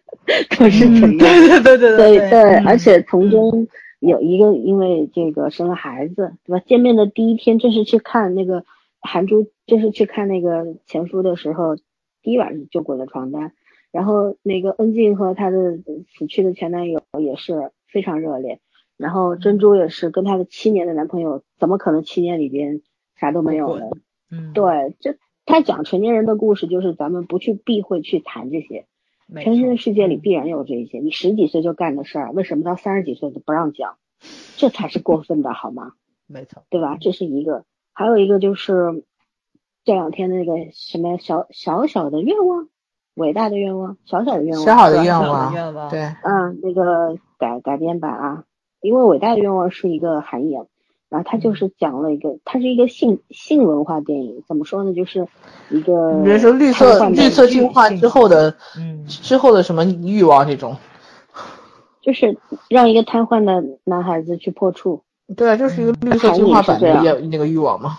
[0.59, 0.85] 都是。
[0.89, 3.69] 对对对对对对，而且从中
[4.01, 6.65] 有一个因为这个生了孩子，对吧？
[6.67, 8.65] 见面的第一天正是去看那个
[9.01, 11.77] 韩珠，正是去看那个前夫的时候，
[12.23, 13.53] 第一晚上就滚了床单。
[13.93, 15.79] 然后那个恩静和她的
[16.19, 18.59] 死去的前男友也是非常热烈。
[18.97, 22.83] 然后珍珠也是跟她的七年的男朋友，怎么可能七年里边
[23.15, 23.85] 啥都没有呢？
[24.33, 25.15] 嗯，对，就。
[25.47, 28.85] 他讲成年人的故事，就是咱们不去避讳去谈这些，
[29.43, 30.99] 成年人世界里必然有这些。
[30.99, 33.97] 你十几岁就干的事儿，为什么到三十几岁都不让讲？
[34.57, 35.93] 这才是过分的，好吗？
[36.27, 36.97] 没错，对吧？
[37.01, 39.05] 这是一个，还有一个就是
[39.85, 42.69] 这两天那个什么小小小的愿望，
[43.15, 48.45] 伟大的愿望，小小的愿望，小小的愿望愿望对，嗯，那个改改编版啊，
[48.81, 50.67] 因为伟大的愿望是一个韩影，
[51.09, 54.93] 然后他就是讲了一个，它是一个性性文化电影，怎么说呢？
[54.93, 55.27] 就是
[55.71, 60.77] 一个比如说绿色绿色进化之后的嗯之后的什么欲望这种，
[62.03, 62.37] 就是
[62.69, 65.03] 让一个瘫痪的男孩子去破处。
[65.37, 67.99] 对啊，就是一个绿色进化版的也那个欲望嘛。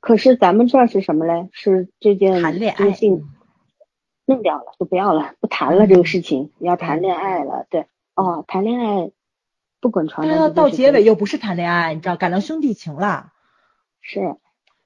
[0.00, 1.48] 可是咱们这儿是什么嘞？
[1.52, 3.24] 是这件谈恋爱这性
[4.24, 7.66] 弄掉了，就不要了，不谈了这个事情，要谈恋爱了。
[7.70, 9.10] 对，哦，谈恋爱
[9.80, 13.32] 不滚床单到结尾又不是谈恋爱，你知道，改成兄弟情了。
[14.00, 14.36] 是，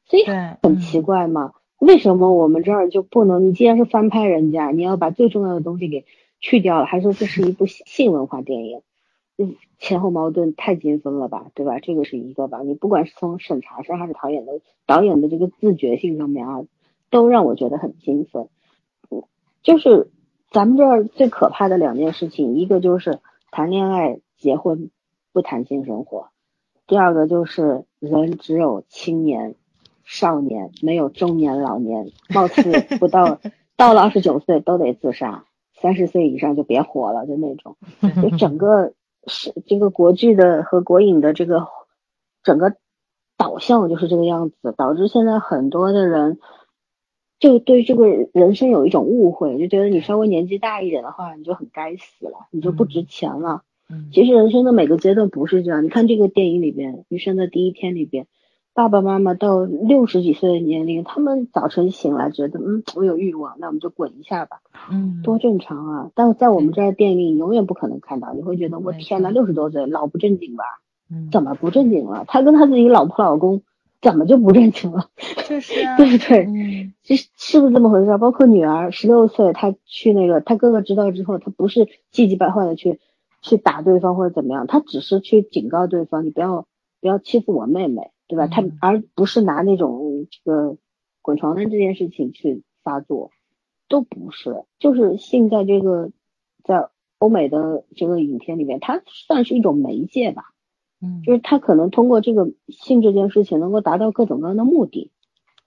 [0.06, 0.24] 所以，
[0.62, 1.52] 很奇怪嘛。
[1.78, 3.46] 为什么我们这儿就不能？
[3.46, 6.04] 你既然是翻拍人家，你要把最重要的东西给
[6.38, 8.82] 去掉了，还说这是一部性 性文化电影，
[9.38, 11.78] 嗯，前后矛盾太精分了吧，对吧？
[11.78, 12.60] 这个是一个吧。
[12.62, 16.62] 你不管是从审查上还是导演的导演的这个自觉性上面啊，
[17.08, 18.48] 都让我觉得很精分。
[19.10, 19.22] 嗯，
[19.62, 20.10] 就是
[20.50, 24.90] 咱们这儿最可怕的两件事情，一个就是谈恋爱、结婚
[25.32, 26.30] 不谈性生活，
[26.88, 29.54] 第二个就是人只有青年。
[30.02, 33.38] 少年没有中年老年，貌似不到
[33.76, 35.44] 到了二十九岁都得自杀，
[35.80, 37.76] 三十岁以上就别活了，就那种。
[38.20, 38.92] 就整个
[39.28, 41.68] 是这个国剧的和国影的这个
[42.42, 42.74] 整个
[43.36, 46.40] 导向就是这个样子，导致现在很多的人
[47.38, 53.62] 就对这个人生有一种误会，就觉得你稍微年纪大一点的话，你就很该死了，你就不值钱了。
[53.62, 53.69] 嗯
[54.12, 58.26] 其实人生的每个阶段不是这样，你看这个电影里边，《余生的第一天》里边。
[58.72, 64.60] 爸爸妈妈到六十几岁的年龄，他们早晨醒来觉得，嗯，我有欲望，那我们就滚一下吧，
[64.92, 66.10] 嗯，多正常啊！
[66.14, 70.64] 但在我们这儿店里，永远不可能看到，你会觉得，我天呐，六十多岁老不正经吧？
[71.12, 72.24] 嗯怎么不正经了？
[72.28, 73.62] 他跟他自己老婆老公
[74.00, 75.08] 怎么就不正经了？
[75.48, 76.44] 就是啊， 对不对？
[76.46, 78.16] 嗯这是不是这么回事？
[78.18, 83.00] 包括女儿十六岁，她去那个，她哥哥知道之后，她不是气急败坏的去
[83.42, 86.66] 去打对方或者怎么样，他只是去警告对方，你不要
[87.00, 88.10] 不要欺负我妹妹。
[88.30, 88.46] 对吧？
[88.46, 90.76] 他嗯而不是拿那种这个
[91.20, 93.32] 滚床单这件事情去发作，
[93.88, 94.62] 都不是。
[94.78, 96.12] 就是性在这个
[96.62, 100.44] 在欧美的这个影片里面，它算是一种媒介吧。
[101.02, 105.10] 嗯，就是他可能通过这个性这件事情，能够达到各种各样的目的。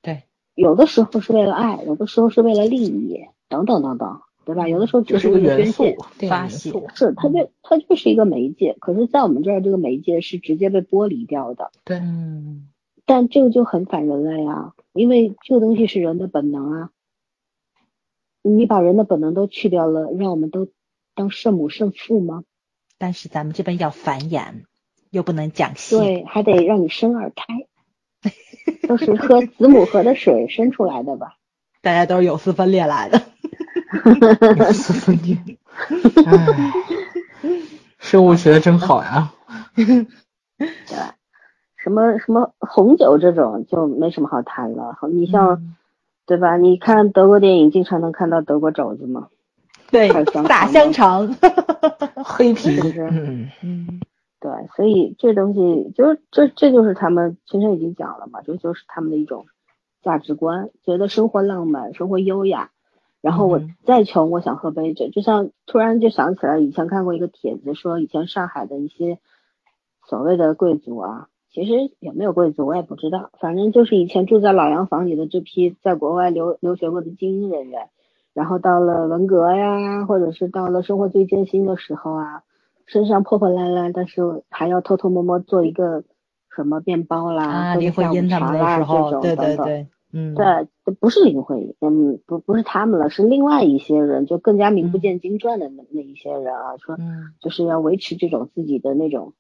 [0.02, 0.24] 对，
[0.56, 4.68] 有的时候是为了爱，有的时候是为了利益，等等等等，对吧？
[4.68, 5.86] 有的时候只就是个元素
[6.28, 6.72] 发泄。
[6.96, 11.72] 是，它就它就是一个媒介，可是，在我们这儿，这个媒介是直接被剥离掉的。
[11.84, 12.70] 对，嗯
[13.06, 16.90] 但这个就很反人类啊，因为这个东西是人的本能啊。
[18.42, 20.68] 你把人的本能都去掉了，让我们都
[21.16, 22.44] 当圣母圣父吗？
[22.98, 24.64] 但是咱们这边要繁衍，
[25.10, 27.68] 又不能讲戏，对，还得让你生二胎，
[28.88, 31.38] 都是喝 子母河的水生出来的吧？
[31.82, 33.22] 大家都是有丝分裂来的。
[34.74, 35.38] 四分裂。
[36.26, 36.48] 唉，
[38.00, 39.32] 生物学的真好呀。
[39.76, 41.16] 对吧？
[41.76, 44.98] 什么什么红酒这种就没什么好谈了。
[45.12, 45.76] 你像、嗯
[46.26, 46.56] 对吧？
[46.56, 49.28] 你看德国电影，经常能看到德国肘子嘛？
[49.92, 51.36] 对大肠香肠。
[52.24, 54.02] 黑皮是不是嗯，嗯
[54.40, 59.46] 对，所以这东西就是这这就是他们先生已经讲了嘛，这就是他们的一种
[60.02, 62.72] 价值观，觉得生活浪漫，生活优雅。
[63.24, 69.18] 然后我嗯再穷，我想喝杯酒，就像突然就想起来，以前看过一个帖子，说以前上海的一些
[70.06, 77.88] 所谓的贵族啊，其实有没有贵族我也不知道，反正就是以前住在老洋房里的这批在国外留留学过的精英人员，
[78.34, 82.44] 然后到了文革呀，或者是到了生活最艰辛的时候啊，
[82.86, 86.04] 身上破破烂烂，但是还要偷偷摸摸做一个
[86.54, 89.66] 什么面包啦，啊，喝个林徽下午因他们那茶啦这时候，对种等等。
[89.66, 99.34] 对对，嗯，对，这不是林徽因，嗯，不不是他们了，是另外一些人，就更加名不嗯见经传的那那一些人啊，说嗯就是要维持这种自己的那种，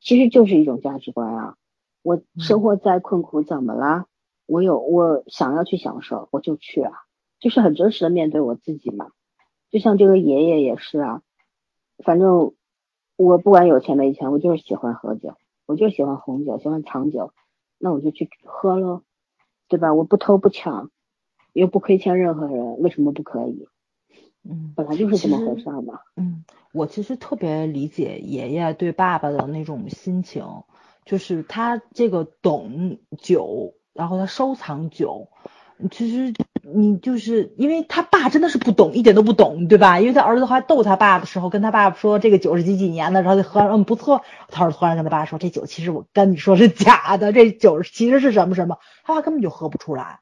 [0.00, 1.56] 其实就是一种价值观啊。
[2.02, 4.06] 我生活再困苦怎么啦？
[4.46, 6.92] 我有我想要去享受，我就去啊，
[7.40, 9.08] 就是很真实的面对我自己嘛。
[9.70, 11.22] 就像这个爷爷也是啊，
[12.04, 12.52] 反正
[13.16, 15.34] 我不管有钱没钱，我就是喜欢喝酒，
[15.66, 17.32] 我就喜欢红酒，喜欢藏酒，
[17.78, 19.02] 那我就去喝喽，
[19.74, 19.92] 对吧？
[19.92, 20.88] 我不偷不抢，
[21.52, 23.66] 又不亏欠任何人，为什么不可以？
[24.48, 25.98] 嗯本来就是这么回事儿嘛。
[26.14, 30.46] 嗯，我其实特别理解爷爷对爸爸的那种心情，
[31.04, 35.26] 就是他这个懂酒，然后他收藏酒，
[35.90, 36.32] 其实
[36.72, 40.00] 你就是因为他爸真的是不懂，一点都不懂，对吧？
[40.00, 50.20] 因为他儿子还逗他爸的时候，跟他爸爸说这个酒是几几年的，然后就喝，嗯不错，他儿子突然跟他爸说这酒其实我跟你说是假的，这酒其实是什么什么，他爸根本就喝不出来，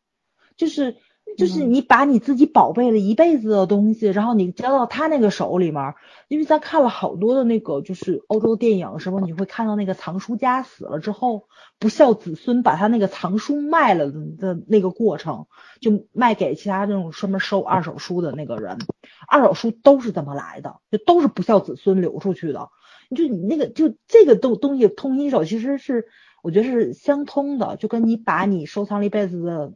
[0.57, 0.97] 就是
[1.37, 5.95] 就是你把你自己宝贝了一辈子的东西，然后你交到他那个手里面，
[6.29, 11.49] 因为咱看了好多的那个就是欧洲电影什么，你会看到那个藏书家死了之后，
[11.79, 15.47] 不孝子孙把他那个藏书卖了的那个过程，
[15.81, 18.79] 就卖给其他那种专门收二手书的那个人，
[19.27, 22.69] 二手书都是这么来的，就都是不孝子孙流出去的。
[23.17, 26.07] 就你那个就这个东东西通心手其实是
[26.43, 29.73] 我觉得是相通的，就跟你把你收藏了一辈子的，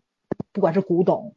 [0.53, 1.35] 不管是古董。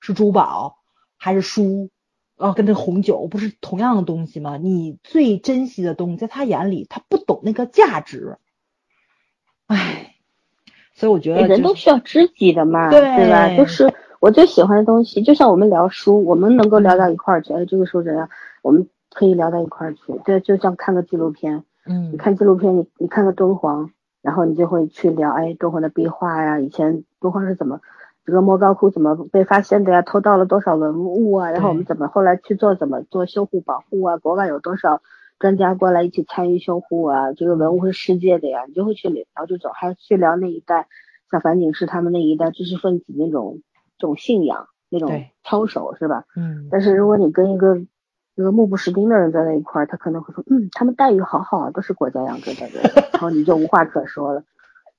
[0.00, 0.78] 是珠宝
[1.16, 1.90] 还是书
[2.36, 2.52] 啊？
[2.52, 4.56] 跟这红酒不是同样的东西吗？
[4.56, 8.38] 你最珍惜的东西，在他眼里，他不懂那个价值。
[9.66, 10.14] 唉，
[10.94, 13.00] 所以我觉得人都需要知己的嘛，对
[13.30, 13.56] 吧？
[13.56, 17.52] 就是我最喜欢的东西，就像我们聊书，我们能够聊到一块儿去。
[17.52, 18.28] 哎，这个书怎样？
[18.62, 20.00] 我们可以聊到一块儿去。
[20.24, 27.80] 对，就像看个纪录片，嗯，你看纪录片，你你看个敦煌，然后你就会去聊，哎，敦煌的壁画呀，以前敦煌是怎么？
[28.30, 30.02] 这个莫高窟怎么被发现的呀？
[30.02, 31.50] 偷盗了多少文物啊？
[31.50, 34.16] 然后我们怎么后来去做怎么做修护保护啊？
[34.18, 35.02] 国外有多少
[35.40, 37.32] 专家过来一起参与修护啊？
[37.32, 40.86] 这个文物是世界的呀，你就会去聊这种，还去聊那一代
[41.28, 43.62] 像樊锦诗他们那一代知识分子那种
[43.98, 45.10] 这种信仰那种
[45.42, 46.24] 操守是吧？
[46.36, 46.68] 嗯。
[46.70, 47.80] 但是如果你跟一个
[48.36, 52.80] 这个目不识丁的人在那一块儿，他可能会说，嗯，他们待遇好好啊，都是国家养着的人，
[53.12, 54.44] 然后你就无话可说了。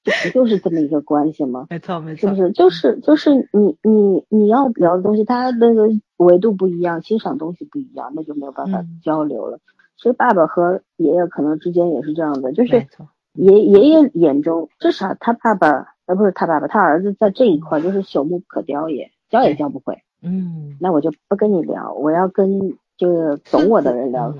[0.03, 1.67] 这不就是这么一个关系吗？
[1.69, 2.51] 没错，没错，是不是？
[2.51, 5.87] 就是就是你你你要聊的东西，他那个
[6.17, 9.59] 维度不一样，欣赏东西不一样，那就没有办法交流了。
[9.97, 12.87] 所以爸爸和爷爷可能之间也是这样的，就是
[13.33, 19.99] 爷爷爷眼中至少他爸爸呃不是他爸爸，他儿子在这一块就是朽木不可雕也，教也教不会。
[20.23, 24.33] 嗯，那我就不跟你聊，我要跟就是懂我的人聊，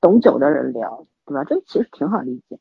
[0.00, 1.44] 懂酒的人聊，对吧？
[1.44, 2.58] 这其实挺好理解。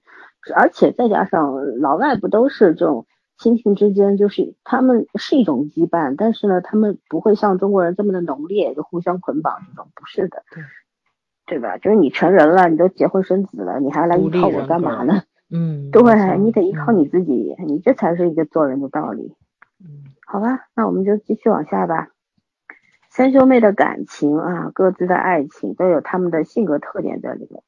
[0.53, 3.07] 而且再加上老外不都是这种
[3.37, 10.63] 亲情之间，就是他们是一种羁绊，但是呢，他们不会像中国人这么的浓烈，就互相捆绑这种，不是的，对，
[11.45, 11.77] 对吧？
[11.77, 15.23] 就是你成人了，你都结婚生子了，你还来依靠我干嘛呢？
[15.51, 19.35] 嗯，对，你得依靠你自己，你这才是一个做人的道理。
[19.79, 22.09] 嗯，好吧，那我们就继续往下吧。
[23.09, 27.63] 三兄妹的感情啊，各自的爱情都有他们的性格特点在里面。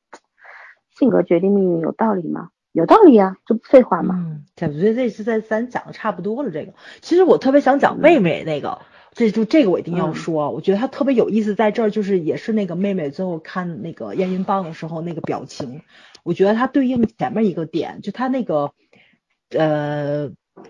[0.89, 2.49] 性格决定命运，有道理吗？
[2.77, 4.13] 有道理呀，这不废话吗？
[4.15, 6.51] 嗯，我觉得这次在咱讲的差不多了。
[6.51, 8.81] 这个其实我特别想讲妹妹那个，
[9.13, 15.81] 这就这个我一定要说，我觉得她特别有意思，在这儿就是也是那个妹妹最后看那个验孕棒的时候那个表情，
[16.21, 18.73] 我觉得她对应前面一个点，就她那个
[19.49, 20.29] 呃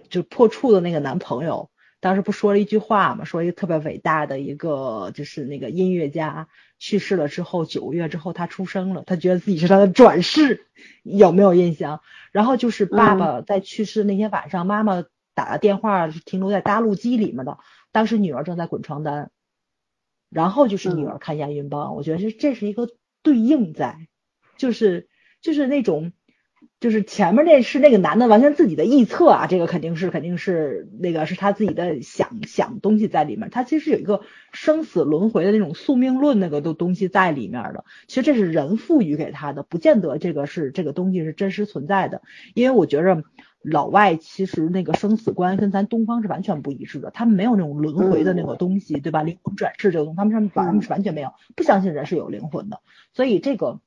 [0.10, 1.70] 就破处的那个男朋友。
[2.00, 6.48] 当时不说了一句话嘛，说一个特别伟大的一个就是那个音乐家
[6.78, 10.68] 去世了之后，九个月之后他出生了，他觉得自己是他的转世，
[11.04, 12.02] 有没有印象？
[12.32, 17.58] 然后就是爸爸在去世那天晚上，妈妈打的电话是停留在搭录机里面的，
[17.92, 19.32] 当时女儿正在滚床单，
[20.30, 22.90] 然后就是女儿看验孕棒，我觉得这这是一个
[23.24, 24.08] 对应在，
[24.58, 25.10] 就是
[25.42, 26.14] 就是那种。
[26.80, 33.50] 就是前面那是那个男的完全自己的臆测啊，这个肯定是肯定是那个是他自己的想想东西在里面。
[33.50, 34.22] 他其实有一个
[34.54, 37.84] 生死轮回的那种宿命论那个东东西在里面的。
[38.08, 42.22] 其实这是人赋予给他的，不见得这个是这个东西是真实存在的。
[42.54, 43.24] 因为我觉着
[43.64, 49.24] 老外其实那个生死观跟咱东方是完全不一致的，他们没有那种轮回的那个东西，对吧？
[49.24, 52.82] 灵魂转世这个东西，他们上完是完全没有，不相信人是有灵魂的。
[53.14, 53.80] 所以这个。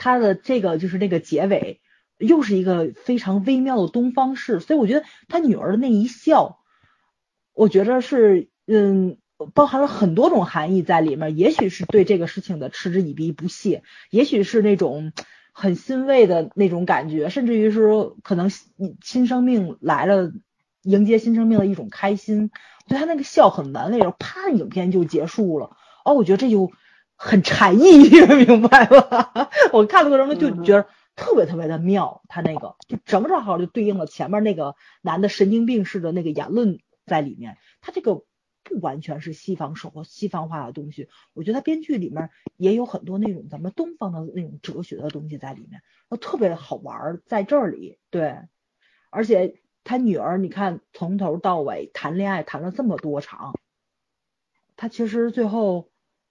[0.00, 1.82] 他的这个就是那个结尾，
[2.16, 6.58] 又是一个非常微妙的东方式，所以我觉得他女儿的那一笑，
[7.52, 9.18] 我觉得是嗯，
[9.52, 11.36] 包含了很多种含义在里面。
[11.36, 15.12] 也许是对这个事情的嗤之以鼻不屑，也许是那种
[15.52, 18.50] 很欣慰的那种感觉，甚至于是说可能
[19.02, 20.32] 新生命来了，
[20.82, 22.50] 迎接新生命的一种开心。
[22.86, 25.76] 我觉得他那个笑很完美，然后啪，影片就结束了。
[26.06, 26.72] 哦，我觉得这就。
[27.22, 28.08] 很禅意，
[28.46, 29.50] 明白吧？
[29.74, 37.58] 我看的过程中就觉得特别特别的妙，他那个就正正好就对应了前面那个男的神经病似的那个言论在里面。
[37.82, 38.24] 他这个
[38.64, 45.82] 不完全是西方生活、西方化的东西，我觉得他编剧里面也有很多那种咱们东方的那种哲学的东西在里面，
[46.22, 47.98] 特别好玩在这里。
[48.08, 48.38] 对，
[49.10, 53.52] 而且他女儿，你看从头到尾谈恋爱谈了这么多场，
[54.74, 55.89] 他其实最后。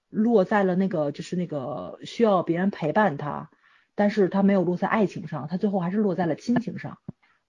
[0.10, 3.50] 落在了那个，就是那个需要别人陪伴他，
[3.96, 6.98] 但是他没有落在爱情上，他最后还是落在了亲情上，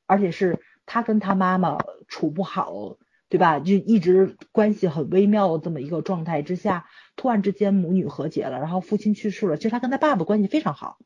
[0.06, 1.78] 而且是他跟他妈妈
[2.08, 2.96] 处不好，
[3.28, 3.60] 对吧？
[3.60, 10.98] 就一直关系很微妙这么一个状态之下，突然之间母女和解了，然后父亲去世了，其实他跟他爸爸关系非常好，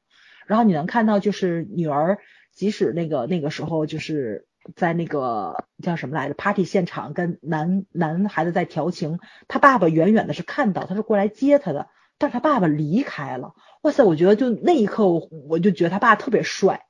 [0.46, 2.18] 然后你能看到就是女儿，
[2.52, 9.18] 即使那个那个时候就是在那个叫什么来着？party 现场跟男男孩子在调情，
[9.48, 11.88] 他爸爸远远的是看到，他是过来接他的，
[12.18, 13.54] 但是他爸爸离开了。
[13.82, 16.86] 哇塞，我觉得就那一刻，我我就觉得他爸特别帅，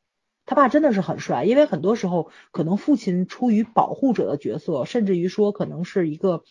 [0.46, 1.44] 他爸真的是很帅。
[1.44, 6.44] 因为很多时候，可能父亲出于保护者的角色，甚至于说可能是一个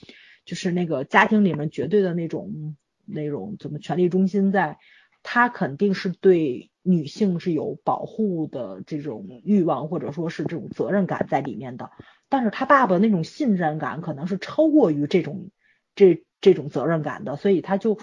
[0.46, 2.76] 就是那个家庭里面绝对的那种
[3.06, 4.78] 那种怎么权力中心在。
[5.26, 11.90] 他肯定是对女性是有保护的这种欲望，或者说是这种责任感在里面的。
[12.30, 15.50] 但是他爸爸那种信任感可能是超过于这种
[15.96, 17.98] 这这种责任感的，所以他就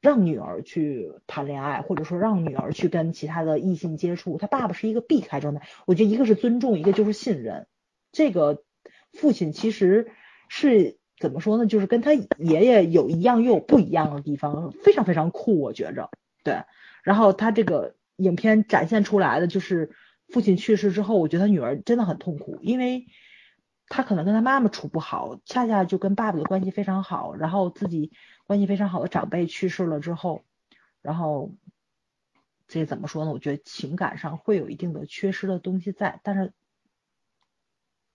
[0.00, 4.38] 让女儿去谈恋爱，或者说让女儿去跟其他的异性接触。
[4.38, 7.66] 他爸爸是一个避开状态，我觉得一个是尊重，一个就是信任。
[8.12, 8.62] 这个
[9.12, 10.10] 父亲其实
[10.48, 11.66] 是怎么说呢？
[11.66, 16.10] 就是跟他爷爷有一样又有不一样的地方，非常非常酷，我觉着。
[16.44, 16.64] 对，
[17.02, 19.94] 然后他这个影片展现出来的就是
[20.28, 23.06] 父亲去世之后，我觉得他女儿真的很痛苦，因为
[23.88, 28.12] 他可能跟他妈妈处不好，恰恰就跟爸爸的关系非常好，然后自己
[28.44, 30.44] 关系非常好的长辈去世了之后，
[31.02, 31.52] 然后
[32.68, 33.32] 这怎么说呢？
[33.32, 36.52] 我觉得情感上会有一定的缺失的东西在，但是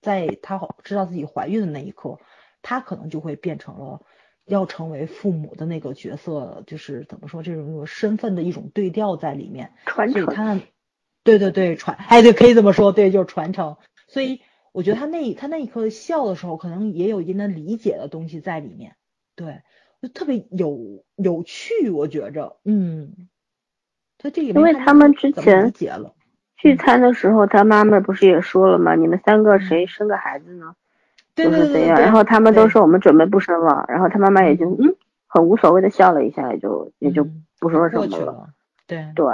[0.02, 2.20] 在他知道自己怀孕的那一刻，
[2.62, 4.02] 他可能就会变成了。
[4.48, 10.26] 要成为父母的那个角色，就是怎么说这种身份的一种对调在里面，传承。
[10.26, 10.60] 他，
[11.24, 13.78] 对对对，传，哎，对，可以这么说，对，就是传承。
[14.08, 14.42] 所以
[14.72, 18.96] 我觉得他那他那一刻笑的时候，可能也有一定的理解的东西在里面，
[19.36, 19.62] 对，
[20.02, 23.28] 就特别有有趣，我觉着，嗯，
[24.18, 25.74] 他这个因为他们之前
[26.56, 28.96] 聚餐的时候，他妈妈不是也说了吗？
[28.96, 30.74] 你们三个谁生个孩子呢？
[30.74, 30.87] 就
[31.44, 34.96] 是这样，然后他们都说我们准备不生了，然后他妈妈也就嗯
[35.28, 37.28] 很无所谓的笑了一下，也就也就
[37.60, 38.50] 不说什么了。
[38.88, 39.26] 对对，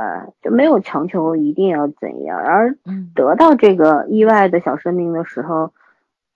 [0.41, 2.75] 就没有强求一定要怎样，而
[3.13, 5.71] 得到这个意外的小生命的时候，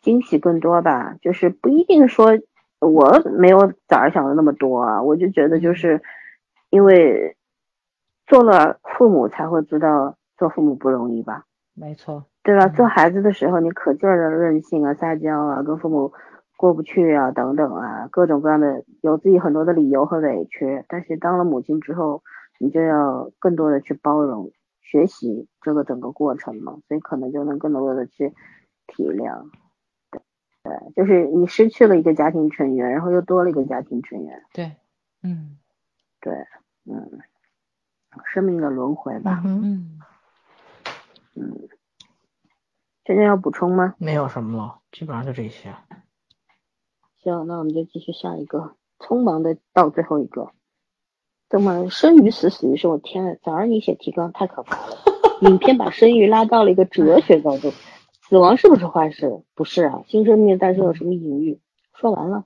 [0.02, 1.15] 惊喜更多吧。
[1.22, 2.38] 就是不一定说
[2.80, 5.99] 我没有早上想的那么多啊，我就觉得就是
[6.69, 7.35] 因为
[8.27, 11.45] 做了父母才会知道做父母不容易吧。
[11.73, 12.26] 没错。
[12.48, 12.65] 对吧？
[12.69, 16.14] 做孩子的时候，你可劲儿的任性啊、撒娇啊、跟父母
[16.56, 20.82] 过不去啊等等啊，各种各样的有自己很多的理由和委屈。
[20.88, 22.24] 但是当了母亲之后，
[22.57, 24.49] 你就要更多的去包容、
[24.80, 28.34] 学习这个整个过程嘛，所以可能就能更多的去
[28.88, 29.49] 体谅。
[30.10, 30.22] 对，
[30.64, 34.41] 对，就是你失去了一个家庭成员，然后又多了一个家庭成员。
[34.53, 34.72] 对，
[35.22, 35.57] 嗯，
[36.22, 36.34] 对，
[36.86, 37.19] 嗯，
[38.24, 39.41] 生命的轮回吧。
[39.44, 39.99] 嗯，
[41.36, 41.68] 嗯。
[43.07, 43.95] 今天要补充吗？
[43.99, 45.73] 没有什么了，基本上就这些。
[47.23, 50.51] 行，那我们就继续下一个，匆忙的到最后一个。
[51.49, 52.91] 怎么生与死，死与生？
[52.91, 54.97] 我天呐，早上你写提纲太可怕了。
[55.39, 57.71] 影片把生育拉到了一个哲学高度，
[58.27, 59.41] 死亡是不是坏事？
[59.55, 61.61] 不是啊，新生命诞生有什么隐喻？
[61.93, 62.43] 说完了。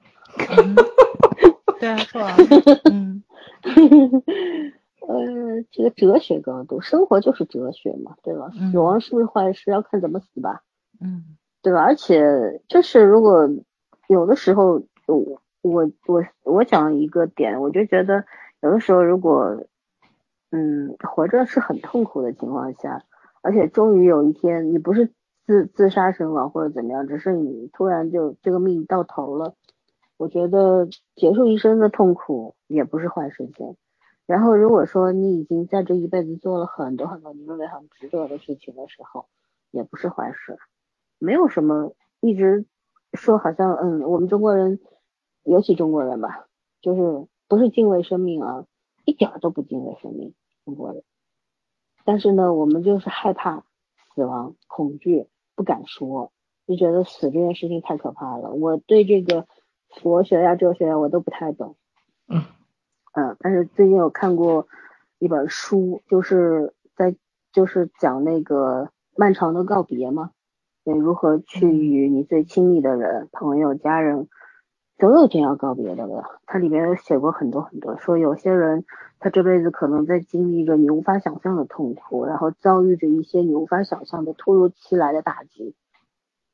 [1.81, 2.45] 对啊，说完了。
[2.91, 3.23] 嗯。
[5.11, 8.49] 呃，这个哲学高度，生活就是哲学嘛，对吧？
[8.71, 10.63] 死亡是不是坏事，要看怎么死吧，
[10.99, 11.81] 嗯，对吧？
[11.81, 13.49] 而且就是如果
[14.07, 18.25] 有的时候，我我我我讲一个点，我就觉得
[18.61, 19.63] 有的时候如果，
[20.51, 23.03] 嗯，活着是很痛苦的情况下，
[23.41, 25.11] 而且终于有一天你不是
[25.45, 29.55] 自自杀身亡或者怎么样，只是你突然就这个命到头了，
[30.17, 33.75] 我觉得结束一生的痛苦也不是坏事情。
[34.31, 39.25] 然后，如果说你已经在这一辈子做了很多很多你认为很值得的事情的时候，
[39.71, 40.57] 也不是坏事。
[41.19, 42.65] 没有什么一直
[43.11, 44.79] 说好像嗯，我们中国人，
[45.43, 46.47] 尤其中国人吧，
[46.81, 48.65] 就是不是敬畏生命啊，
[49.03, 50.33] 一点都不敬畏生命，
[50.63, 51.03] 中国人。
[52.05, 53.65] 但是呢，我们就是害怕
[54.15, 56.31] 死亡，恐惧，不敢说，
[56.65, 58.51] 就觉得死这件事情太可怕了。
[58.53, 59.45] 我对这个
[59.89, 61.75] 佛学呀、哲学呀，我都不太懂。
[62.29, 62.45] 嗯。
[63.13, 64.67] 嗯，但是最近有看过
[65.19, 67.13] 一本书，就是在
[67.51, 70.31] 就是讲那个漫长的告别嘛，
[70.85, 74.29] 对，如何去与你最亲密的人、朋友、家人，
[74.97, 76.39] 总有天要告别的吧。
[76.45, 78.85] 它里面有写过很多很多，说有些人
[79.19, 85.75] 他这辈子可能在经历着你无法想象的痛苦，然后遭遇着一些你无法想象的突如其来的打击。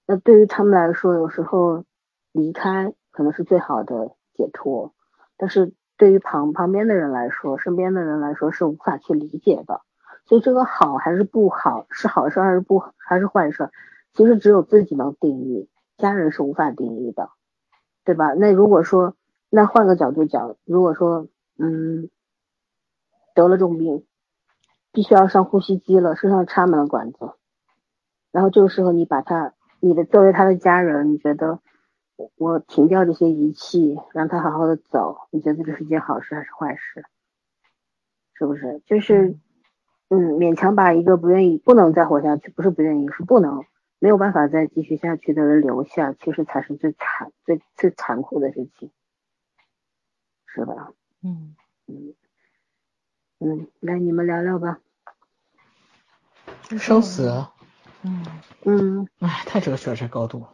[0.07, 1.84] 那对于他们来说，有时候
[2.31, 4.95] 离开可能是最好的解脱，
[5.38, 5.71] 但是。
[5.98, 9.82] 对于旁旁边的人来说，身边的人来说是无法去理解的，
[10.26, 13.72] 所以这个好还是不好，是好事还是不还是坏事，
[14.14, 15.68] 其实只有自己能定义，
[15.98, 17.30] 家人是无法定义的，
[18.06, 18.34] 对吧？
[18.34, 19.15] 那如果说，
[19.49, 22.10] 那换个角度讲，如果说，嗯，
[23.34, 24.06] 得了重病，
[24.91, 27.32] 必须要上呼吸机了，身上插满了管子，
[28.32, 31.60] 然后这个时候你把他你的作为他的家人，你觉得
[32.18, 37.06] 我我停掉这些仪器，让他好好的走，你觉得这是件好事还是坏事？
[38.34, 38.81] 是不是？
[38.85, 39.38] 就是
[40.10, 43.64] 嗯，勉强把一个不愿意、不能再活下去，不是不愿意，是不能
[43.99, 48.91] 没有办法再继续下去的人留下，其实才是最惨、最最残酷的事情，
[50.45, 50.91] 是吧？
[51.23, 51.56] 嗯
[51.88, 52.14] 嗯
[53.39, 54.80] 嗯，来你们聊聊吧。
[56.77, 57.45] 生死，
[58.03, 58.26] 嗯，
[58.65, 60.45] 嗯哎，太哲学了这高度。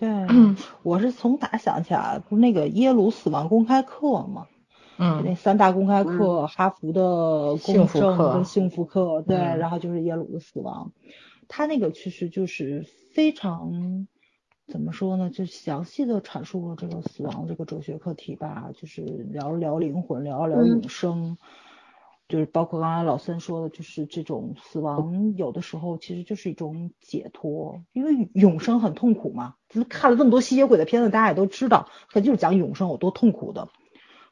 [0.00, 0.08] 对，
[0.82, 4.46] 我是从哪想起来，不是那个耶鲁死亡公开课吗？
[5.22, 8.30] 那嗯三大公开课，哈佛的公幸福课。
[8.30, 9.58] 正跟幸福课，对，嗯。
[9.58, 10.92] 然后就是耶鲁的死亡，
[11.48, 14.06] 他那个其实就是非常
[14.66, 20.66] 怎么说呢，就详细的阐述了这个死亡这个哲学课题吧，就是聊一聊灵魂，聊一聊嗯。
[20.66, 21.36] 永生。
[22.30, 29.56] 就是包括刚才老三说的，就是这种死亡有的时候其实就是一种解脱，因为永生很痛苦嘛。
[29.68, 33.68] 就是看了这么多吸血鬼的片子，大家也都知道，它就是讲永生有多痛苦的。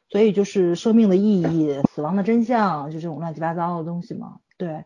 [0.09, 4.39] 所以就是生命的意义、死亡的真相，就这种乱七八糟的东西嘛。
[4.57, 4.85] 对，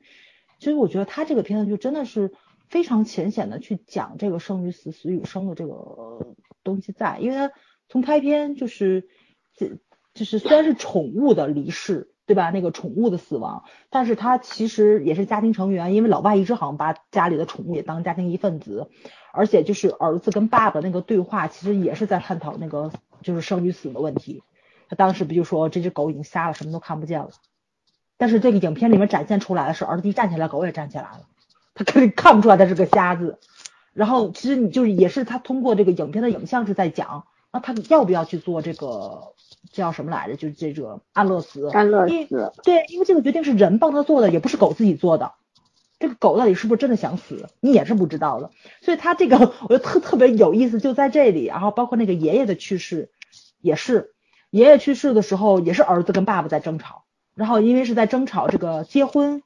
[0.59, 2.33] 其实我觉得他这个片子就真的是
[2.67, 7.51] 非常浅显的去讲这个生与死、死与生的这个东西在，因为他
[7.87, 9.07] 从开篇就是
[9.55, 9.77] 这
[10.13, 12.51] 就是虽然是宠物的离世，对吧？
[12.51, 18.89] 那个宠物的死亡，但是他其实也是家庭成员，因为老爸一直好像把家里的宠物也当家庭一份子，
[19.33, 22.91] 而且就是儿子跟爸爸那个对话，其实也是在探讨那个
[23.21, 24.41] 就是生与死的问题。
[24.89, 27.29] 他当时不就说这只狗已经瞎了，什么都看不见了。
[28.17, 31.21] 但是这个影片里面展现出来的是，儿子一站起来，狗也站起来了，
[31.73, 33.39] 他肯定看不出来他是个瞎子。
[33.93, 39.33] 然后其实你就是也是他通过这个影片的影像是在讲，那他要不要去做这个
[39.73, 40.37] 叫什么来着？
[40.37, 41.67] 就是这个安乐死。
[41.73, 45.33] 安乐死，对，因为这个决定是人帮他做的，也不是狗自己做的。
[45.99, 48.51] 这个狗到底是不是真的想死，你也是不知道的。
[48.81, 51.45] 所以他这个我觉得特特别有意思，就在这里。
[51.45, 53.09] 然后包括那个爷爷的去世，
[53.61, 54.13] 也是
[54.49, 57.03] 爷爷去世的时候，也是儿子跟爸爸在争吵。
[57.35, 59.41] 然后因为是在争吵这个结婚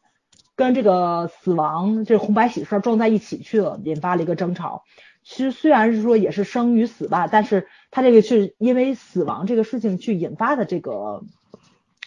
[0.56, 4.84] 跟这个死亡这红白喜事儿撞在一起去了，引发了一个争吵。
[5.24, 11.24] 其实虽然是说也是生与死吧，但是他这个是因为死亡这个事情去引发的这个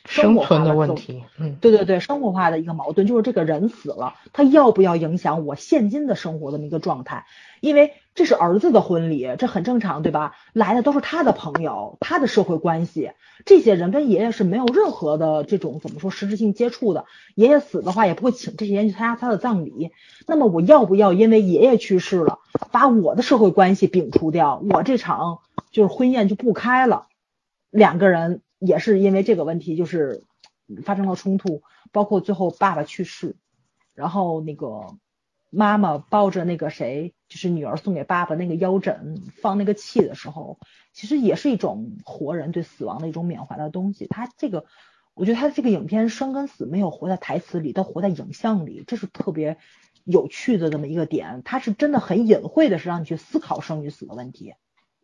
[0.05, 7.27] 生存的问题，嗯，对对对，生活化的一个矛盾就是这个人死了，他要不要影响我现今的生活这么一个状态？
[7.61, 10.35] 因为这是儿子的婚礼，这很正常，对吧？
[10.55, 13.13] 来的都是他的朋友，他的社会关系，
[13.45, 17.05] 这些人跟爷爷是没有任何的这种怎么说实质性接触的。
[17.35, 19.91] 爷爷死的话，也不会请这些人去参加他的葬礼。
[20.27, 22.39] 那么我要不要因为爷爷去世了，
[22.73, 24.63] 把我的社会关系摒除掉？
[24.71, 25.41] 我这场
[25.71, 27.09] 就是婚宴就不开了。
[27.71, 30.25] 两个人也是因为这个问题，就是
[30.85, 33.37] 发生了冲突，包括最后爸爸去世，
[33.95, 34.97] 然后那个
[35.51, 40.59] 妈妈抱着那个谁，就是女儿送给爸爸那个腰枕放那个气的时候，
[40.93, 44.07] 其实也是一种活人对死亡的一种缅怀的东西。
[44.07, 44.65] 他这个，
[45.15, 49.59] 我觉得他这个影片生跟死没有活在台词里，他活在影像里，这是特别
[50.05, 51.43] 有趣的这么一个点。
[51.45, 54.55] 他是真的很隐晦的，是让你去思考生与死的问题。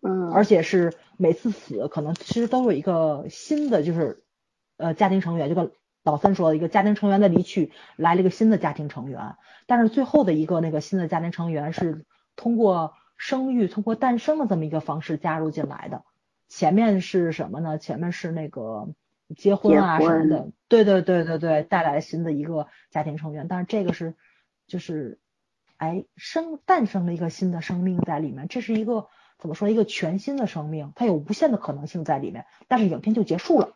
[0.03, 4.23] 嗯，而且是每次死可能其实都有一个新的，就是
[4.77, 5.73] 呃家庭成员，就跟
[6.05, 9.37] 老三说的一个家庭成员的离去，来了一个新的家庭成员，
[9.67, 12.05] 但是最后的一个那个新的家庭成员是
[12.37, 16.05] 通过生育、通过诞生的这么一个方式加入进来的。
[16.49, 17.79] 前面是什么呢？
[17.79, 18.91] 前面是那个
[19.35, 24.15] 结婚啊什么的，对对对对对，带来新的一个家庭成员，但是这个是
[24.69, 25.19] 就是
[25.79, 29.09] 哎生诞生了一个新的生命在里面，这是一个。
[29.39, 29.69] 怎么说？
[29.69, 33.71] 一个全新的生命，它有无限的可能性在里面，但是影片就结束了。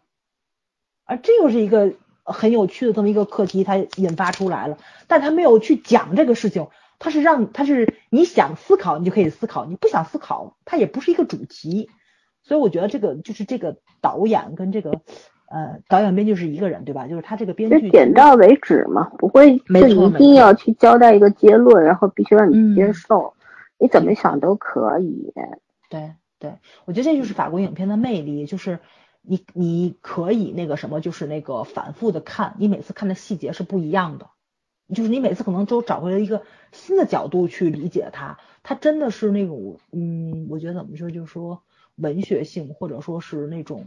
[1.05, 1.93] 而这又是一个
[2.23, 6.69] 很有趣的这么一个课题，它引发出来了，但他没有去讲这个事情，
[6.99, 11.91] 他是让他是你想思考，你就可以思考；你不想思考，它也不是一个主题。
[12.43, 14.93] 所以我觉得这个就是这个导演跟这个
[15.51, 17.07] 呃导演编剧是一个人，对吧？
[17.07, 23.35] 就是他这个编剧点到为止嘛，不会就一定要去交代一个结论，然后必须让你接嗯受。
[23.81, 25.32] 你怎么想都可以。
[25.89, 28.78] 对对，我觉得这就是法国影片的魅力，就是
[29.23, 34.31] 你你可以那个什么，就是那个反复的看，你每次看的细节是不一样的，
[34.94, 36.43] 就是你每次可能都找回了一个
[36.73, 41.62] 新的角度去理解它，它真的是那种嗯，我觉得怎么说，就是说
[41.97, 43.86] 文学性或者说是那种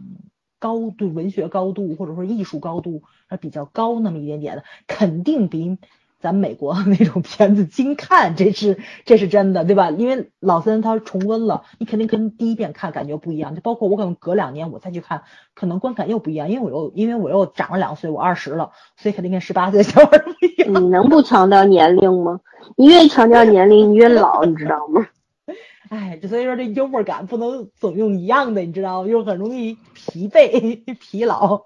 [0.60, 5.78] 高度文学高度或者说艺术高度还比较高那么一点点的，肯定比
[6.24, 9.91] 咱美国那种片子精看，这是 这是真的，对吧？
[9.91, 13.54] 因为老三他重温了，你肯定跟第一遍看感觉不一样。
[13.56, 15.24] 就包括我可能隔两年我再去看，
[15.54, 20.82] 可能观感又不一样，因为我又因为我又长了两岁，我二十了，所以肯定跟十八岁小孩不一样。
[20.82, 22.40] 你能不强调年龄吗？
[22.78, 25.06] 你越强调年龄，你越老，你知道吗？
[25.90, 29.10] 哎，所以说这幽默感不能总用一样的，你知道吗？
[29.10, 31.62] 又很容易疲惫、 疲劳。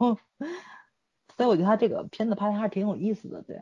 [1.38, 3.58] 所以我觉得他这个片子拍的还是挺有意思的，对，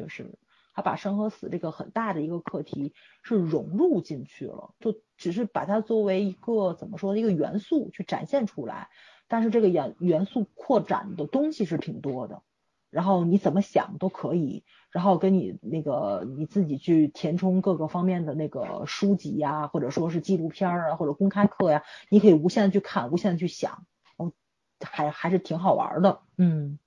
[0.00, 0.38] 就是
[0.72, 8.88] 他把生和死这个很大的一个课题是融入进去了，就只是把它作为一个怎么说的一个元素去展现出来，
[9.28, 12.42] 但是这个元元素扩展的东西是挺多的。
[12.88, 23.86] 然后你怎么想都可以，然后跟你那个你自己去填充各个方面的那个书籍呀，或者说是纪录片啊，或者公开课呀，你可以无限的去看，无限的去想，
[24.18, 24.32] 嗯，
[24.80, 26.80] 还还是挺好玩的，嗯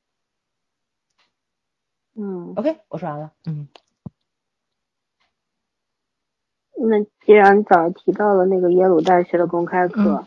[2.16, 3.68] 嗯，OK，我说完了，嗯，
[6.76, 10.26] 那既然早上提到了那个耶鲁大学的公开课，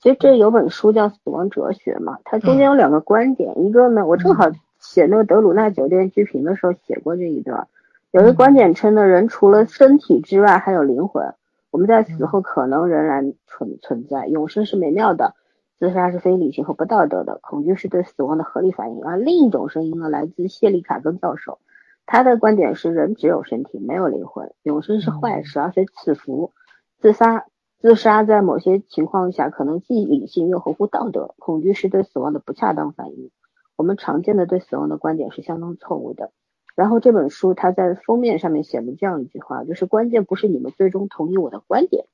[0.00, 4.50] 其实这有本书叫《死亡哲学》嘛，它中间有两个观点，一个呢，我正好。
[4.78, 7.66] 写那个德鲁纳酒店剧评的时候写过这一段，
[8.12, 11.34] 有一个观点称呢，人除了身体之外还有灵魂，
[11.72, 15.34] 我们在死后可能仍然存存在，永生是美妙的，
[15.78, 19.04] 自杀是非理性和不道德的，恐惧是对死亡的合理反应。
[19.04, 21.58] 而另一种声音呢，来自谢利卡根教授，
[22.06, 26.52] 他的观点是人只有身体没有灵魂，永生是坏事而非赐福，
[26.98, 27.44] 自杀
[27.78, 33.30] 自杀在某些情况下可能既理性又合乎道德，恐惧是对死亡的不恰当反应。
[33.76, 36.30] 我们常见的对死亡的观点是相当错误的。
[36.74, 42.06] 然后这本书它在封面上面写了这样一句话，就是关键不是你们最终同意我的观点，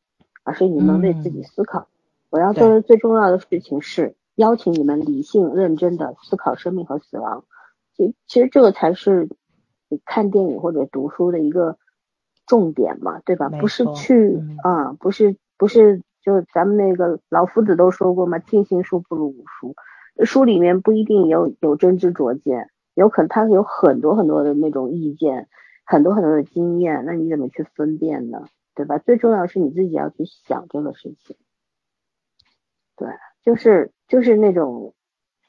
[0.43, 1.87] 而是你们为自己思考。
[2.33, 7.45] 我要做的最重要的事情是邀请你们理性认真的思考生命和死亡。
[7.95, 9.29] 其其实这个才是
[9.91, 11.77] 你看电影或者读书的一个
[12.47, 13.51] 重点嘛，对吧？
[13.51, 19.75] 不是去啊，不是不是，就咱们那个老夫子都说过嘛，尽信书不如无书。
[20.25, 25.49] 书里面不一定有有真知灼见，有可能他有很多很多的那种意见，
[25.85, 28.47] 很多很多的经验，那你怎么去分辨呢？
[28.75, 28.97] 对吧？
[28.97, 31.37] 最重要是你自己要去想这个事情。
[33.03, 33.13] 对，
[33.45, 34.95] 就是就是那种，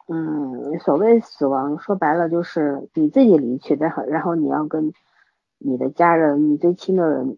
[0.07, 4.91] 嗯，所谓死亡，说白了就是你自己离去，然后然后你要跟
[5.59, 7.37] 你的家人、你最亲的人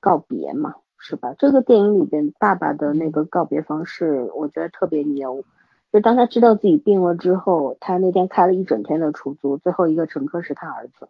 [0.00, 1.34] 告别嘛，是吧？
[1.38, 5.44] 这个电影里边爸爸的那个告别方式，我觉得特别牛。
[5.92, 11.08] 就当他知道自己病了之后，他那天开了一整天的出租，最后一个乘客是他儿子。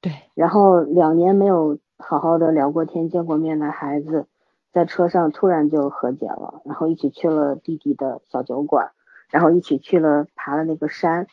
[0.00, 4.26] 对，然后两年没有好好的聊过天、见过面的孩子，
[4.72, 8.90] 在车上突然就和解了，然后一起去了弟弟的小酒馆，
[9.30, 11.26] 然后一起去了爬了那个山，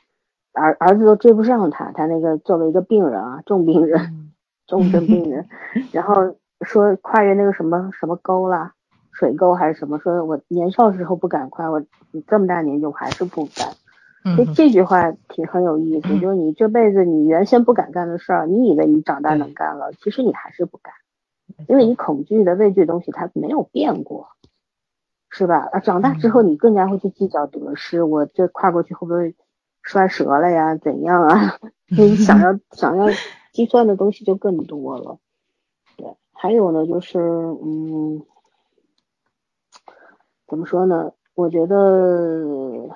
[0.54, 4.32] 儿儿子都追不上他，他那个作为一个病人啊，重病人、
[4.66, 5.48] 重症病人，
[5.94, 8.74] 然后说跨越那个什么什么沟啦。
[9.12, 9.98] 水沟还是什么？
[9.98, 11.82] 说我年少时候不敢跨，我
[12.28, 13.68] 这么大年纪我还是不敢。
[14.36, 20.94] 所以这句话挺很有意思，就是你这辈子你原先不敢干的事儿，你以为你长大能干了，其实你还是不敢，
[21.68, 24.30] 因为你恐惧的畏惧的东西它没有变过，
[25.30, 25.68] 是吧？
[25.72, 29.36] 啊，长大之后你更加会去计较得失，我这跨过去会不会
[29.82, 30.76] 摔折了呀？
[30.76, 31.60] 怎样啊？
[31.90, 33.08] 你想要 想要
[33.54, 35.20] 计算的东西就更多了。
[35.96, 38.26] 对，还有呢，就是嗯。
[40.50, 41.12] 怎么说呢？
[41.36, 42.90] 我觉得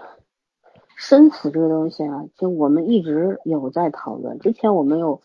[0.96, 4.40] 生死这个东西啊，就我们一直有在讨论。
[4.40, 5.22] 之前我们有，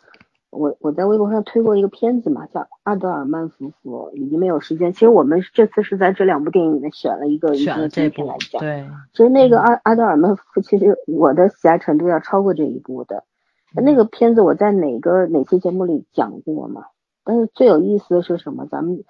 [0.57, 4.93] 我我在微博上推过一个片子嘛，叫《阿德尔曼夫妇》，已经没有时间。
[4.93, 8.61] 其实我们这次是在这两部电影里面选了一个，选了这部来讲。
[8.61, 13.25] 对，其实那个阿阿德尔曼夫妇，其实我的喜爱程度要超过这一部的。
[13.75, 16.87] 那个片子我在哪个哪期节目里讲过嘛？
[17.25, 18.67] 但是最有意思的是什么？
[18.71, 19.05] 咱们。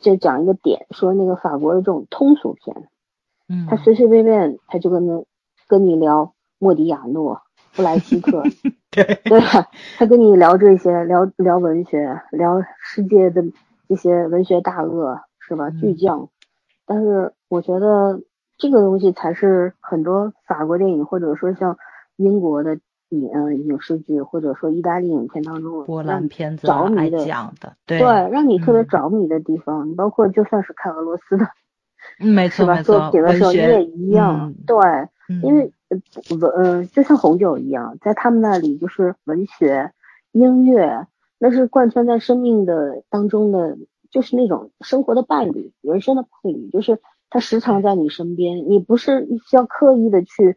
[0.00, 2.88] 就讲一个点，说那个法国的这种通俗片，
[3.50, 5.26] 嗯，他随随便便他就跟那
[5.68, 7.42] 跟你聊莫迪亚诺、
[7.80, 8.42] 布莱希特，
[8.90, 9.66] 对对吧？
[9.96, 13.42] 他跟你聊这些，聊聊文学，聊世界的
[13.88, 15.70] 一些文学大鳄，是吧？
[15.70, 16.28] 巨匠。
[16.86, 18.20] 但是我觉得
[18.58, 21.78] 这个东西才是很多法国电影，或者说像
[22.16, 22.78] 英国的。
[23.12, 31.44] 影嗯影视剧或者说意大利影片当中，波兰片子着迷的讲的，对，让你特别着迷的地方，包括就算是看俄罗斯的，
[32.18, 34.76] 没错没错，作品的时候你也一样，对，
[35.42, 35.72] 因为
[36.40, 39.92] 文嗯就像红酒一样，在他们那里就是文学、
[40.32, 41.06] 音乐，
[41.38, 43.76] 那是贯穿在生命的当中的，
[44.10, 46.98] 就是那种生活的伴侣、人生的伴侣，就是
[47.28, 50.56] 他时常在你身边，你不是需要刻意的去。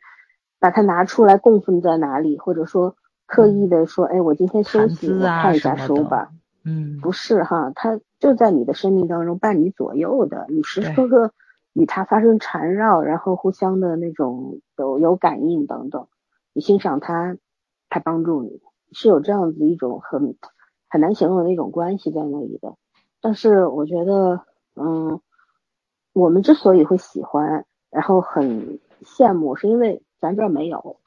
[0.60, 2.95] 把它拿出来供奉在哪里，或者说
[3.26, 6.30] 刻意的说，哎，我今天休息，啊我看一下书吧。
[6.64, 11.34] 嗯，不是哈，他就在你的生命当中伴你左右的，你时时刻刻
[11.74, 16.08] 与它发生缠绕，然后互相的那种有有感应等等，
[16.54, 17.38] 你欣赏它，
[17.90, 20.38] 它帮助你，是有这样子一种很
[20.88, 22.76] 很难形容的一种关系在那里的。
[23.22, 24.45] 但是我觉得，
[24.76, 25.20] 嗯，
[26.14, 30.98] 我们之所以会喜欢，然后很羡慕，是因为咱这儿没有。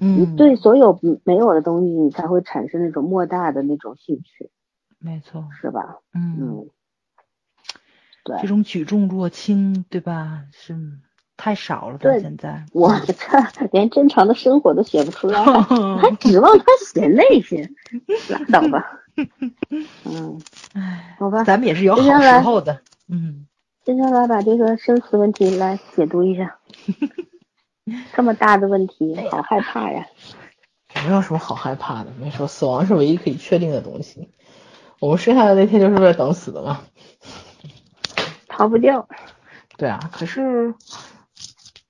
[0.00, 4.50] 嗯，你对所有没有的东西，你才会产生那种莫大的那种兴趣，
[4.98, 6.00] 没错，是吧？
[6.12, 6.68] 嗯，嗯，
[8.26, 8.48] 对这。
[8.48, 10.42] 种举重若轻，对吧？
[10.52, 10.76] 是
[11.36, 12.64] 太少了，对咱现在。
[12.72, 13.14] 我这
[13.72, 17.70] 连正常的生活都写不出来，还指望他写那些，
[18.28, 18.84] 拉倒吧。
[20.04, 20.40] 嗯，
[20.74, 22.80] 唉，好吧，咱们也是有好时候的。
[23.08, 23.46] 嗯，
[23.84, 26.58] 接下来把这个生死问题来解读一下。
[28.14, 30.06] 这么大的问题，好害怕呀！
[31.06, 34.28] 没有什么好害怕的，没说死亡是唯一可以确定的东西。
[34.98, 36.80] 我们剩下的那天就是为了等死的嘛。
[38.56, 39.06] 逃不掉。
[39.76, 40.74] 对啊，可是，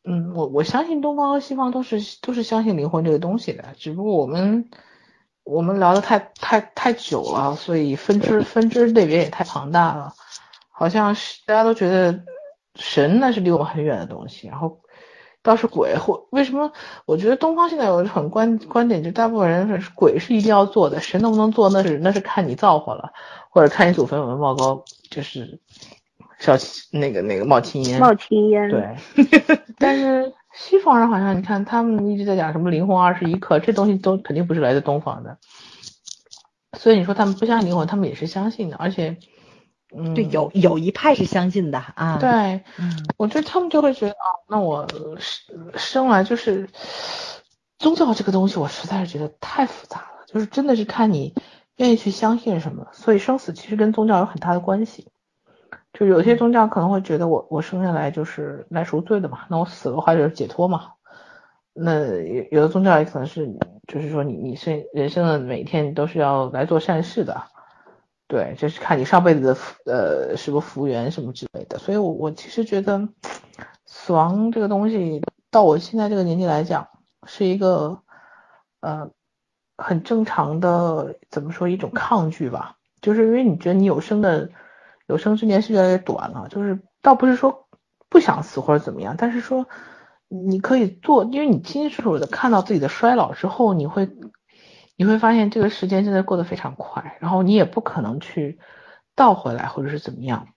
[0.04, 4.68] 嗯，我我相信东方和西方都是都是相信灵魂这个东西的，只不过我们
[5.44, 10.14] 我们聊的太太太久了，所以分支分支类别也太庞大了，
[10.70, 12.24] 好像是大家都觉得
[12.74, 14.80] 神那是离我们很远的东西，然后
[15.42, 16.72] 倒是鬼或为什么？
[17.04, 23.12] 我觉得东方现在有一很观观点，就大部分人是鬼是一定要做的，神能不能做那是那是看你造化了，
[23.50, 25.60] 或者看你祖坟有没有冒高，就是
[26.38, 26.54] 小
[26.92, 27.98] 那个那个冒青烟。
[28.00, 28.96] 冒青烟。，对，
[29.78, 35.38] 但是西方人好像你看他们一直在讲什么灵魂二十一克，这东西都肯定不是来自东方的，
[36.78, 39.16] 所以你说他们不相信灵魂，他们也是相信的，而且，
[39.96, 42.28] 嗯，对，有有一派是相信的啊。，对，
[42.78, 44.86] 嗯，我觉得他们就会觉得啊，那我
[45.18, 46.68] 生生来就是
[47.78, 51.34] 宗教这个东西，我实在是觉得太复杂了，就是真的是看你
[51.76, 55.08] 愿意去相信什么，所以生死其实跟宗教有很大的关系。
[55.92, 60.92] 就有些宗教可能会觉得我我生下来就是来赎罪的嘛，那我死的话就是解脱嘛。
[61.72, 63.46] 那有有的宗教也可能是，
[63.86, 67.42] 就是说你你生人生的每一天都是要来做善事的，
[68.26, 71.78] 对，就是看你上辈子的福呃什么福缘什么之类的。
[71.78, 73.08] 所以我我其实觉得
[73.84, 76.88] 死亡这个东西，到我现在这个年纪来讲，
[77.26, 77.98] 是一个
[78.80, 79.10] 呃
[79.76, 84.48] 很正常的怎么说一种抗拒吧，就是因为你觉得你有生的
[85.06, 87.68] 有生之年是越来越短了，就是倒不是说
[88.08, 89.68] 不想死或者怎么样，但是说
[90.28, 94.08] 你可以做，因为你清清楚楚的看到自己的衰老之后，你会
[94.96, 98.58] 你会发现这个时间真的过得非常快，然后你也不可能去
[99.14, 100.48] 倒回来或者是怎么样。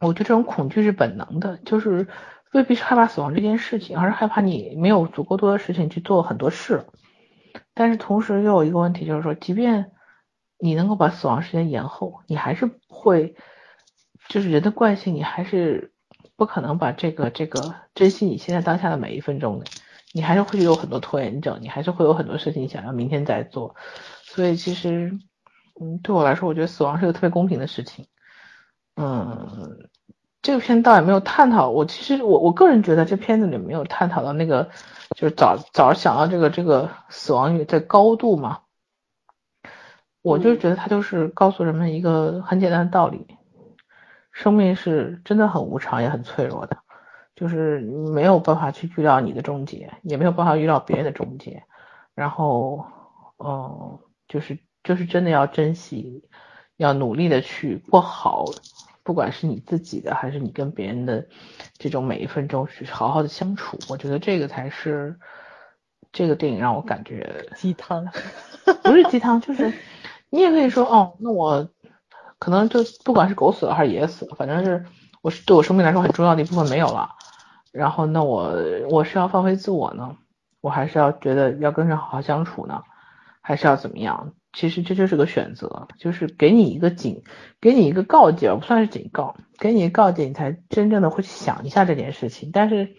[0.00, 2.06] 我觉得这种恐惧是本能的，就是
[2.52, 6.84] 未必是害怕死亡这件事情，而是害怕你没有足够多的事情去做很多事。
[7.72, 9.92] 但是同时又有一个问题，就是说，即便
[10.58, 13.36] 你能够把死亡时间延后，你还是会，
[14.28, 15.92] 就是人的惯性，你还是
[16.36, 19.66] 不可能把这个这个珍惜你现在当下的每一分钟的，
[20.12, 23.76] 你还是会有很多拖延症，你还是会有很多事情想要明天再做。
[24.22, 25.18] 所以其实，
[25.80, 28.06] 嗯，对我来说，我觉得死亡是个特别公平的事情。
[28.96, 29.88] 嗯，
[30.42, 31.70] 这个片倒也没有探讨。
[31.70, 34.70] 我其实我我个人觉得这片子里没有探讨到那个，
[35.16, 38.60] 就是早早想到这个这个死亡率在高度嘛。
[40.22, 43.26] 我就觉得他就是告诉人们一个很简单的道理：
[44.36, 46.76] 生命是真的很无常，也很脆弱的，
[47.34, 51.62] 就是没有办法去预料你的终结，也没有办法预料别人的终结。
[52.14, 52.84] 然后，
[53.38, 53.98] 嗯，
[54.28, 56.22] 就是就是真的要珍惜，
[56.76, 58.44] 要努力的去过好。
[59.02, 61.26] 不管是你自己的还是你跟别人的
[61.78, 65.18] 这种每一分钟去好好的相处，我觉得这个才是
[66.12, 68.06] 这个电影让我感觉鸡汤，
[68.82, 69.72] 不是鸡汤，就是
[70.28, 71.66] 你也可以说哦，那我
[72.38, 74.84] 可能就不管是狗死了还是爷死了，反正是
[75.22, 77.10] 我是对我生命来说很重要的一部分没有了，
[77.72, 78.54] 然后那我
[78.90, 80.16] 我是要放飞自我呢，
[80.60, 82.82] 我还是要觉得要跟人好好相处呢，
[83.40, 84.34] 还是要怎么样？
[84.52, 87.22] 其实这就是个选择，就是给你一个警，
[87.60, 92.50] 给你一个告诫，不算是警告，给你告诫，你才真正的会去想一下这件事情。
[92.54, 92.96] 但是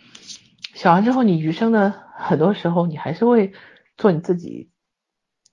[0.76, 3.53] 想完之后，你余生的很多时候，你还是会
[3.97, 4.69] 做你自己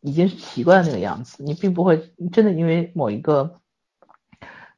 [0.03, 3.63] 已经习惯的那个样子，你并不会真的因为某一个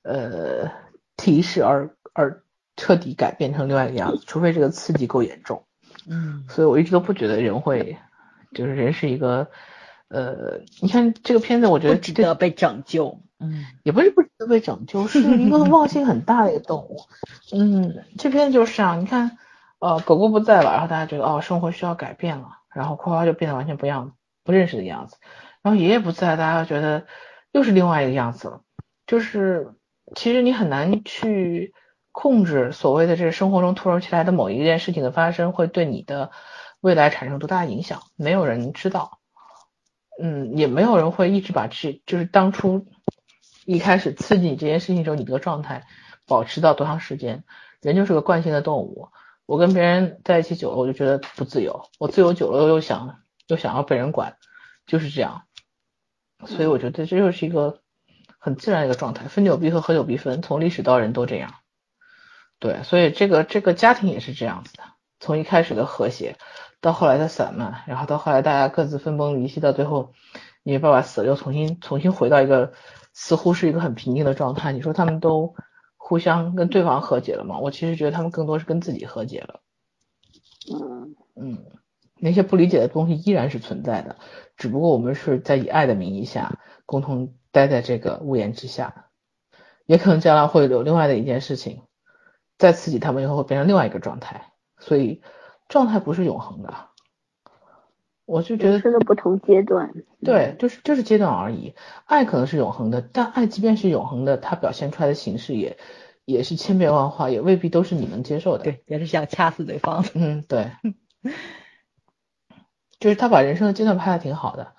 [0.06, 0.70] 呃
[1.16, 2.42] 提示而而
[2.76, 5.64] 彻底改变成另外一个样子，除非这个刺激够严重。
[6.08, 7.96] 嗯所以我一直都不觉得人会，
[8.54, 9.48] 就是人是一个。
[10.08, 13.22] 呃，你看这个片子，我觉得不值得被拯救。
[13.40, 17.00] 嗯，也不是不值得被拯救，是一个 忘性很大的一个动物。
[17.52, 19.36] 嗯，这片就是啊，你看，
[19.80, 24.12] 呃，狗狗不在了，然后大家觉得哦，生活需要改变了，然后夸夸就变得完全不一样，
[24.44, 25.16] 不认识的样子。
[25.60, 27.04] 然后爷爷不在，大家觉得
[27.50, 28.60] 又是另外一个样子了。
[29.08, 29.74] 就是
[30.14, 31.74] 其实你很难去
[32.12, 36.30] 控制所谓的这生活中突如其来的某一件事情的发生会对你的
[36.80, 39.18] 未来产生多大影响，没有人知道。
[40.22, 42.86] 嗯，也没有人会一直把这就是当初
[43.66, 45.86] 一开始刺激你这件事情时候你这个状态
[46.26, 47.44] 保持到多长时间。
[47.82, 49.10] 人就是个惯性的动物，
[49.44, 51.88] 我跟别人在一起久了，我就觉得不自由。
[51.98, 54.36] 我自由久了，又想又想要被人管，
[54.86, 55.42] 就是这样。
[56.46, 57.80] 所以我觉得这就是一个
[58.47, 61.55] 很自然的一个状态，分久必合，合久必分，从历史到人都这样。
[62.60, 64.85] 对，所以这个这个家庭也是这样子的，
[65.18, 66.36] 从一开始的和谐，
[66.81, 70.12] 到后来的散漫，然后到后来大家各自分崩离析，到最后
[70.62, 72.73] 因为爸爸死了，又重新重新回到一个
[73.12, 74.70] 似乎是一个很平静的状态。
[74.70, 75.56] 你说他们都。
[76.09, 77.59] 互相跟对方和解了吗？
[77.59, 79.60] 我其实觉得他们更多是跟自己和解了。
[80.73, 81.64] 嗯嗯，
[82.20, 84.14] 那些不理解的东西依然是存在的，
[84.56, 89.06] 只不过我们是在以爱的名义下共同待在这个屋檐之下，
[89.86, 91.80] 也可能将来会有另外的一件事情
[92.58, 95.22] 再刺激他们以后会变成另外一个状态，所以
[95.66, 96.74] 状态不是永恒的。
[98.26, 99.90] 我就觉得是的不同阶段，
[100.22, 101.74] 对，就是就是阶段而已。
[102.04, 105.78] 爱可能是永恒的，但爱即便是永恒的，它表现出来的形式也
[106.26, 108.64] 也是千变万化，也未必都是你能接受的。
[108.64, 110.04] 对，也是想掐死对方。
[110.12, 110.72] 嗯，对，
[113.00, 114.74] 就是他把人生的阶段拍的挺好的，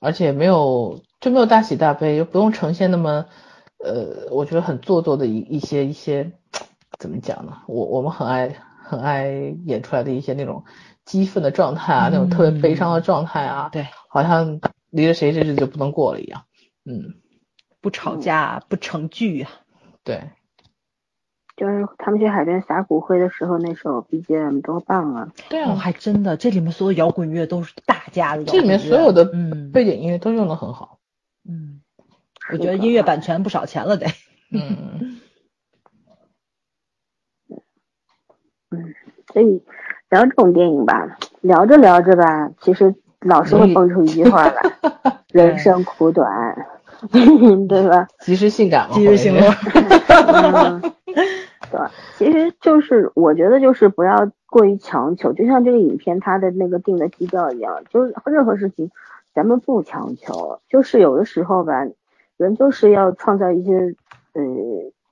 [0.00, 3.26] 而且没有就没有大喜大悲，又不用呈现那么
[3.84, 6.32] 呃，我觉得很做作的一一些一些
[6.98, 7.58] 怎么讲呢？
[7.66, 10.64] 我我们很爱很爱演出来的一些那种。
[11.08, 16.42] 激愤的状态啊，那种特别悲伤的状态啊，对，好像离了谁这日子就不能过了一样。
[16.84, 17.14] 嗯，
[17.80, 19.50] 不吵架不成剧啊。
[20.04, 20.28] 对，
[21.56, 25.32] 就是他们去海边撒骨灰的时候，那首 BGM 多棒啊！
[25.48, 28.44] 对啊，还真的，这里面所有摇滚乐都是大家的。
[28.44, 29.24] 这里面所有的
[29.72, 30.97] 背景音乐都用的很好。
[31.48, 31.80] 嗯，
[32.52, 34.06] 我觉得音乐版权不少钱了得。
[34.52, 35.20] 嗯。
[38.70, 38.94] 嗯，
[39.32, 39.62] 所以。
[40.10, 44.54] 聊这种电影吧，聊着聊着吧，其实老是会蹦出一句话来：
[45.30, 46.56] 人生苦短，
[47.68, 48.08] 对吧？
[48.20, 49.54] 及时性感嘛，及时性感。
[51.70, 51.78] 对，
[52.16, 58.90] 其实就是我觉得就是不要过于强求，就像这个影片它的那个定的基调一样，就是任何事情
[59.34, 61.86] 咱们不强求，就是有的时候吧，
[62.36, 63.94] 人就是要创造一些
[64.32, 64.42] 呃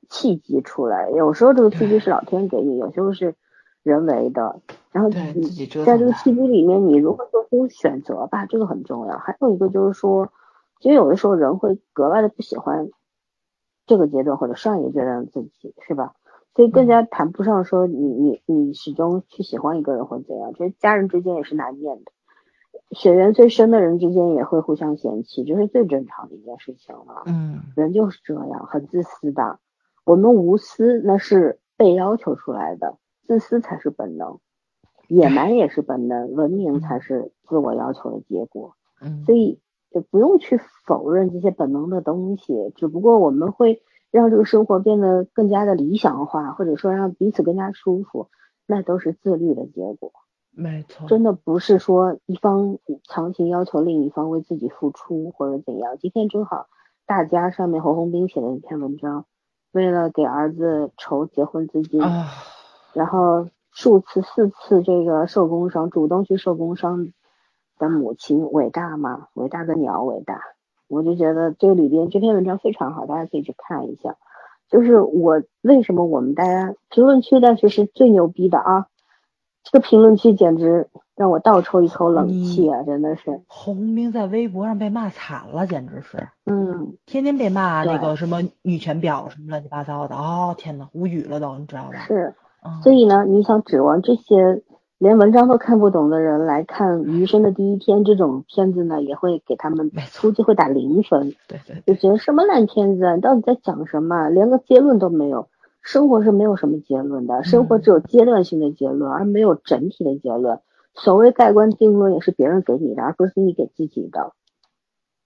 [0.08, 3.34] 契机出来，有时候这个契机是老天给你，有时候是。
[3.86, 5.14] 人为的，然后你
[5.84, 9.16] 在这个契机里面，你如何做出选择吧，这个很重要。
[9.16, 10.32] 还有一个就是说，
[10.80, 12.88] 其实有的时候人会格外的不喜欢
[13.86, 16.14] 这个阶段或者上一个阶段的自己，是吧？
[16.56, 22.10] 所以更加谈不上说你你你始终去喜欢一个人或怎样，其实家人之间也是难免的，
[22.90, 27.22] 血缘最深的人之间也会互相嫌弃，这是最正常的一件事情了。
[27.26, 29.58] 嗯，人就是这样，很自私的。
[30.04, 32.96] 我们无私那是被要求出来的。
[33.26, 34.38] 自私才是本能，
[35.08, 38.76] 野蛮也是本能，文明才是自我要求的结果。
[39.00, 39.58] 嗯，所以
[39.90, 43.82] 就不用去否认这些本能的东西，只不过我们会
[44.12, 48.28] 让这个生活变得更加的理想化，或者说让彼此更加舒服，
[48.64, 50.12] 那都是自律的结果。
[50.58, 55.98] 没错，真的不是说一方强行要求另一方为自己付出或者怎样。
[56.00, 56.66] 今天正好
[57.04, 59.26] 大家上面侯红兵写的一篇文章，
[59.72, 62.00] 为了给儿子筹结婚资金。
[62.94, 67.12] 然后数次四次这个受工伤，主动去受工伤
[67.78, 69.28] 的母亲伟大吗？
[69.34, 70.40] 伟大的鸟伟大，
[70.88, 74.16] 我就觉得这里边这篇文章非常好，大家可以去看一下。
[74.70, 78.86] 就是我为什么我们大家评论区但是是最牛逼的啊！
[79.68, 80.86] 这个评论区简直
[81.16, 82.84] 让我倒抽一口冷气啊！
[82.84, 91.98] 真的是洪兵在微博上被骂惨了，简直是，嗯，天天被骂那个什么女权婊什么乱七八糟的，哦天呐，无语了都，你知道吧？
[92.06, 92.32] 是。
[92.82, 94.62] 所以呢，你想指望这些
[94.98, 99.90] 连文章都看不懂的人来看《余生的第一天》这种片子呢，也会给他们
[100.20, 101.34] 估计会打零分。
[101.48, 104.28] 对对，就觉得什么烂片子，啊，你到底在讲什么？
[104.28, 105.48] 连个结论都没有。
[105.86, 110.58] 生活是没有什么结论的，生活只有阶段性的结论，而没有整体的结论。
[110.94, 114.32] 所谓盖棺定论也是别人给你的，而不是你给自己的。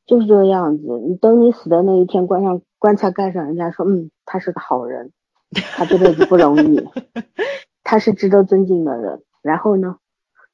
[0.05, 1.01] 就是这个样子。
[1.09, 5.13] 你等你死的那一天，关上棺材盖上，人家说，嗯，他是个好人。
[5.51, 6.87] 他这辈子不容易，
[7.83, 9.23] 他是值得尊敬的人。
[9.41, 9.97] 然后呢，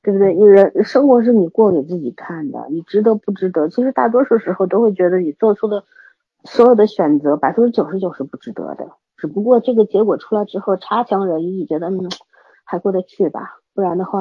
[0.05, 0.35] 对不对？
[0.37, 3.69] 你人生活是你过给自己看的，你值得不值得？
[3.70, 5.83] 其实大多数时候都会觉得你做出的
[6.45, 8.93] 所有的选择，百分之九十九是不值得的。
[9.17, 12.11] 只不过这个结果出来之后，差强人意，觉得嗯
[12.65, 13.61] 还过得去吧。
[13.75, 14.21] 不然的话，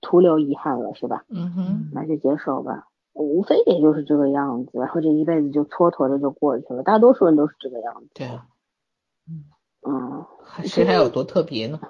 [0.00, 1.24] 徒留遗憾了，是吧？
[1.28, 8.08] 嗯哼，那就接受吧，无非也就是这个样子，然后这一辈子就蹉跎着就过去了，大多数人都是这个样子。
[8.14, 8.46] 对啊，
[9.86, 10.24] 嗯，
[10.64, 11.80] 谁还有多特别呢？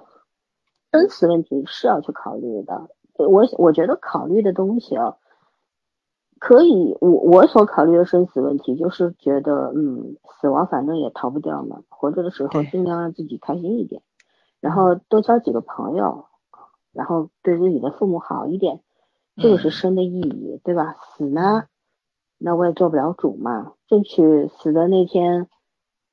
[0.92, 5.16] 生死问题是要去考虑的，我我觉得考虑的东西啊，
[6.38, 14.02] 可以，我我所考虑的生死问题就是觉得，嗯，死亡反正也逃不掉嘛，活着的时候尽量让自己开心一点，
[14.60, 16.26] 然后多交几个朋友，
[16.92, 18.80] 然后对自己的父母好一点，
[19.36, 20.96] 这个是嗯生的意义，对吧？
[21.00, 21.64] 死呢，
[22.38, 25.48] 那我也做不了主嘛，争取死的那天，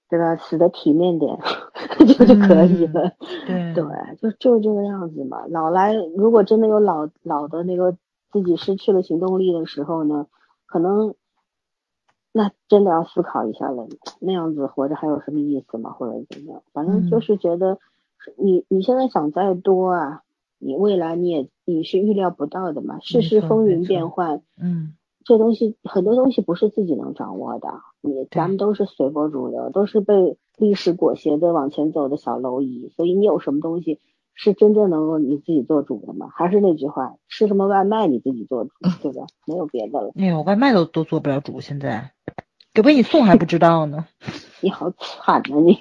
[0.10, 0.36] 对吧？
[0.38, 1.38] 死的体面点，
[2.00, 3.12] 就就可以了。
[3.46, 3.84] 对 对，
[4.22, 5.46] 就就是这个样子嘛。
[5.50, 7.96] 老来，如果真的有老老的那个
[8.34, 10.28] 自己失去了行动力的时候呢，
[10.66, 11.16] 可能
[12.34, 13.88] 那真的要思考一下了，
[14.20, 15.92] 那样子活着还有什么意思吗？
[15.92, 16.64] 或者怎么样？
[16.74, 17.78] 反正就嗯是觉得
[18.38, 20.24] 你你现在想再多啊，
[20.58, 24.42] 你未来你也你是预料不到的嘛，世事风云变幻。
[24.60, 24.96] 嗯
[25.26, 27.70] 这东西很多东西不是自己能掌握的，
[28.02, 34.02] 你咱们都是随波逐流，都是被历史裹挟的往前走的小蝼蚁，所以你有什么东西
[34.36, 36.30] 是真正能够你自己做主的吗？
[36.36, 39.26] 还是那句话，吃什么外卖你自己做主，对吧？
[39.48, 40.12] 没有别的了。
[40.18, 42.12] 哎呦，外卖都都做不了主，现在
[42.74, 44.06] 给不给你送还不知道呢。
[44.62, 45.78] 你好惨啊你，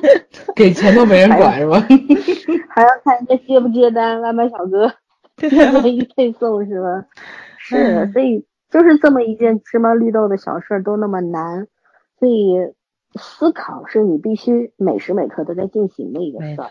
[0.56, 1.78] 给钱都没人管是吧？
[2.74, 4.90] 还要看人家接不接单，外卖小哥
[5.50, 7.06] 愿意配送是吧？
[7.58, 11.68] 是，嗯所以就是这么一件芝麻绿豆的小事儿都那么难，
[12.18, 12.54] 所以
[13.20, 16.68] 思考是你必须每时每刻都在进行的一个事儿。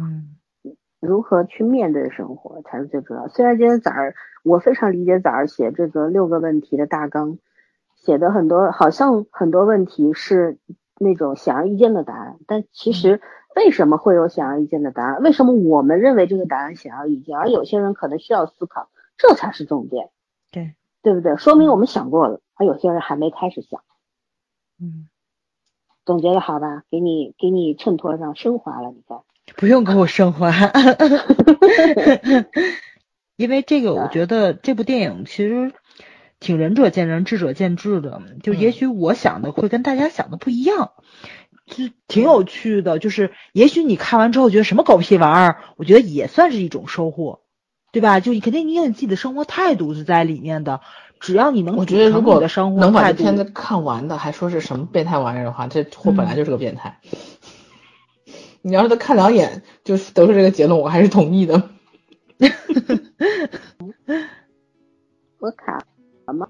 [0.00, 0.36] 嗯
[1.12, 3.28] 如何去面对生活才是最重要。
[3.28, 7.36] 虽然今天早儿我非常理解早儿写这个六个问题的大纲，
[7.96, 10.56] 写的很多好像很多问题是
[10.98, 13.20] 那种显而易见的答案，但其实
[13.54, 15.20] 为什么会有显而易见的答案？
[15.22, 18.88] 为什么我们认为这个答案显而易见，而有些人可能需要思考？
[19.18, 20.08] 这才是重点，
[20.50, 21.36] 对，对不对？
[21.36, 23.82] 说明我们想过了，而有些人还没开始想。
[24.80, 25.10] 嗯，
[26.06, 26.84] 总结的好吧？
[26.90, 29.18] 给你给你衬托上升华了，你看。
[29.56, 30.52] 不用给我升华，
[33.36, 35.72] 因为这个我觉得这部电影其实
[36.40, 40.92] 挺仁者见仁，智者见智的，就也许我想的会跟大家想的不一样。
[41.64, 47.40] 就挺有趣的，就是也许你看完之后觉得什么狗屁玩意儿，我觉得也算是一种收获，
[47.92, 48.18] 对吧？
[48.20, 50.80] 就你肯定你有你自己的生活态度是在里面的，
[51.20, 56.98] 只要你能我觉得如果你的生活能把这片子看完的，还说是什么变态玩意儿的话，这货本来就是个变态。
[58.62, 61.70] 你要是他看两眼就得出这个结论，我还是同意的。
[65.38, 65.84] 我卡
[66.26, 66.48] 了吗？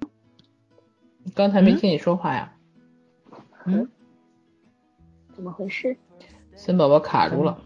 [1.35, 2.53] 刚才没听你说话呀，
[3.65, 3.89] 嗯，
[5.35, 5.97] 怎么回事？
[6.55, 7.59] 森宝宝卡住了。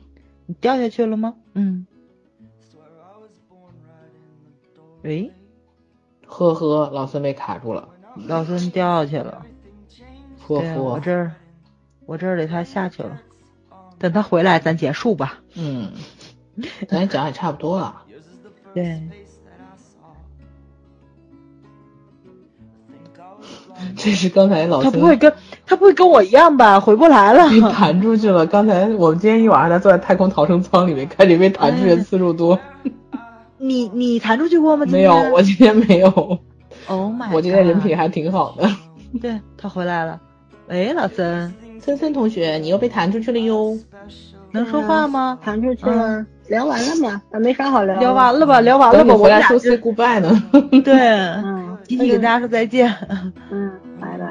[0.47, 1.35] 你掉下去了吗？
[1.55, 1.87] 嗯，
[5.03, 5.33] 喂，
[6.27, 7.89] 呵呵，老孙被卡住了。
[8.29, 9.45] 老孙掉下去了。
[10.47, 11.33] 呵对啊，我，这儿
[12.05, 13.21] 我这儿里他下去了，
[13.99, 15.39] 等他回来咱结束吧。
[15.55, 15.93] 嗯，
[16.89, 18.03] 咱也讲也差不多了。
[18.75, 19.01] 对，
[23.97, 25.33] 这是刚才老孙他不会跟
[25.67, 26.79] 他不会跟我一样吧？
[26.81, 27.49] 回不来了。
[27.49, 28.47] 被弹出去了。
[28.47, 32.59] 刚才我们今天一晚上他坐在太空逃生舱里面，看谁被弹出去的次数多。
[33.59, 34.85] 你你弹出去过吗？
[34.87, 36.09] 没有，我今天没有。
[36.89, 38.69] Oh my， 我今天人品还挺好的。
[39.21, 40.21] 对他回来了。
[40.69, 43.79] 喂，老森，森森同学，你又被弹出去了哟。
[44.53, 45.39] 能说话吗？
[45.43, 47.23] 弹出去了，聊完了吗？
[47.33, 47.99] 啊没啥好聊。
[48.01, 48.61] 聊完了吧？
[48.61, 49.15] 聊完了吧？
[49.15, 50.43] 我俩说 say goodbye 呢。
[50.85, 52.93] 对，嗯，集体跟大家说再见，
[53.51, 53.71] 嗯，
[54.01, 54.27] 拜拜。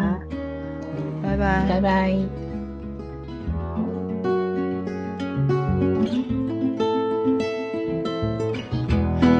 [1.24, 1.66] 拜拜。
[1.70, 2.16] 拜拜。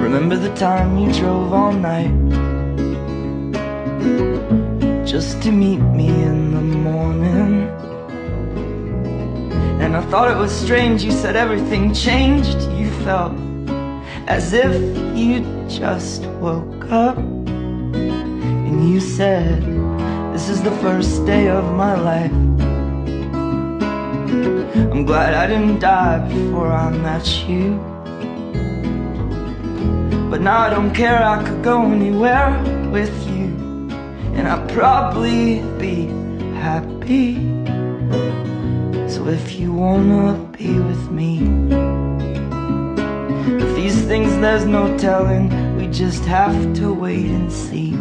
[0.02, 2.12] Remember the time you drove all night
[5.06, 7.68] just to meet me in the morning?
[9.82, 12.62] And I thought it was strange, you said everything changed.
[12.72, 13.34] You felt
[14.28, 14.74] as if
[15.16, 17.18] you just woke up.
[17.18, 19.62] And you said,
[20.34, 22.32] This is the first day of my life.
[24.92, 27.78] I'm glad I didn't die before I met you.
[30.30, 32.50] But now I don't care, I could go anywhere
[32.92, 33.46] with you.
[34.36, 36.08] And I'd probably be
[36.60, 37.36] happy.
[39.16, 41.40] So if you wanna be with me,
[43.64, 47.96] if these things there's no telling, we just have to wait and see.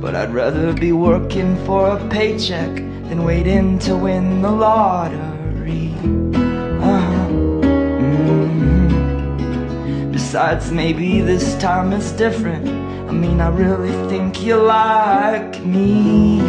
[0.00, 2.74] But I'd rather be working for a paycheck
[3.08, 5.94] than waiting to win the lottery.
[6.90, 7.28] Uh-huh.
[8.08, 8.90] Mhm.
[10.10, 12.66] Besides, maybe this time it's different.
[13.08, 16.40] I mean, I really think you like me.